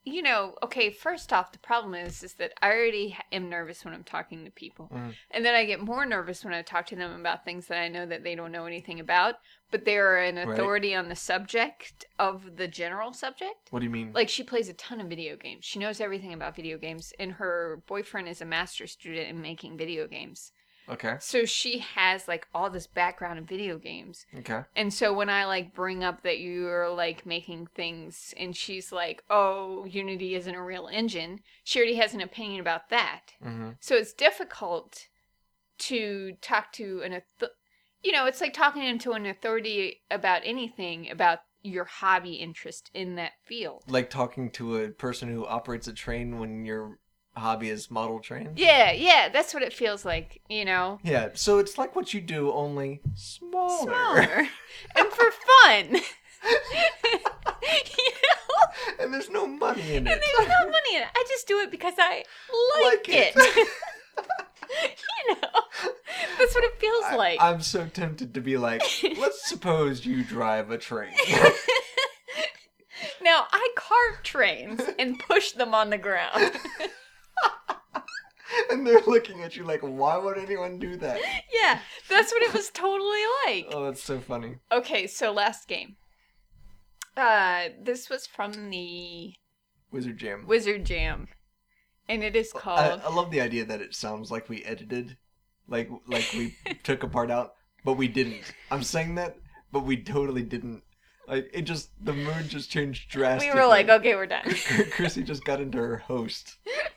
[0.04, 0.56] you know.
[0.64, 4.46] Okay, first off, the problem is is that I already am nervous when I'm talking
[4.46, 5.16] to people, Mhm.
[5.32, 7.88] and then I get more nervous when I talk to them about things that I
[7.90, 9.36] know that they don't know anything about,
[9.72, 10.48] but they are an Right.
[10.48, 13.72] authority on the subject of the general subject.
[13.72, 14.14] What do you mean?
[14.14, 15.66] Like she plays a ton of video games.
[15.66, 19.76] She knows everything about video games, and her boyfriend is a master student in making
[19.76, 20.54] video games.
[20.90, 21.18] Okay.
[21.20, 24.26] So she has like all this background in video games.
[24.40, 24.62] Okay.
[24.76, 29.24] And so when I like bring up that you're like making things and she's like,
[29.30, 33.34] "Oh, Unity isn't a real engine." She already has an opinion about that.
[33.42, 35.08] hmm So it's difficult
[35.78, 37.50] to talk to an auth-
[38.04, 43.16] you know, it's like talking to an authority about anything about your hobby interest in
[43.16, 43.84] that field.
[43.88, 47.00] Like talking to a person who operates a train when your
[47.38, 48.58] hobby is model trains.
[48.58, 51.00] Yeah, yeah, that's what it feels like, you know.
[51.04, 53.84] Yeah, so it's like what you do, only smaller.
[53.84, 54.48] Smaller
[54.96, 55.96] and for fun.
[55.96, 56.02] you
[58.12, 58.96] know?
[59.00, 60.08] and there's no money in it.
[60.12, 61.08] And there's no money in it.
[61.16, 62.24] I just do it because I
[62.76, 63.34] like, Like it.
[63.36, 63.68] it.
[65.28, 65.50] you know,
[66.40, 67.38] that's what it feels I- like.
[67.42, 68.82] I'm so tempted to be like,
[69.18, 71.14] let's suppose you drive a train.
[73.22, 76.52] now I carve trains and push them on the ground.
[78.72, 81.20] and they're looking at you like, why would anyone do that?
[81.54, 81.80] yeah,
[82.10, 83.68] that's what it was totally like.
[83.72, 84.58] Oh, that's so funny.
[84.72, 85.96] Okay, so last game.
[87.18, 89.34] Uh, this was from the
[89.92, 90.46] Wizard Jam.
[90.46, 91.30] Wizard Jam,
[92.10, 92.80] and it is called.
[92.80, 95.16] I love the idea that it sounds like we edited,
[95.68, 97.54] like like we took a part out,
[97.86, 98.42] but we didn't.
[98.70, 99.38] I'm saying that,
[99.72, 100.84] but we totally didn't.
[101.28, 103.56] Like it just the mood just changed drastically.
[103.56, 104.54] we were like, okay, we're done.
[104.92, 106.58] Chrissy just got into her host.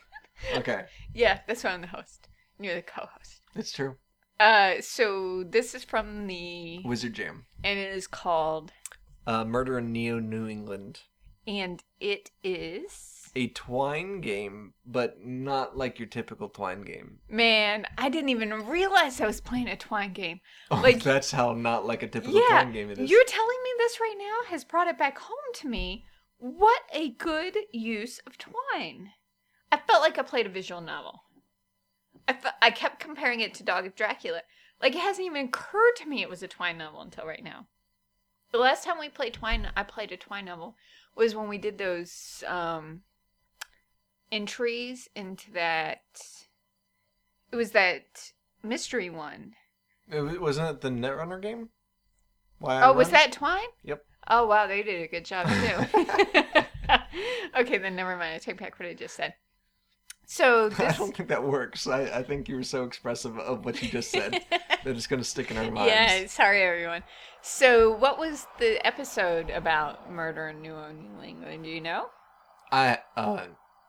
[0.55, 2.27] Okay, yeah, that's why I'm the host.
[2.59, 3.41] You're the co-host.
[3.55, 3.95] That's true.
[4.39, 7.45] Uh, so this is from the, Wizard Jam.
[7.63, 8.71] and it is called
[9.27, 11.01] Uh, Murder in Neo New England.
[11.47, 13.15] And it is.
[13.35, 17.19] A twine game, but not like your typical twine game.
[17.29, 20.39] Man, I didn't even realize I was playing a twine game.
[20.71, 23.09] Oh, Like- that's how not like a typical yeah, twine game it is.
[23.09, 26.05] you're telling me this right now has brought it back home to me.
[26.37, 29.11] What a good use of twine.
[29.71, 31.23] I felt like I played a visual novel.
[32.27, 34.41] I, fe- I kept comparing it to Dog of Dracula.
[34.81, 37.67] Like it hasn't even occurred to me it was a twine novel until right now.
[38.51, 40.75] The last time we played twine, I played a twine novel
[41.15, 43.01] was when we did those um,
[44.31, 46.01] entries into that.
[47.51, 48.31] It was that
[48.63, 49.53] mystery one.
[50.11, 51.69] It wasn't it the Netrunner game?
[52.59, 53.67] Why Oh, was that Twine?
[53.83, 54.03] Yep.
[54.27, 55.99] Oh wow, they did a good job too.
[57.59, 58.35] okay, then never mind.
[58.35, 59.33] I take back what I just said.
[60.31, 61.87] So I don't think that works.
[61.87, 65.19] I, I think you were so expressive of what you just said that it's going
[65.19, 65.91] to stick in our minds.
[65.91, 67.01] yeah, sorry everyone.
[67.41, 70.75] So what was the episode about murder in New
[71.23, 71.63] England?
[71.63, 72.09] Do you know?
[72.71, 73.47] I uh,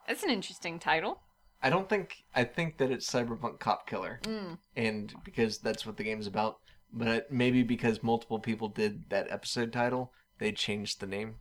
[0.09, 1.21] That's an interesting title.
[1.63, 4.57] I don't think I think that it's Cyberpunk Cop Killer, Mm.
[4.77, 6.57] and because that's what the game's about.
[6.91, 11.35] But maybe because multiple people did that episode title, they changed the name.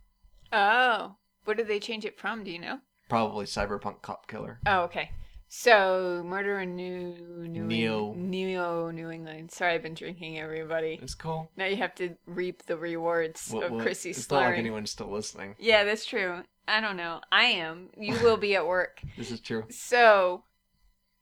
[0.52, 2.44] Oh, what did they change it from?
[2.44, 2.80] Do you know?
[3.10, 4.58] Probably Cyberpunk Cop Killer.
[4.66, 5.10] Oh, okay.
[5.52, 7.12] So murder in New
[7.48, 8.14] New Neo.
[8.14, 9.50] Neo New England.
[9.50, 10.38] Sorry, I've been drinking.
[10.38, 10.98] Everybody.
[11.02, 11.50] It's cool.
[11.56, 14.92] Now you have to reap the rewards Well, of well, Chrissy it's not like anyone's
[14.92, 15.56] still listening.
[15.58, 16.44] Yeah, that's true.
[16.68, 17.20] I don't know.
[17.32, 17.88] I am.
[17.98, 19.00] You will be at work.
[19.16, 19.64] This is true.
[19.70, 20.44] So,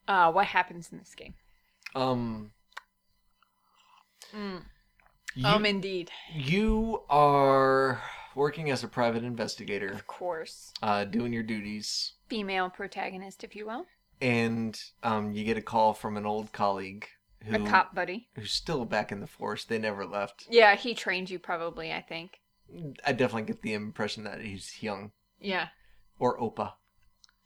[0.06, 1.35] uh, what happens in this game?
[1.94, 2.52] Um,
[4.36, 4.62] Mm.
[5.35, 6.10] you, um, indeed.
[6.35, 8.02] you are
[8.39, 10.73] working as a private investigator, Of course.
[10.82, 13.85] uh, doing your duties, Female protagonist, if you will.
[14.20, 17.06] and um, you get a call from an old colleague
[17.44, 18.28] who A cop buddy.
[18.35, 19.65] who's still back in the force.
[19.65, 20.47] They never left.
[20.51, 22.39] Yeah, he trained you probably, I think.
[23.05, 25.69] I definitely get the impression that he's young Yeah.
[26.19, 26.74] or Opa.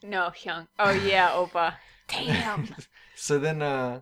[0.03, 0.69] No, young.
[0.79, 1.75] Oh, yeah, Opa.
[2.09, 2.75] Damn.
[3.15, 4.01] so then, uh,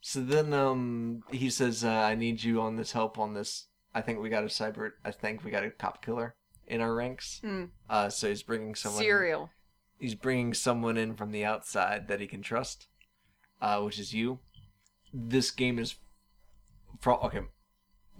[0.00, 3.66] so then, um, he says, uh, "I need you on this help on this.
[3.96, 4.90] I think we got a cyber.
[5.06, 6.34] I think we got a cop killer
[6.66, 7.40] in our ranks.
[7.42, 7.70] Mm.
[7.88, 9.02] Uh, so he's bringing someone.
[9.02, 9.48] Serial.
[9.98, 12.88] He's bringing someone in from the outside that he can trust,
[13.62, 14.40] uh, which is you.
[15.14, 15.94] This game is,
[17.00, 17.40] from okay,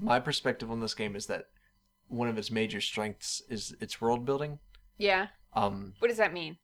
[0.00, 1.48] my perspective on this game is that
[2.08, 4.60] one of its major strengths is its world building.
[4.96, 5.26] Yeah.
[5.52, 6.56] Um, What does that mean?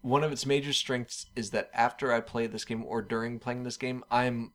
[0.00, 3.64] one of its major strengths is that after I play this game or during playing
[3.64, 4.52] this game, I'm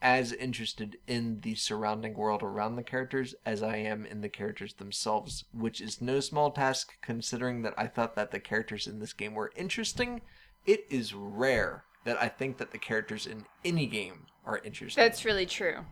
[0.00, 4.74] as interested in the surrounding world around the characters as I am in the characters
[4.74, 9.12] themselves, which is no small task considering that I thought that the characters in this
[9.12, 10.20] game were interesting.
[10.66, 15.02] It is rare that I think that the characters in any game are interesting.
[15.02, 15.84] That's really true.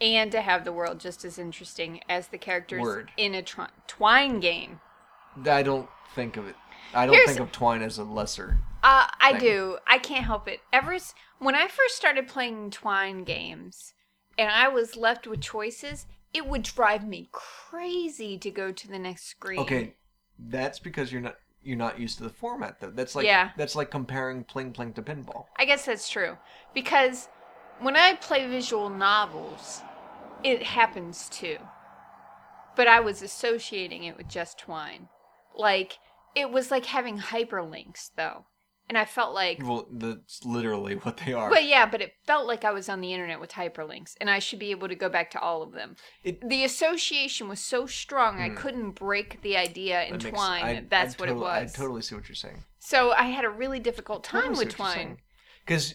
[0.00, 3.10] And to have the world just as interesting as the characters Word.
[3.16, 4.80] in a tw- Twine game.
[5.46, 6.56] I don't think of it.
[6.94, 8.58] I don't Here's- think of Twine as a lesser.
[8.82, 9.40] Uh, I Thing.
[9.40, 9.78] do.
[9.86, 10.60] I can't help it.
[10.72, 10.96] Ever
[11.38, 13.92] when I first started playing Twine games,
[14.38, 18.98] and I was left with choices, it would drive me crazy to go to the
[18.98, 19.58] next screen.
[19.60, 19.94] Okay,
[20.38, 22.90] that's because you're not you're not used to the format though.
[22.90, 23.50] That's like Yeah.
[23.56, 25.46] that's like comparing pling pling to pinball.
[25.56, 26.38] I guess that's true
[26.72, 27.28] because
[27.80, 29.82] when I play visual novels,
[30.42, 31.58] it happens too.
[32.76, 35.08] But I was associating it with just Twine,
[35.54, 35.98] like
[36.34, 38.46] it was like having hyperlinks though,
[38.88, 41.50] and I felt like Well, that's literally what they are.
[41.50, 44.38] But yeah, but it felt like I was on the internet with hyperlinks, and I
[44.38, 45.96] should be able to go back to all of them.
[46.24, 48.56] It- the association was so strong, I Hmm.
[48.56, 50.64] couldn't break the idea in That makes- Twine.
[50.64, 52.64] I- that that's I what totally- it I totally see what you're saying.
[52.78, 55.18] So I had a really difficult time with Twine.
[55.64, 55.94] Because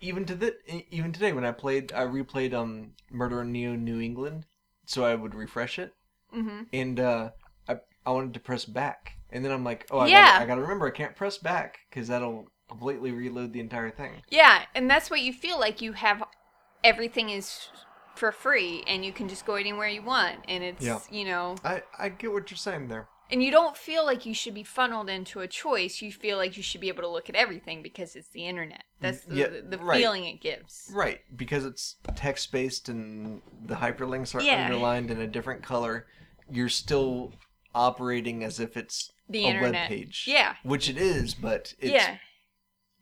[0.00, 3.74] even to the e, even today when I played, I replayed um Murder in Neo
[3.74, 4.46] New England,
[4.86, 5.94] so I would refresh it,
[6.30, 7.30] hmm and uh,
[7.68, 7.76] I
[8.06, 10.26] I wanted to press back, and then I'm like, oh, I Yeah.
[10.32, 14.22] gotta, I gotta remember I can't press back because that'll completely reload the entire thing.
[14.28, 15.80] Yeah, and that's what you feel like.
[15.82, 16.22] You have
[16.84, 17.68] everything is
[18.14, 21.00] for free, and you can just go anywhere you want, and it's Yeah.
[21.10, 23.08] you know, I I get what you're saying there.
[23.30, 26.02] and you don't feel like you should be funneled into a choice.
[26.02, 28.84] You feel like you should be able to look at everything because it's the internet.
[29.00, 29.96] That's the, Yeah, the, the right.
[29.98, 30.90] feeling it gives.
[30.92, 34.64] Right, because it's text based and the hyperlinks are Yeah.
[34.64, 36.06] underlined in a different color,
[36.50, 37.32] you're still
[37.74, 39.72] operating as if it's The a internet.
[39.72, 40.24] web page.
[40.26, 40.54] Yeah.
[40.62, 42.16] Which it is, but it's yeah.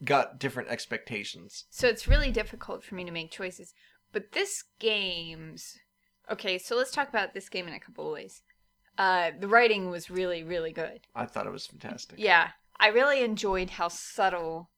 [0.05, 1.65] got different expectations.
[1.71, 3.75] So it's really difficult for me to make choices.
[4.13, 5.79] But this game's
[6.31, 6.59] okay.
[6.59, 8.43] So let's talk about this game in a couple of ways.
[8.99, 11.01] Uh, the writing was really, really good.
[11.15, 12.19] I thought it was fantastic.
[12.19, 12.49] Yeah,
[12.79, 14.71] I really enjoyed how subtle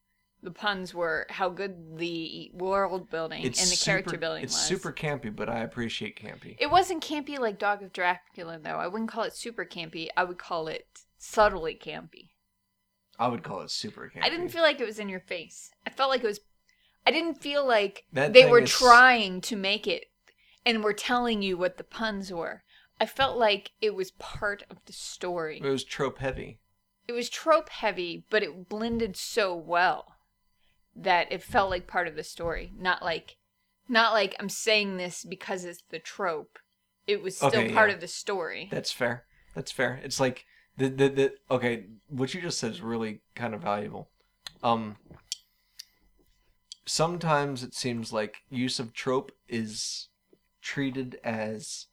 [0.43, 4.63] the puns were, how good the world building and the character building It's was.
[4.63, 6.57] super campy, but I appreciate campy.
[6.59, 8.77] It wasn't campy like Dog of Dracula, though.
[8.77, 10.09] I wouldn't call it super campy.
[10.17, 10.87] I would call it
[11.23, 12.31] subtly campy.
[13.19, 14.25] I would call it super campy.
[14.25, 15.71] I didn't feel like it was in your face.
[15.87, 16.41] I felt like it was.
[17.07, 20.05] I didn't feel like That they thing were is- trying to make it
[20.65, 22.63] and were telling you what the puns were.
[23.01, 25.61] I felt like it was part of the story.
[25.63, 26.61] It was trope heavy.
[27.09, 30.15] It was trope heavy, but it blended so well
[30.95, 32.73] that it felt like part of the story.
[32.79, 33.37] Not like,
[33.89, 36.59] not like I'm saying this because it's the trope.
[37.09, 37.97] It was still Okay, part yeah.
[37.97, 38.69] of the story.
[38.71, 39.25] That's fair.
[39.57, 40.01] That's fair.
[40.05, 40.45] It's like
[40.77, 44.09] the the, the okay, what you just said is really kind of valuable.
[44.63, 44.97] Um
[46.87, 50.09] sometimes it seems like use of trope is
[50.61, 51.87] treated as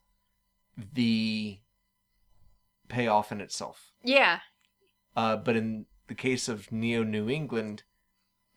[0.93, 1.60] the
[2.88, 3.91] payoff in itself.
[4.03, 4.39] yeah,
[5.15, 7.84] Uh but in the case of Neo New England,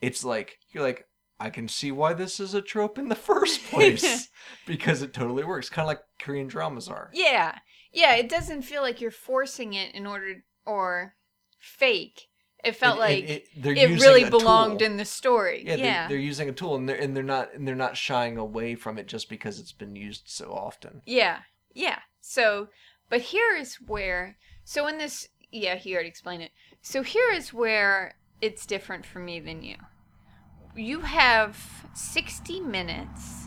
[0.01, 1.07] it's like you're like
[1.39, 4.29] I can see why this is a trope in the first place
[4.67, 7.11] because it totally works, kind of like Korean dramas are.
[7.13, 7.59] Yeah.
[7.93, 11.15] Yeah, it doesn't feel like you're forcing it in order or
[11.59, 12.29] fake.
[12.65, 14.87] It felt It- like it, it, it- really belonged tool.
[14.87, 15.65] in the story.
[15.67, 16.09] Yeah, Yeah.
[16.09, 18.75] They, are using a tool, and they're and they're not and they're not shying away
[18.77, 21.03] from it just because it's been used so often.
[21.07, 21.41] yeah.
[21.75, 22.01] Yeah.
[22.21, 22.69] So,
[23.09, 26.53] but here is where so in this yeah, he already explained it.
[26.83, 29.77] So here is where it's different for me than you.
[30.77, 33.47] You have 60 minutes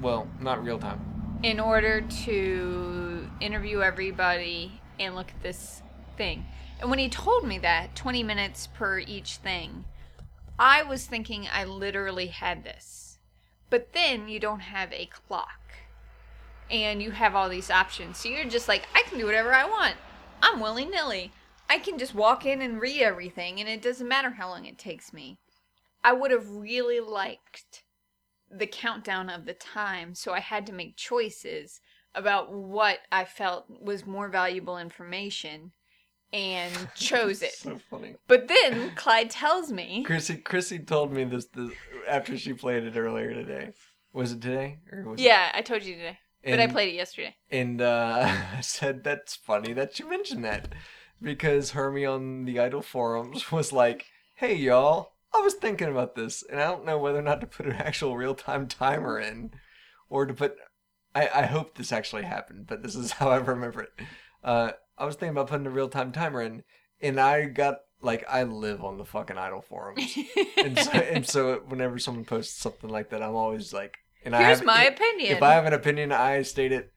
[0.00, 1.00] Well, not real time.
[1.42, 5.82] In order to interview everybody and look at this
[6.16, 6.44] thing.
[6.80, 9.84] And when he told me that, 20 minutes per each thing,
[10.58, 13.18] I was thinking I literally had this.
[13.70, 15.60] But then you don't have a clock.
[16.70, 18.18] And you have all these options.
[18.18, 19.96] So you're just like, I can do whatever I want.
[20.42, 21.32] I'm willy nilly.
[21.68, 24.76] I can just walk in and read everything, and it doesn't matter how long it
[24.76, 25.38] takes me.
[26.02, 27.84] I would have really liked
[28.50, 31.80] the countdown of the time, so I had to make choices
[32.14, 35.72] about what I felt was more valuable information
[36.32, 37.52] and chose it.
[37.52, 38.16] So funny.
[38.26, 41.70] But then Clyde tells me, Chrissy Chrissy told me this, this
[42.08, 43.70] after she played it earlier today.
[44.12, 46.96] Was it today or was Yeah, I told you today, It, but I played it
[46.96, 47.36] yesterday.
[47.50, 50.74] And uh, I said that's funny that you mentioned that
[51.22, 56.42] because Hermie on the Idol forums was like, "Hey y'all, I was thinking about this,
[56.42, 59.52] and I don't know whether or not to put an actual real time timer in,
[60.08, 60.56] or to put.
[61.14, 63.92] I I hope this actually happened, but this is how I remember it.
[64.42, 66.62] Uh, I was thinking about putting a real time timer in,
[67.00, 70.16] and I got like I live on the fucking Idol forums,
[70.56, 74.44] and so, and so whenever someone posts something like that, I'm always like, and I
[74.44, 75.36] Here's have, my opinion.
[75.36, 76.92] if I have an opinion, I state it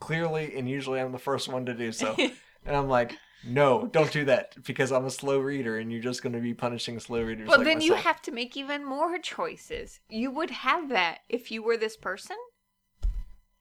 [0.00, 2.14] clearly, and usually I'm the first one to do so.
[2.66, 6.22] and I'm like, no, don't do that because I'm a slow reader, and you're just
[6.22, 7.48] going to be punishing slow readers.
[7.48, 10.00] well, like then you have to make even more choices.
[10.08, 12.36] You would have that if you were this person.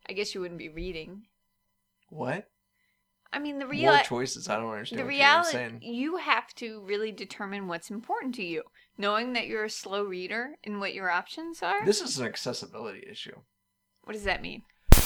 [0.09, 1.23] I guess you wouldn't be reading.
[2.09, 2.49] what
[3.31, 4.49] I mean, the more real choices?
[4.49, 8.63] I don't understand the reality you have to really determine what's important to you
[8.97, 13.05] knowing that you're a slow reader and what your options are This is an accessibility
[13.09, 13.35] issue.
[14.03, 14.63] what does that mean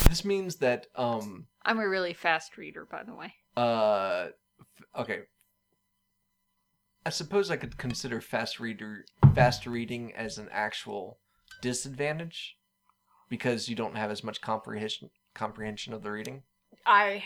[0.08, 4.28] This means that um i'm a really fast reader by the way uh
[4.98, 5.22] okay.
[7.06, 9.06] I suppose I could consider fast reader
[9.36, 11.18] fast reading as an actual
[11.62, 12.58] disadvantage
[13.30, 16.44] because you don't have as much comprehension comprehension of the reading.
[16.86, 17.24] i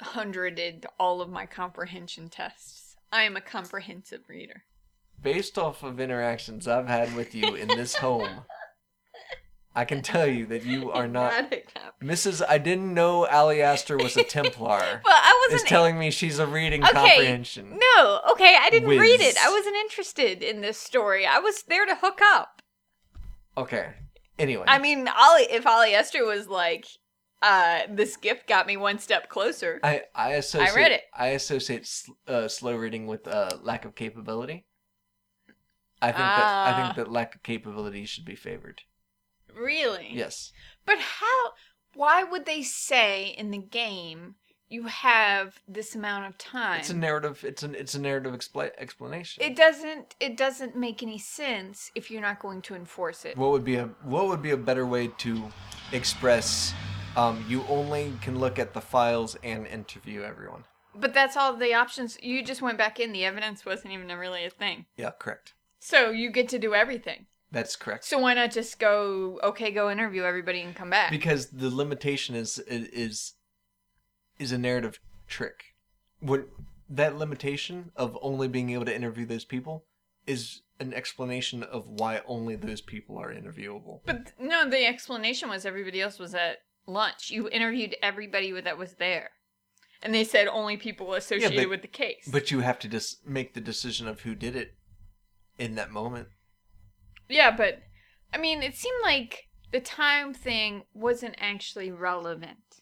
[0.00, 4.64] hundreded all of my comprehension tests i am a comprehensive reader
[5.24, 8.44] based off of interactions I've had with you in this home,
[9.76, 11.52] I can tell you that you are not
[12.02, 12.42] Mrs.
[12.48, 15.00] I didn't know Alistair was a Templar.
[15.04, 17.78] well i wasn't telling me she's a reading Okay, comprehension.
[17.96, 21.86] no okay i didn't read it i wasn't interested in this story i was there
[21.86, 22.62] to hook up
[23.56, 23.92] Okay.
[24.38, 26.86] Anyway, i mean Ali, if Alistair was like
[27.42, 31.02] uh this gift got me one step closer I I associate read it.
[31.16, 34.64] I associate sl- uh, slow reading with uh, lack of capability.
[36.02, 38.82] I think that I think that lack of capability should be favored.
[39.56, 40.52] Really Yes.
[40.86, 41.52] But how?
[41.94, 44.34] Why would they say in the game
[44.68, 46.80] you have this amount of time?
[46.80, 47.44] It's a narrative.
[47.44, 49.44] It's an it's a narrative expla- explanation.
[49.44, 50.16] it doesn't.
[50.20, 53.36] It doesn't make any sense if you're not going to enforce it.
[53.36, 55.44] What would be a what would be a better way to
[55.92, 56.74] express?
[57.16, 60.64] Um, you only can look at the files and interview everyone.
[60.96, 62.18] But that's all the options.
[62.20, 63.12] You just went back in.
[63.12, 64.86] The evidence wasn't even really a thing.
[64.96, 65.54] Yeah, correct.
[65.78, 67.26] So you get to do everything.
[67.54, 68.04] That's correct.
[68.04, 69.38] So why not just go?
[69.42, 71.10] Okay, go interview everybody and come back.
[71.10, 73.34] because the limitation is is
[74.38, 74.98] is a narrative
[75.28, 75.74] trick.
[76.18, 76.46] When
[76.90, 79.84] that limitation of only being able to interview those people
[80.26, 84.00] is an explanation of why only those people are interviewable.
[84.04, 87.30] But no, the explanation was everybody else was at lunch.
[87.30, 89.30] You interviewed everybody that was there.
[90.02, 92.28] And they said only people associated but- with the case.
[92.30, 94.74] But you have to just make the decision of who did it
[95.56, 96.28] in that moment.
[97.28, 97.82] Yeah, but
[98.32, 102.80] I mean, it seemed like the time thing wasn't actually relevant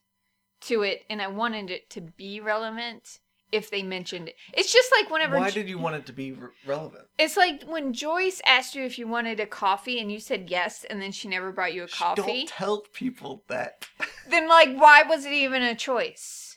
[0.62, 3.18] to it, and I wanted it to be relevant
[3.52, 4.34] if they mentioned it.
[4.54, 7.04] It's just like whenever Why did you want it to be re- relevant?
[7.18, 10.84] It's like when Joyce asked you if you wanted a coffee and you said yes,
[10.88, 12.22] and then she never brought you a coffee.
[12.22, 13.86] Don't tell people that.
[14.30, 16.56] Then, like, why was it even a choice?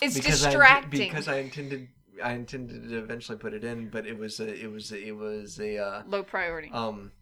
[0.00, 1.02] It's because distracting.
[1.02, 1.88] I, because I intended
[2.22, 5.16] I intended to eventually put it in, but it was a it was a, it
[5.16, 6.70] was a uh, Low priority.
[6.72, 7.12] um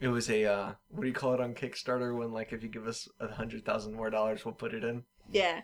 [0.00, 2.68] it was a uh, what do you call it on Kickstarter when like if you
[2.68, 5.04] give us a hundred thousand more dollars we'll put it in.
[5.30, 5.60] yeah.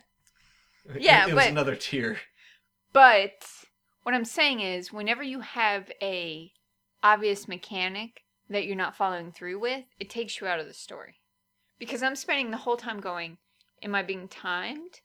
[0.95, 2.19] It- Yeah, it, was but- another tier.
[2.93, 3.45] But
[4.03, 6.51] what I'm saying is, whenever you have a
[7.03, 11.15] obvious mechanic that you're not following through with, it takes you out of the story.
[11.77, 13.37] Because I'm spending the whole time going,
[13.83, 15.01] "Am I being timed?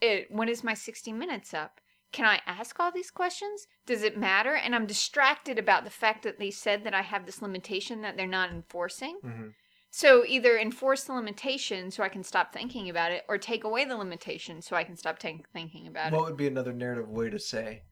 [0.00, 1.80] It when is my 60 minutes up?
[2.14, 3.66] Can I ask all these questions?
[3.86, 7.26] Does it matter?" And I'm distracted about the fact that they said that I have
[7.26, 9.16] this limitation that they're not enforcing.
[9.20, 9.48] hmm
[9.90, 13.84] So either enforce the limitation so I can stop thinking about it, or take away
[13.84, 16.20] the limitation so I can stop ta- thinking about What it.
[16.20, 17.82] What would be another narrative way to say?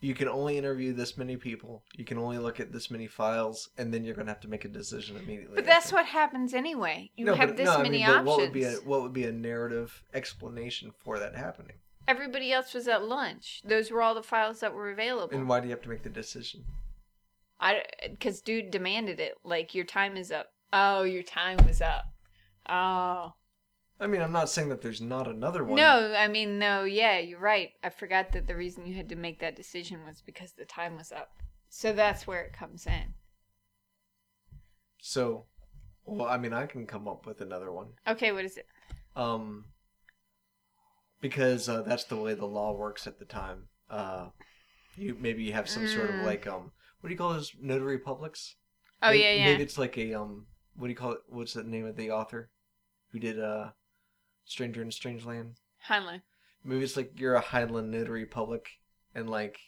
[0.00, 1.84] You can only interview this many people.
[1.96, 4.64] You can only look at this many files, and then you're gonna have to make
[4.64, 5.54] a decision immediately.
[5.56, 7.10] But that's what happens anyway.
[7.16, 8.26] You No, have but- this no, I many mean, but options.
[8.26, 11.76] What would be a what would be a narrative explanation for that happening?
[12.08, 13.62] Everybody else was at lunch.
[13.64, 15.36] Those were all the files that were available.
[15.36, 16.64] And why do you have to make the decision?
[17.60, 19.34] I because dude demanded it.
[19.44, 20.52] Like your time is up.
[20.72, 22.06] Oh, your time was up.
[22.68, 23.34] Oh
[24.02, 25.76] I mean, I'm not saying that there's not another one.
[25.76, 26.82] no, I mean no.
[26.82, 27.70] Yeah, you're right.
[27.84, 30.96] I forgot that the reason you had to make that decision was because the time
[30.96, 31.30] was up.
[31.68, 33.14] So that's where it comes in.
[35.00, 35.44] So,
[36.04, 37.88] well, I mean, I can come up with another one.
[38.06, 38.66] Okay, what is it?
[39.14, 39.66] Um,
[41.22, 43.68] because uh, that's the way the law works at the time.
[43.88, 44.26] Uh,
[44.96, 46.24] you maybe you have some sort of Mm.
[46.26, 48.56] like um, what do you call those notary publics?
[49.02, 49.44] Oh Maybe- yeah, yeah.
[49.46, 50.46] Maybe it's like a um,
[50.76, 51.20] what do you call it?
[51.28, 52.50] What's the name of the author
[53.12, 53.70] who did uh,
[54.44, 55.54] Stranger in a Strange Land?
[55.88, 56.20] Heinlein.
[56.64, 58.66] Maybe it's like you're a Heinlein notary public,
[59.14, 59.58] and like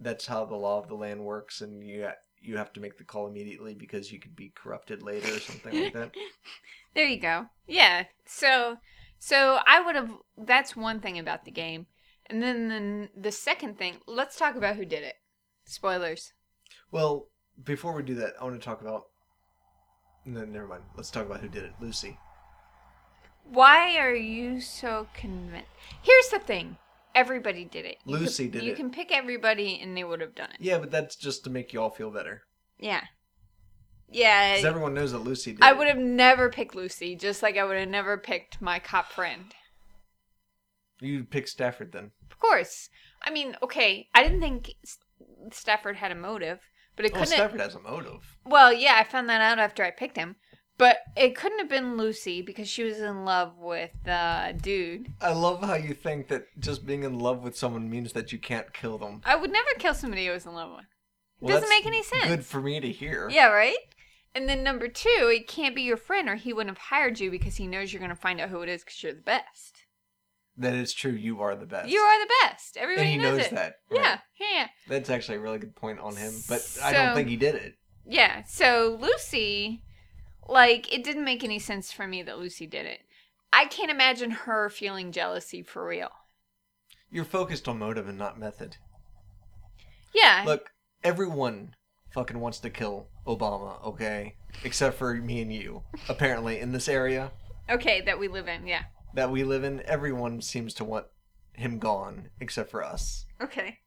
[0.00, 2.08] that's how the law of the land works, and you
[2.40, 5.82] you have to make the call immediately because you could be corrupted later or something
[5.82, 6.12] like that.
[6.94, 7.46] There you go.
[7.66, 8.04] Yeah.
[8.24, 8.78] So
[9.18, 11.86] so I would have that's one thing about the game.
[12.26, 15.14] And then the, the second thing, let's talk about who did it.
[15.64, 16.32] Spoilers.
[16.90, 17.28] Well,
[17.64, 19.04] before we do that, I want to talk about.
[20.26, 20.82] No, never mind.
[20.96, 21.72] Let's talk about who did it.
[21.80, 22.18] Lucy.
[23.44, 25.68] Why are you so convinced?
[26.02, 26.76] Here's the thing.
[27.14, 27.96] Everybody did it.
[28.04, 28.70] You Lucy could- did You it.
[28.72, 30.56] You can pick everybody and they would have done it.
[30.60, 32.42] Yeah, but that's just to make you all feel better.
[32.78, 33.04] Yeah.
[34.10, 34.54] Yeah.
[34.54, 37.64] Because everyone knows that Lucy did I would have never picked Lucy, just like I
[37.64, 39.54] would have never picked my cop friend.
[41.00, 42.10] You pick Stafford then.
[42.30, 42.88] Of course.
[43.22, 44.74] I mean, okay, I didn't think
[45.52, 46.60] Stafford had a motive,
[46.96, 47.34] but it oh, couldn't.
[47.34, 48.36] Stafford has a motive.
[48.44, 50.36] Well, yeah, I found that out after I picked him.
[50.78, 55.12] But it couldn't have been Lucy because she was in love with the dude.
[55.20, 58.38] I love how you think that just being in love with someone means that you
[58.38, 59.20] can't kill them.
[59.24, 60.86] I would never kill somebody I was in love with.
[61.40, 62.26] Well, Doesn't make any sense.
[62.26, 63.28] Good for me to hear.
[63.28, 63.76] Yeah, right?
[64.38, 67.28] And then number two, it can't be your friend or he wouldn't have hired you
[67.28, 69.82] because he knows you're going to find out who it is because you're the best.
[70.56, 71.10] That is true.
[71.10, 71.88] You are the best.
[71.88, 72.76] You are the best.
[72.76, 73.54] Everybody and he knows, knows it.
[73.56, 73.74] that.
[73.90, 74.20] Yeah, right.
[74.40, 74.66] yeah.
[74.86, 76.32] That's actually a really good point on him.
[76.48, 77.74] But I don't think he did it.
[78.06, 79.82] Yeah, so Lucy,
[80.48, 83.00] like, it didn't make any sense for me that Lucy did it.
[83.52, 86.10] I can't imagine her feeling jealousy for real.
[87.10, 88.76] You're focused on motive and not method.
[90.14, 90.44] Yeah.
[90.46, 90.70] Look,
[91.02, 91.74] everyone
[92.18, 94.34] fucking wants to kill Obama, okay?
[94.64, 95.84] Except for me and you.
[96.08, 97.30] Apparently, in this area
[97.70, 98.84] Okay, that we live in, yeah.
[99.14, 101.06] that we live in, everyone seems to want
[101.52, 103.26] him gone, except for us.
[103.40, 103.78] Okay.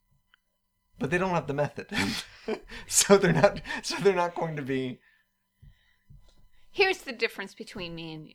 [0.98, 1.88] But they don't have the method,
[2.86, 3.60] so they're not.
[3.82, 5.00] So they're not going to be.
[6.70, 8.34] Here's the difference between me and you.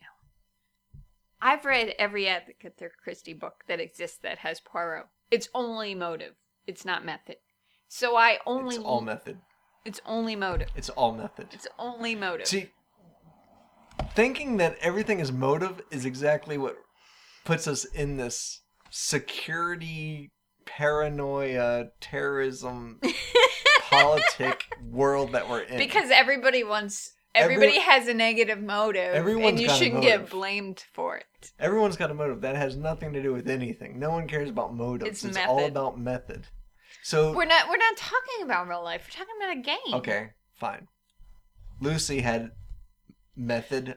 [1.40, 5.06] I've read every Agatha Christie book that exists that has Poirot.
[5.32, 6.34] It's only motive.
[6.68, 7.36] It's not method.
[7.88, 9.38] So I only It's all method.
[9.84, 10.68] It's only motive.
[10.76, 11.48] It's all method.
[11.52, 12.46] It's only motive.
[12.46, 12.70] See,
[14.14, 16.76] thinking that everything is motive is exactly what
[17.44, 18.60] puts us in this
[18.90, 20.30] security,
[20.66, 23.00] paranoia, terrorism,
[23.90, 25.78] politic world that we're in.
[25.78, 31.16] because everybody wants Every- everybody has a negative motive and you shouldn't get blamed for
[31.18, 31.52] it.
[31.58, 33.98] everyone's got a motive that has nothing to do with anything.
[33.98, 35.24] No one cares about motives.
[35.24, 36.46] It's It's, all about method.
[37.02, 37.68] So We're not.
[37.68, 39.06] We're not talking about real life.
[39.08, 39.94] We're talking about a game.
[39.94, 40.88] okay, fine.
[41.80, 42.50] Lucy had
[43.36, 43.96] method.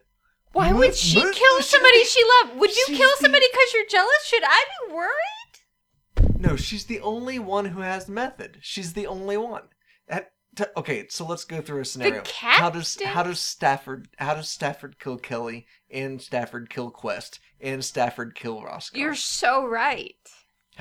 [0.54, 2.60] Why would she kill somebody she loved?
[2.60, 4.26] Would you she's kill the- somebody because you're jealous?
[4.26, 6.40] Should I be worried?
[6.40, 8.58] No, she's the only one who has method.
[8.62, 9.64] She's the only one.
[10.10, 12.24] At- t- okay, so let's go through a scenario.
[12.26, 17.84] how does how does Stafford how does Stafford kill Kelly and Stafford kill Quest and
[17.86, 18.98] Stafford kill Roscoe?
[19.00, 20.16] You're so right.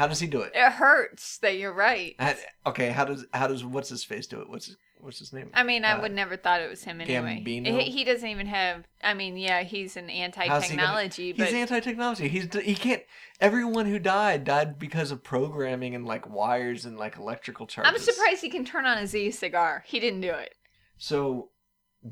[0.01, 0.53] How does he do it?
[0.55, 2.15] It hurts that you're right.
[2.19, 2.35] How-
[2.69, 4.49] okay, how does how does what's his face do it?
[4.49, 5.51] What's his, what's his name?
[5.53, 7.43] I mean, I Uh, would never thought it was him anyway.
[7.47, 7.79] Gambino?
[7.83, 8.85] He, he doesn't even have.
[9.03, 12.29] I mean, yeah, he's an he gonna- anti-technology, but He's anti-technology.
[12.29, 13.03] He's he can't.
[13.43, 17.93] Everyone who died died because of programming and like wires and like electrical charges.
[17.93, 19.85] I'm surprised he can turn on a Z cigar.
[19.87, 20.55] He didn't do it.
[20.97, 21.51] So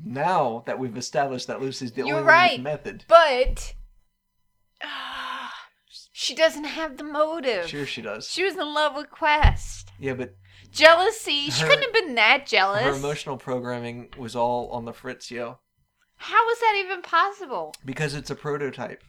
[0.05, 2.61] now that we've established that Lucy's the You're only right.
[2.61, 3.73] method, But
[6.19, 7.69] she doesn't have the motive.
[7.69, 8.29] sure she does.
[8.29, 9.89] She was in love with Quest.
[9.97, 10.35] Yeah, but
[10.69, 11.49] Jealousy.
[11.49, 12.83] she couldn't have been that jealous.
[12.83, 15.59] her emotional programming was all on the fritz, yo.
[16.17, 17.73] How was that even possible?
[17.85, 19.01] Because it's a prototype.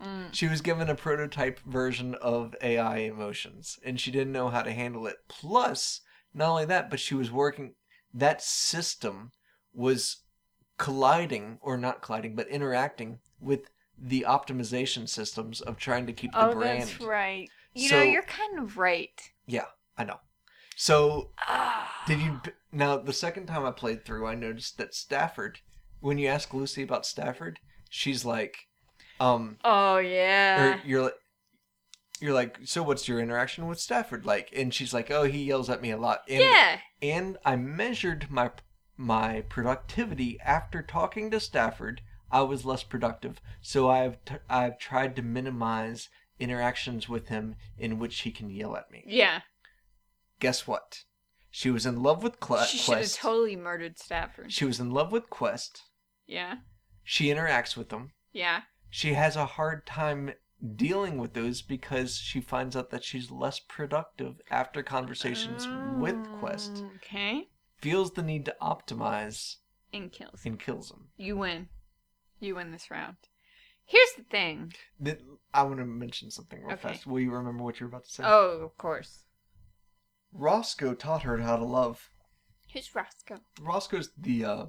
[0.00, 0.32] Mm.
[0.32, 4.70] She was given a prototype version of AI emotions, and she didn't know how to
[4.70, 5.16] handle it.
[5.26, 6.02] Plus,
[6.32, 7.74] not only that, but she was working.
[8.12, 9.32] That system
[9.72, 10.18] was
[10.78, 16.46] colliding, or not colliding, but interacting with the optimization systems of trying to keep the
[16.48, 16.82] Oh, brand.
[16.82, 17.48] that's right.
[17.74, 19.20] You So- know, you're kind of right.
[19.46, 19.66] Yeah,
[19.96, 20.20] I know.
[20.76, 22.02] So Ah.
[22.06, 22.40] Did you
[22.72, 25.60] now the second time I played through, I noticed that Stafford,
[26.00, 28.58] when you ask Lucy about Stafford, she's like,
[29.20, 30.80] um, Oh or yeah.
[30.84, 31.14] you're like,
[32.20, 34.50] you're like, so what's your interaction with Stafford like?
[34.54, 36.22] And she's like, oh, he yells at me a lot.
[36.28, 36.78] And, yeah.
[37.02, 38.50] And I measured my
[38.96, 42.00] my productivity after talking to Stafford.
[42.34, 46.08] I was less productive, so I've t- I've tried to minimize
[46.40, 49.04] interactions with him in which he can yell at me.
[49.06, 49.40] Yeah.
[50.40, 51.04] Guess what?
[51.50, 54.52] She was in love with Cla- she should have totally murdered Stafford.
[54.52, 55.80] She was in love with Quest.
[56.26, 56.56] Yeah.
[57.04, 58.10] She interacts with them.
[58.32, 58.62] Yeah.
[58.90, 60.32] She has a hard time
[60.74, 65.68] dealing with those because she finds out that she's less productive after conversations
[66.00, 66.74] with Quest.
[66.74, 67.48] Mm, Okay.
[67.78, 69.56] Feels the need to optimize
[69.92, 70.40] And kills.
[70.44, 71.10] and kills him.
[71.16, 71.68] You win.
[72.44, 73.16] You win this round.
[73.86, 74.74] Here's the thing.
[75.02, 75.18] Th-
[75.54, 76.88] I want to mention something real Okay.
[76.88, 77.06] fast.
[77.06, 78.22] Will you remember what you were about to say?
[78.26, 79.24] Oh, of course.
[80.32, 82.10] Roscoe taught her how to love.
[82.72, 83.40] Who's Roscoe?
[83.60, 84.66] Roscoe's the uh,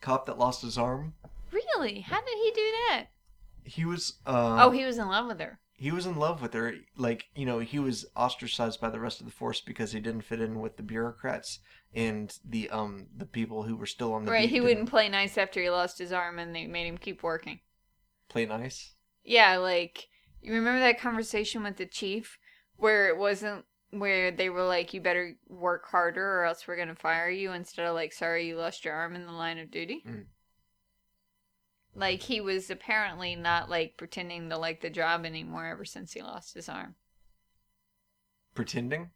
[0.00, 1.14] cop that lost his arm.
[1.50, 2.00] Really?
[2.00, 3.06] How did he do that?
[3.64, 4.14] He was.
[4.24, 5.58] Uh, oh, he was in love with her.
[5.76, 9.20] He was in love with her like you know he was ostracized by the rest
[9.20, 11.60] of the force because he didn't fit in with the bureaucrats
[11.94, 14.48] and the um the people who were still on the Right.
[14.48, 17.60] He wouldn't play nice after he lost his arm, and they made him keep working.
[18.28, 18.94] play nice
[19.24, 20.08] Yeah, like
[20.40, 22.38] you remember that conversation with the chief
[22.76, 26.94] where it wasn't where they were like, "You better work harder, or else we're gonna
[26.94, 30.02] fire you," instead of like, "Sorry, you lost your arm in the line of duty."
[30.06, 30.26] Mm.
[31.96, 36.22] Like he was apparently not like pretending to like the job anymore ever since he
[36.22, 36.94] lost his arm,
[38.54, 39.10] pretending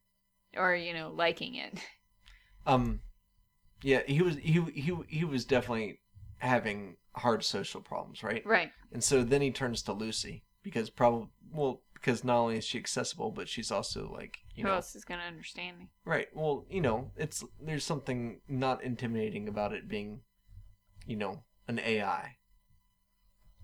[0.57, 1.79] or you know, liking it.
[2.67, 3.01] um
[3.83, 6.01] yeah he was he he he was definitely
[6.39, 8.71] having hard social problems right right.
[8.93, 12.79] and so then he turns to lucy because probably well because not only is she
[12.79, 15.89] accessible but she's also like you Who know else is gonna understand me?
[16.05, 20.21] right well you know it's there's something not intimidating about it being
[21.07, 22.37] you know an ai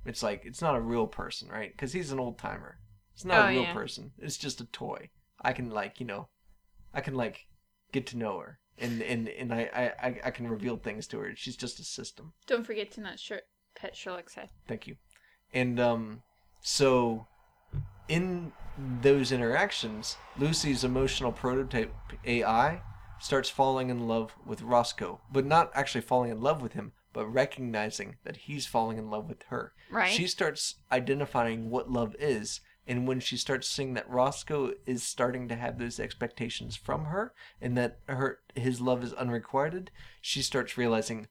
[0.08, 1.72] it's like it's not a real person right?
[1.72, 2.78] Because he's an old timer
[3.14, 3.72] it's not Oh, a real yeah.
[3.72, 4.12] person.
[4.18, 5.08] It's just a toy.
[5.40, 6.28] I can like you know
[6.92, 7.46] i can like
[7.92, 8.58] get to know her.
[8.78, 11.32] And and and i i I- can reveal things to her.
[11.34, 12.32] She's just a system.
[12.46, 13.32] Don't forget to not sh-
[13.74, 14.50] pet Sherlock's head.
[14.68, 14.96] Thank you.
[15.54, 16.22] And um,
[16.60, 17.26] so
[18.08, 18.52] in
[19.02, 21.94] those interactions, Lucy's emotional prototype
[22.26, 22.82] AI
[23.18, 27.32] starts falling in love with Roscoe, but not actually falling in love with him, but
[27.32, 29.72] recognizing that he's falling in love with her.
[29.90, 30.12] Right.
[30.12, 35.48] She starts identifying what love is, and when she starts seeing that Roscoe is starting
[35.48, 39.90] to have those expectations from her, and that her his love is unrequited,
[40.20, 41.26] she starts realizing,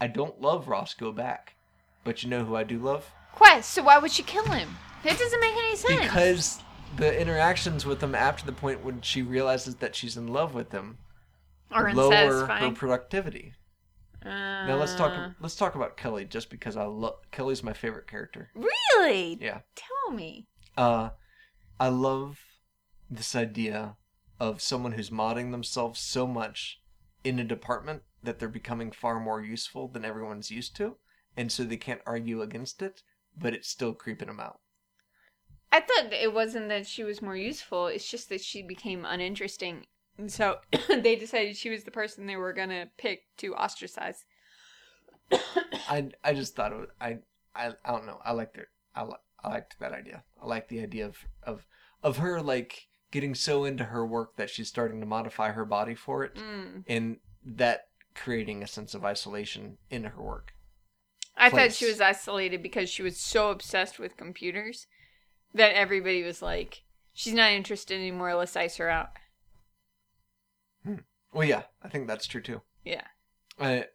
[0.00, 1.56] I don't love Roscoe back,
[2.04, 3.10] but you know who I do love?
[3.32, 3.70] Quest.
[3.70, 4.68] So why would she kill him?
[5.02, 6.00] That doesn't make any sense.
[6.00, 6.62] Because
[6.96, 10.70] the interactions with him after the point when she realizes that she's in love with
[10.70, 10.98] him
[11.72, 13.54] or lower her productivity.
[14.28, 15.34] Uh, Now let's talk.
[15.40, 18.50] Let's talk about Kelly, just because I love Kelly's my favorite character.
[18.54, 19.38] Really?
[19.40, 19.60] Yeah.
[19.74, 20.46] Tell me.
[20.76, 21.10] Uh,
[21.80, 22.38] I love
[23.10, 23.96] this idea
[24.40, 26.80] of someone who's modding themselves so much
[27.24, 30.96] in a department that they're becoming far more useful than everyone's used to,
[31.36, 33.02] and so they can't argue against it,
[33.36, 34.60] but it's still creeping them out.
[35.70, 37.88] I thought it wasn't that she was more useful.
[37.88, 39.86] It's just that she became uninteresting.
[40.18, 40.58] And so
[40.88, 44.24] they decided she was the person they were going to pick to ostracize.
[45.88, 47.18] I I just thought it was, I
[47.54, 48.18] I I don't know.
[48.24, 48.66] I liked it.
[48.94, 49.12] I li-
[49.42, 50.24] I liked that idea.
[50.42, 51.66] I like the idea of of
[52.02, 55.94] of her like getting so into her work that she's starting to modify her body
[55.94, 56.84] for it, Mm.
[56.86, 60.52] and that creating a sense of isolation in her work.
[61.36, 64.86] I thought she was isolated because she was so obsessed with computers
[65.54, 66.82] that everybody was like,
[67.12, 68.34] she's not interested anymore.
[68.34, 69.10] Let's ice her out.
[71.32, 72.62] Well, yeah, I think that's true too.
[72.84, 73.04] Yeah.
[73.60, 73.86] I,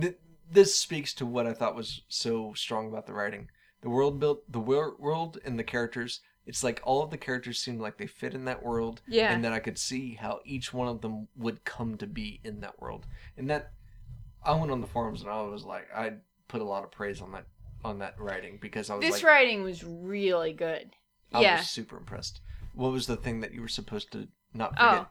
[0.00, 0.18] th-
[0.50, 3.48] this speaks to what I thought was so strong about the writing.
[3.82, 6.20] The world built, the wor- world and the characters.
[6.46, 9.32] It's like all of the characters seemed like they fit in that world, Yeah.
[9.32, 12.60] and then I could see how each one of them would come to be in
[12.60, 13.06] that world.
[13.36, 13.72] And that,
[14.42, 16.12] I went on the forums and I was like, I
[16.48, 17.46] put a lot of praise on that
[17.82, 20.90] on that writing because I was this like, writing was really good.
[21.32, 21.56] I yeah.
[21.58, 22.40] was super impressed.
[22.74, 25.06] What was the thing that you were supposed to not Oh, forget?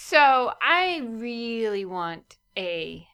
[0.00, 3.04] So I really want a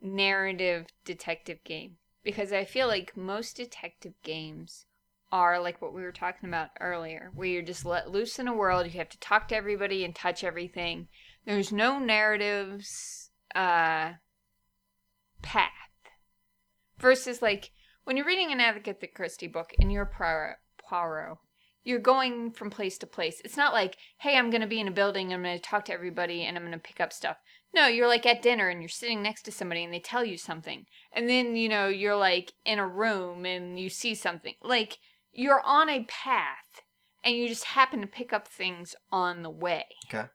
[0.00, 4.86] narrative detective game because I feel like most detective games
[5.30, 8.54] are like what we were talking about earlier, where you're just let loose in a
[8.54, 8.86] world.
[8.86, 11.08] You have to talk to everybody and touch everything.
[11.44, 14.12] There's no narratives uh,
[15.42, 15.70] path
[16.98, 17.70] versus like
[18.04, 21.36] when you're reading an Agatha Christie book and you're Poirot, Poirot
[21.88, 23.40] you're going from place to place.
[23.46, 25.86] It's not like, hey, I'm going to be in a building, I'm going to talk
[25.86, 27.38] to everybody, and I'm going to pick up stuff.
[27.74, 30.36] No, you're like at dinner and you're sitting next to somebody and they tell you
[30.36, 30.84] something.
[31.12, 34.54] And then, you know, you're like in a room and you see something.
[34.62, 34.98] Like
[35.32, 36.82] you're on a path
[37.24, 39.84] and you just happen to pick up things on the way.
[40.08, 40.28] Okay.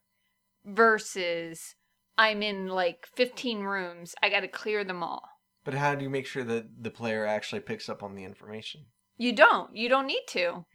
[0.66, 1.76] Versus
[2.18, 5.24] I'm in like 15 rooms, I got to clear them all.
[5.64, 8.86] But how do you make sure that the player actually picks up on the information?
[9.18, 9.76] You don't.
[9.76, 10.66] You don't need to.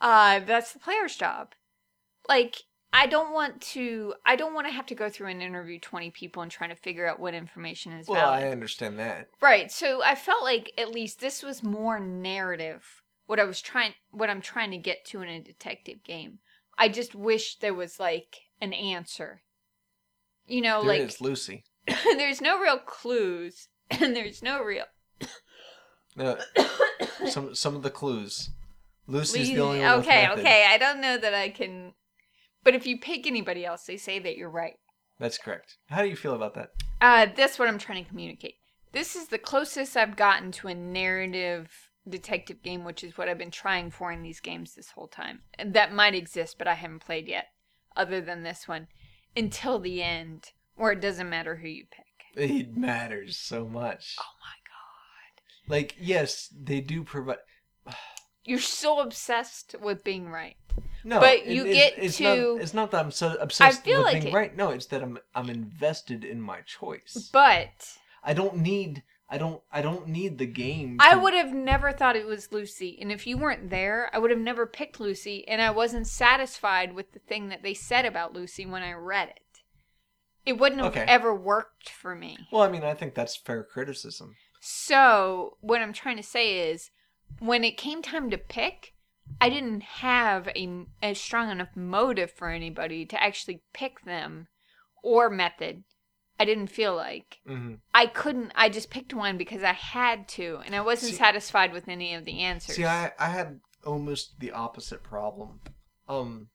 [0.00, 1.52] Uh, that's the player's job.
[2.28, 4.14] Like, I don't want to.
[4.24, 6.76] I don't want to have to go through and interview twenty people and trying to
[6.76, 8.44] figure out what information is Well, valid.
[8.44, 9.28] I understand that.
[9.40, 9.70] Right.
[9.70, 13.02] So I felt like at least this was more narrative.
[13.26, 16.38] What I was trying, what I'm trying to get to in a detective game.
[16.78, 19.42] I just wish there was like an answer.
[20.46, 21.64] You know, There like is Lucy.
[22.04, 24.84] there's no real clues, and there's no real.
[26.14, 26.38] No,
[27.28, 28.50] some some of the clues.
[29.06, 30.66] Lucy's the only one okay, okay.
[30.68, 31.92] I don't know that I can.
[32.64, 34.74] But if you pick anybody else, they say that you're right.
[35.18, 35.76] That's correct.
[35.88, 36.70] How do you feel about that?
[37.00, 38.54] Uh, that's what I'm trying to communicate.
[38.92, 41.70] This is the closest I've gotten to a narrative
[42.08, 45.40] detective game, which is what I've been trying for in these games this whole time.
[45.58, 47.46] And that might exist, but I haven't played yet,
[47.96, 48.88] other than this one,
[49.36, 52.04] until the end, where it doesn't matter who you pick.
[52.50, 54.16] It matters so much.
[54.20, 55.72] Oh my god.
[55.72, 57.38] Like, yes, they do provide.
[58.46, 60.56] You're so obsessed with being right.
[61.04, 63.98] No, But you it's, get it's to- Not, it's not that I'm so obsessed feel
[63.98, 64.56] with like being it- right.
[64.56, 67.30] No, it's that I'm I'm invested in my choice.
[67.32, 69.02] But I don't need.
[69.28, 69.60] I don't.
[69.72, 70.98] I don't need the game.
[71.00, 72.96] I would have never thought it was Lucy.
[73.00, 75.46] And if you weren't there, I would have never picked Lucy.
[75.48, 79.28] And I wasn't satisfied with the thing that they said about Lucy when I read
[79.30, 79.40] it.
[80.44, 81.04] It wouldn't have Okay.
[81.08, 82.38] ever worked for me.
[82.52, 84.36] Well, I mean, I think that's fair criticism.
[84.60, 86.90] So, what I'm trying to say is,
[87.38, 88.94] when it came time to pick,
[89.40, 94.48] I didn't have a, a strong enough motive for anybody to actually pick them
[95.02, 95.84] or method.
[96.38, 97.38] I didn't feel like.
[97.46, 101.18] hmm I couldn't, I just picked one because I had to, and I wasn't See-
[101.18, 102.76] satisfied with any of the answers.
[102.76, 105.60] See, I I had almost the opposite problem.
[106.08, 106.48] Um,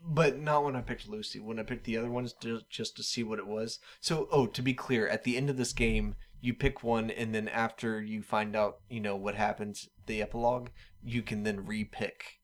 [0.00, 1.40] but not when I picked Lucy.
[1.40, 3.78] When I picked the other ones, just just to see what it was.
[4.00, 7.34] So, oh, to be clear, at the end of this game, you pick one, and
[7.34, 10.68] then after you find out, you know what happens, the epilogue,
[11.02, 12.40] you can then re-pick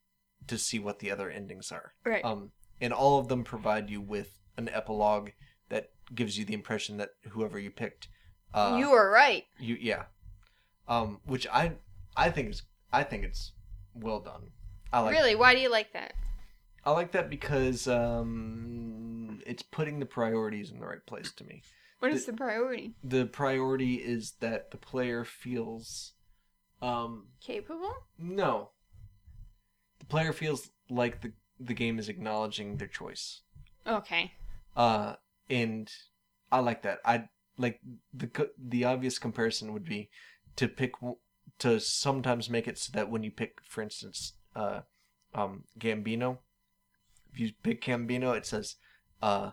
[0.47, 1.94] to see what the other endings are.
[2.05, 2.24] Right.
[2.24, 2.51] Um,
[2.81, 5.31] and all of them provide you with an epilogue
[5.69, 8.09] that gives you the impression that whoever you picked,
[8.55, 9.44] uh, you were right.
[9.59, 10.05] you yeah,
[10.89, 11.73] um, which I
[12.16, 12.62] I think is
[12.93, 13.52] I think it's
[13.94, 14.51] well done.
[14.93, 15.35] I like really?
[15.35, 16.12] Why do you like that?
[16.85, 21.62] I like that because um, it's putting the priorities in the right place to me.
[22.02, 22.94] What is the priority?
[23.04, 26.14] The priority is that the player feels
[26.80, 27.94] um, Capable?
[28.18, 28.70] no.
[30.00, 33.42] The player feels like the the game is acknowledging their choice.
[33.86, 34.32] Okay.
[34.76, 35.14] Uh,
[35.48, 35.88] and
[36.50, 36.98] I like that.
[37.04, 37.80] I like
[38.12, 40.10] the the obvious comparison would be
[40.56, 40.94] to pick
[41.60, 44.80] to sometimes make it so that when you pick, for instance, uh,
[45.36, 46.38] um, Gambino,
[47.32, 48.74] if you pick Gambino, it says,
[49.22, 49.52] uh,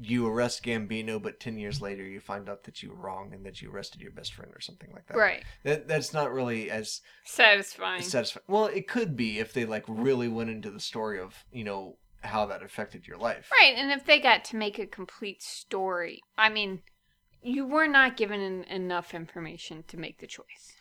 [0.00, 3.44] you arrest Gambino, but ten years later you find out that you were wrong and
[3.44, 5.16] that you arrested your best friend or something like that.
[5.16, 5.42] Right.
[5.64, 8.02] That that's not really as Satisfying.
[8.02, 8.44] satisfying.
[8.48, 11.96] Well, it could be if they like really went into the story of you know
[12.22, 13.48] how that affected your life.
[13.60, 16.82] Right, and if they got to make a complete story, I mean,
[17.42, 20.74] you were not given en- enough information to make the choice.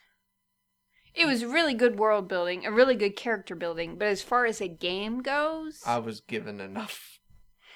[1.13, 4.61] It was really good world building, a really good character building, but as far as
[4.61, 7.16] a game goes, I was given enough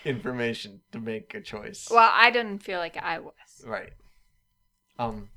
[0.05, 1.87] information to make a choice.
[1.91, 3.33] well, I didn't feel like I was.
[3.65, 3.93] Right.
[4.99, 5.29] Um.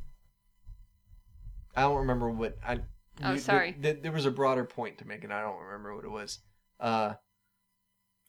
[1.77, 2.81] I don't remember what I.
[3.23, 3.73] Oh, you- sorry.
[3.73, 6.11] th- th- there was a broader point to make, and I don't remember what it
[6.11, 6.39] was.
[6.81, 7.15] Uh,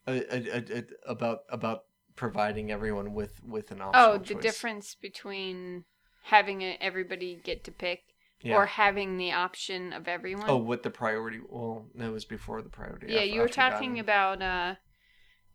[0.06, 1.82] a, a, a, about about
[2.16, 4.02] providing everyone with with an option.
[4.02, 5.84] Oh, the difference between
[6.24, 8.02] having a, everybody get to pick
[8.42, 8.54] Yeah.
[8.56, 10.48] or having the option of everyone.
[10.48, 11.40] oh, what the priority?
[11.48, 13.12] Well, that was before the priority.
[13.12, 13.72] yeah, I've- you were I've forgotten.
[13.72, 14.74] talking about uh,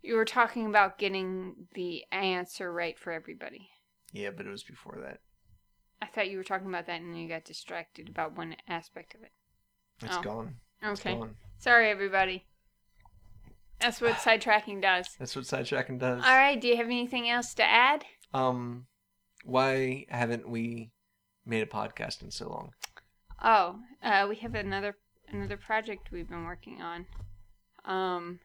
[0.02, 3.70] you were talking about getting the answer right for everybody.
[4.12, 5.20] Yeah, but it was before that.
[6.02, 9.22] I thought you were talking about that and you got distracted about one aspect of
[9.24, 9.32] it.
[10.02, 10.22] It's Oh.
[10.22, 10.56] gone.
[10.82, 11.16] It's Okay.
[11.16, 11.36] gone.
[11.60, 12.46] Sorry, everybody.
[13.80, 15.16] That's what sidetracking does.
[15.20, 16.24] That's what sidetracking does.
[16.24, 16.60] All right.
[16.60, 18.06] Do you have anything else to add?
[18.34, 18.88] Um,
[19.44, 20.92] why haven't we
[21.46, 22.74] made a podcast in so long?
[23.44, 24.96] Oh, uh, we have another
[25.28, 27.06] another project we've been working on.
[27.86, 28.40] Um,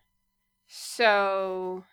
[0.69, 1.85] so,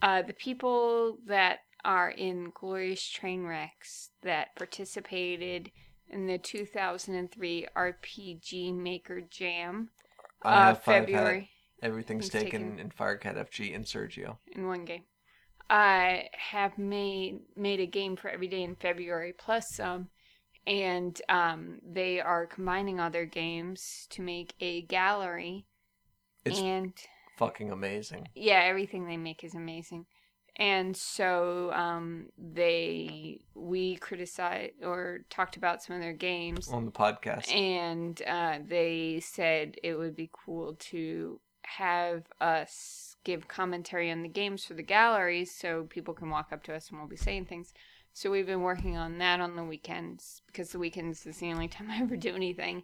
[0.00, 5.70] uh, the people that are in Glorious Train Wrecks that participated
[6.08, 9.90] in the 2003 RPG Maker Jam,
[10.42, 10.82] I uh, have.
[10.82, 11.50] February.
[11.82, 12.78] Everything's taken, taken.
[12.78, 14.36] in Firecat FG and Sergio.
[14.52, 15.02] in one game.
[15.68, 20.08] I have made made a game for every day in February plus some,
[20.66, 25.66] and um, they are combining all their games to make a gallery.
[26.44, 26.92] It's and
[27.36, 28.28] fucking amazing.
[28.34, 30.06] yeah, everything they make is amazing.
[30.56, 36.92] And so um, they we criticized or talked about some of their games, on the
[36.92, 37.50] podcast.
[37.50, 44.28] and uh, they said it would be cool to have us give commentary on the
[44.28, 47.46] games for the galleries so people can walk up to us and we'll be saying
[47.46, 47.72] things.
[48.12, 51.68] So we've been working on that on the weekends because the weekends is the only
[51.76, 52.82] time I ever do anything.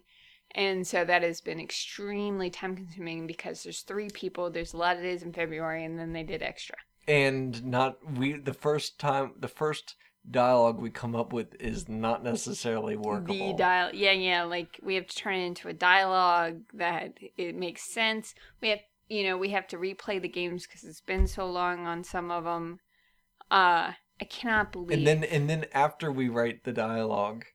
[0.55, 4.97] And so that has been extremely time consuming because there's three people, there's a lot
[4.97, 6.75] of days in February, and then they did extra.
[7.07, 9.95] and not we the first time the first
[10.29, 13.51] dialogue we come up with is not necessarily workable.
[13.51, 14.43] The dial, yeah, yeah.
[14.43, 18.35] Like we have to turn it into a dialogue that it makes sense.
[18.61, 21.87] We have, you know, we have to replay the games because it's been so long
[21.87, 22.79] on some of them.
[23.49, 24.97] Uh, I cannot believe.
[24.97, 27.45] and then and then after we write the dialogue,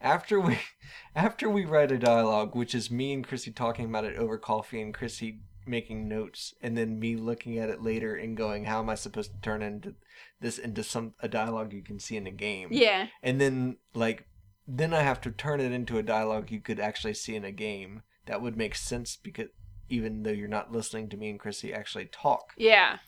[0.00, 0.58] after we
[1.14, 4.80] after we write a dialogue, which is me and Chrissy talking about it over coffee
[4.80, 8.90] and Chrissy making notes and then me looking at it later and going, How am
[8.90, 9.94] I supposed to turn into
[10.40, 12.68] this into some a dialogue you can see in a game?
[12.70, 14.26] yeah, and then like
[14.66, 17.52] then I have to turn it into a dialogue you could actually see in a
[17.52, 19.48] game that would make sense because
[19.88, 22.98] even though you're not listening to me and Chrissy actually talk, yeah,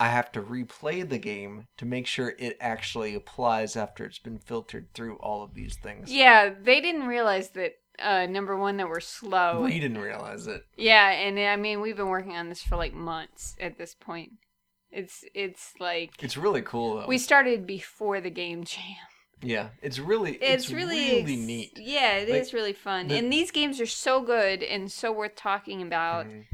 [0.00, 4.38] I have to replay the game to make sure it actually applies after it's been
[4.38, 6.12] filtered through all of these things.
[6.12, 6.50] yeah.
[6.62, 7.74] They didn't realize that.
[8.02, 9.62] Uh, number one, that we're slow.
[9.62, 10.64] We didn't realize it.
[10.76, 14.32] Yeah, and I mean we've been working on this for like months at this point.
[14.90, 17.06] It's it's like It's really cool though.
[17.06, 18.82] we started before the game jam.
[19.42, 21.78] yeah, it's really It's, it's, really really, neat.
[21.80, 23.06] Yeah, it is Like, really fun.
[23.06, 26.46] the- and these games are so good and so worth talking about Mhm.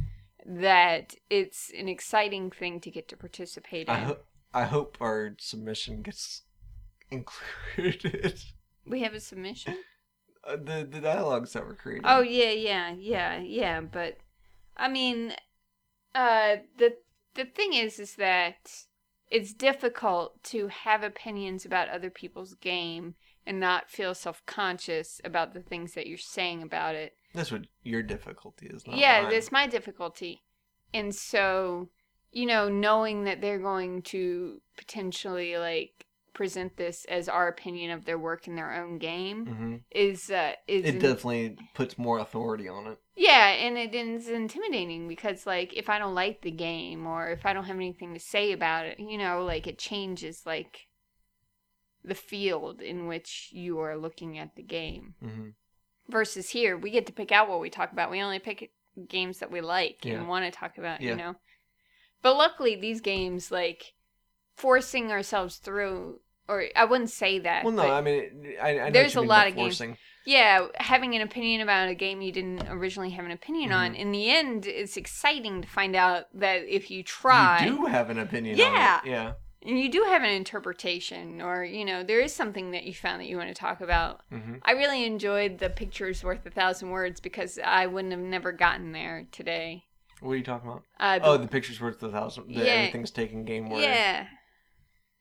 [0.59, 3.95] That it's an exciting thing to get to participate in.
[3.95, 6.43] I hope I hope our submission gets
[7.11, 8.43] included.
[8.87, 9.77] we have a submission?
[10.45, 12.05] Uh, the the dialogues that were created.
[12.05, 14.19] Oh yeah, yeah, yeah, yeah, but
[14.77, 15.35] I mean
[16.15, 16.97] uh the
[17.35, 18.85] the thing is is that
[19.31, 23.15] it's difficult to have opinions about other people's game
[23.47, 27.15] and not feel self-conscious about the things that you're saying about it.
[27.35, 28.87] That's what your difficulty is.
[28.87, 29.31] Not yeah, mine.
[29.31, 30.43] that's my difficulty.
[30.93, 31.89] And so,
[32.33, 38.05] you know, knowing that they're going to potentially like present this as our opinion of
[38.05, 39.81] their work in their own game Mhm.
[39.91, 42.99] is uh is It in- definitely puts more authority on it.
[43.17, 47.45] yeah, and it is intimidating because like if I don't like the game or if
[47.45, 50.87] I don't have anything to say about it, you know, like it changes like
[52.03, 55.15] the field in which you are looking at the game.
[55.21, 55.49] hmm
[56.11, 58.71] versus here we get to pick out what we talk about we only pick
[59.09, 60.15] games that we like Yeah.
[60.15, 61.11] and want to talk about Yeah.
[61.11, 61.35] you know
[62.23, 63.95] but luckily these games like
[64.57, 69.17] forcing ourselves through or i wouldn't say that Well, no, I mean, I, I There's
[69.17, 69.81] a lot of games.
[70.27, 73.99] yeah having an opinion about a game you didn't originally have an opinion on Mhm.
[73.99, 78.11] in the end it's exciting to find out that if you try You do have
[78.11, 78.59] an opinion.
[78.59, 79.01] Yeah.
[79.03, 79.11] On it.
[79.11, 79.33] Yeah.
[79.63, 83.21] And you do have an interpretation, or you know, there is something that you found
[83.21, 84.23] that you want to talk about.
[84.33, 84.55] Mm-hmm.
[84.63, 88.93] I really enjoyed the pictures worth a thousand words because I wouldn't have never gotten
[88.93, 89.85] there today.
[90.21, 90.83] What are you talking about?
[90.99, 92.49] Uh, the- Oh, the picture's worth a thousand.
[92.55, 92.73] The Yeah.
[92.73, 93.81] everything's taken game where.
[93.83, 94.27] yeah,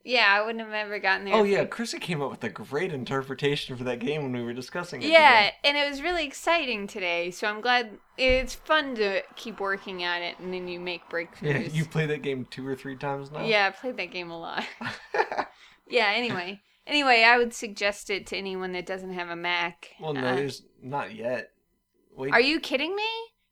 [0.09, 1.35] yeah, I wouldn't have ever gotten there.
[1.35, 4.41] Oh yeah, we- Chrissy came up with a great interpretation for that game when we
[4.43, 5.09] were discussing it.
[5.09, 7.29] Yeah, and it was really exciting today.
[7.31, 11.43] So I'm glad it's fun to keep working at it, and then you make breakthroughs.
[11.43, 13.45] Yeah, you play that game two or three times now.
[13.45, 14.63] Yeah, I played that game a lot.
[15.87, 16.11] yeah.
[16.15, 19.89] Anyway, anyway, I would suggest it to anyone that doesn't have a Mac.
[19.99, 21.51] well, no, Uh, there's not yet.
[22.15, 22.33] Wait.
[22.33, 23.07] are you kidding me?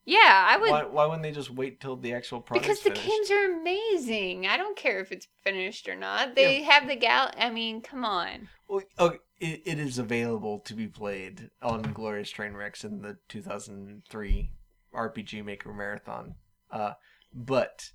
[0.07, 0.71] Yeah, I would.
[0.71, 2.65] Why, why wouldn't they just wait till the actual product?
[2.65, 4.47] because the games are amazing.
[4.47, 6.33] I don't care if it's finished or not.
[6.33, 7.29] They have the gal.
[7.37, 8.47] I mean, come on.
[8.69, 14.49] Well, oh, it, it is available to be played on Glorious Trainwrecks in the 2003
[14.95, 16.35] RPG Maker Marathon.
[16.71, 16.93] Uh,
[17.33, 17.91] but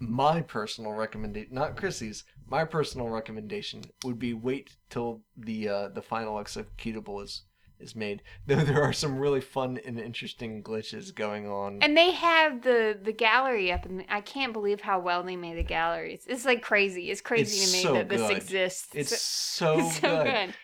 [0.00, 6.02] my personal recommendation, not Chrissy's, my personal recommendation would be wait till the uh, the
[6.02, 7.44] final executable is
[7.80, 8.22] is made.
[8.46, 11.78] Though there are some really fun and interesting glitches going on.
[11.82, 15.56] And they have the the gallery up, and I can't believe how well they made
[15.58, 16.24] the galleries.
[16.26, 17.10] It's like crazy.
[17.10, 18.88] It's crazy It's to me so that this exists.
[18.94, 20.32] it's so, It's so good.
[20.32, 20.54] good.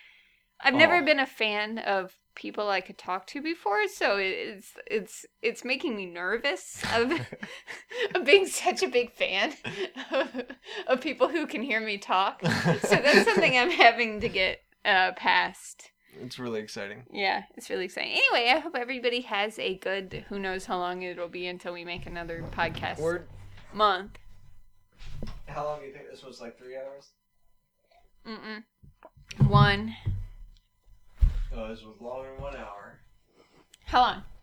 [0.62, 1.04] I've never Oh.
[1.04, 5.96] been a fan of people I could talk to before, so it's it's it's making
[5.96, 7.12] me nervous of,
[8.14, 9.54] of being such a big fan
[10.10, 10.28] of,
[10.86, 12.42] of people who can hear me talk.
[12.42, 15.90] So that's something I'm having to get uh, past.
[16.20, 17.04] It's really exciting.
[17.12, 18.12] Yeah, it's really exciting.
[18.12, 20.24] Anyway, I hope everybody has a good.
[20.28, 23.28] Who knows how long it'll be until we make another podcast Word.
[23.72, 24.18] month.
[25.46, 26.40] How long do you think this was?
[26.40, 27.10] Like three hours?
[28.26, 28.64] Mm-mm.
[29.48, 29.94] One.
[31.54, 33.00] Oh, this was longer than one hour.
[33.86, 34.22] How long?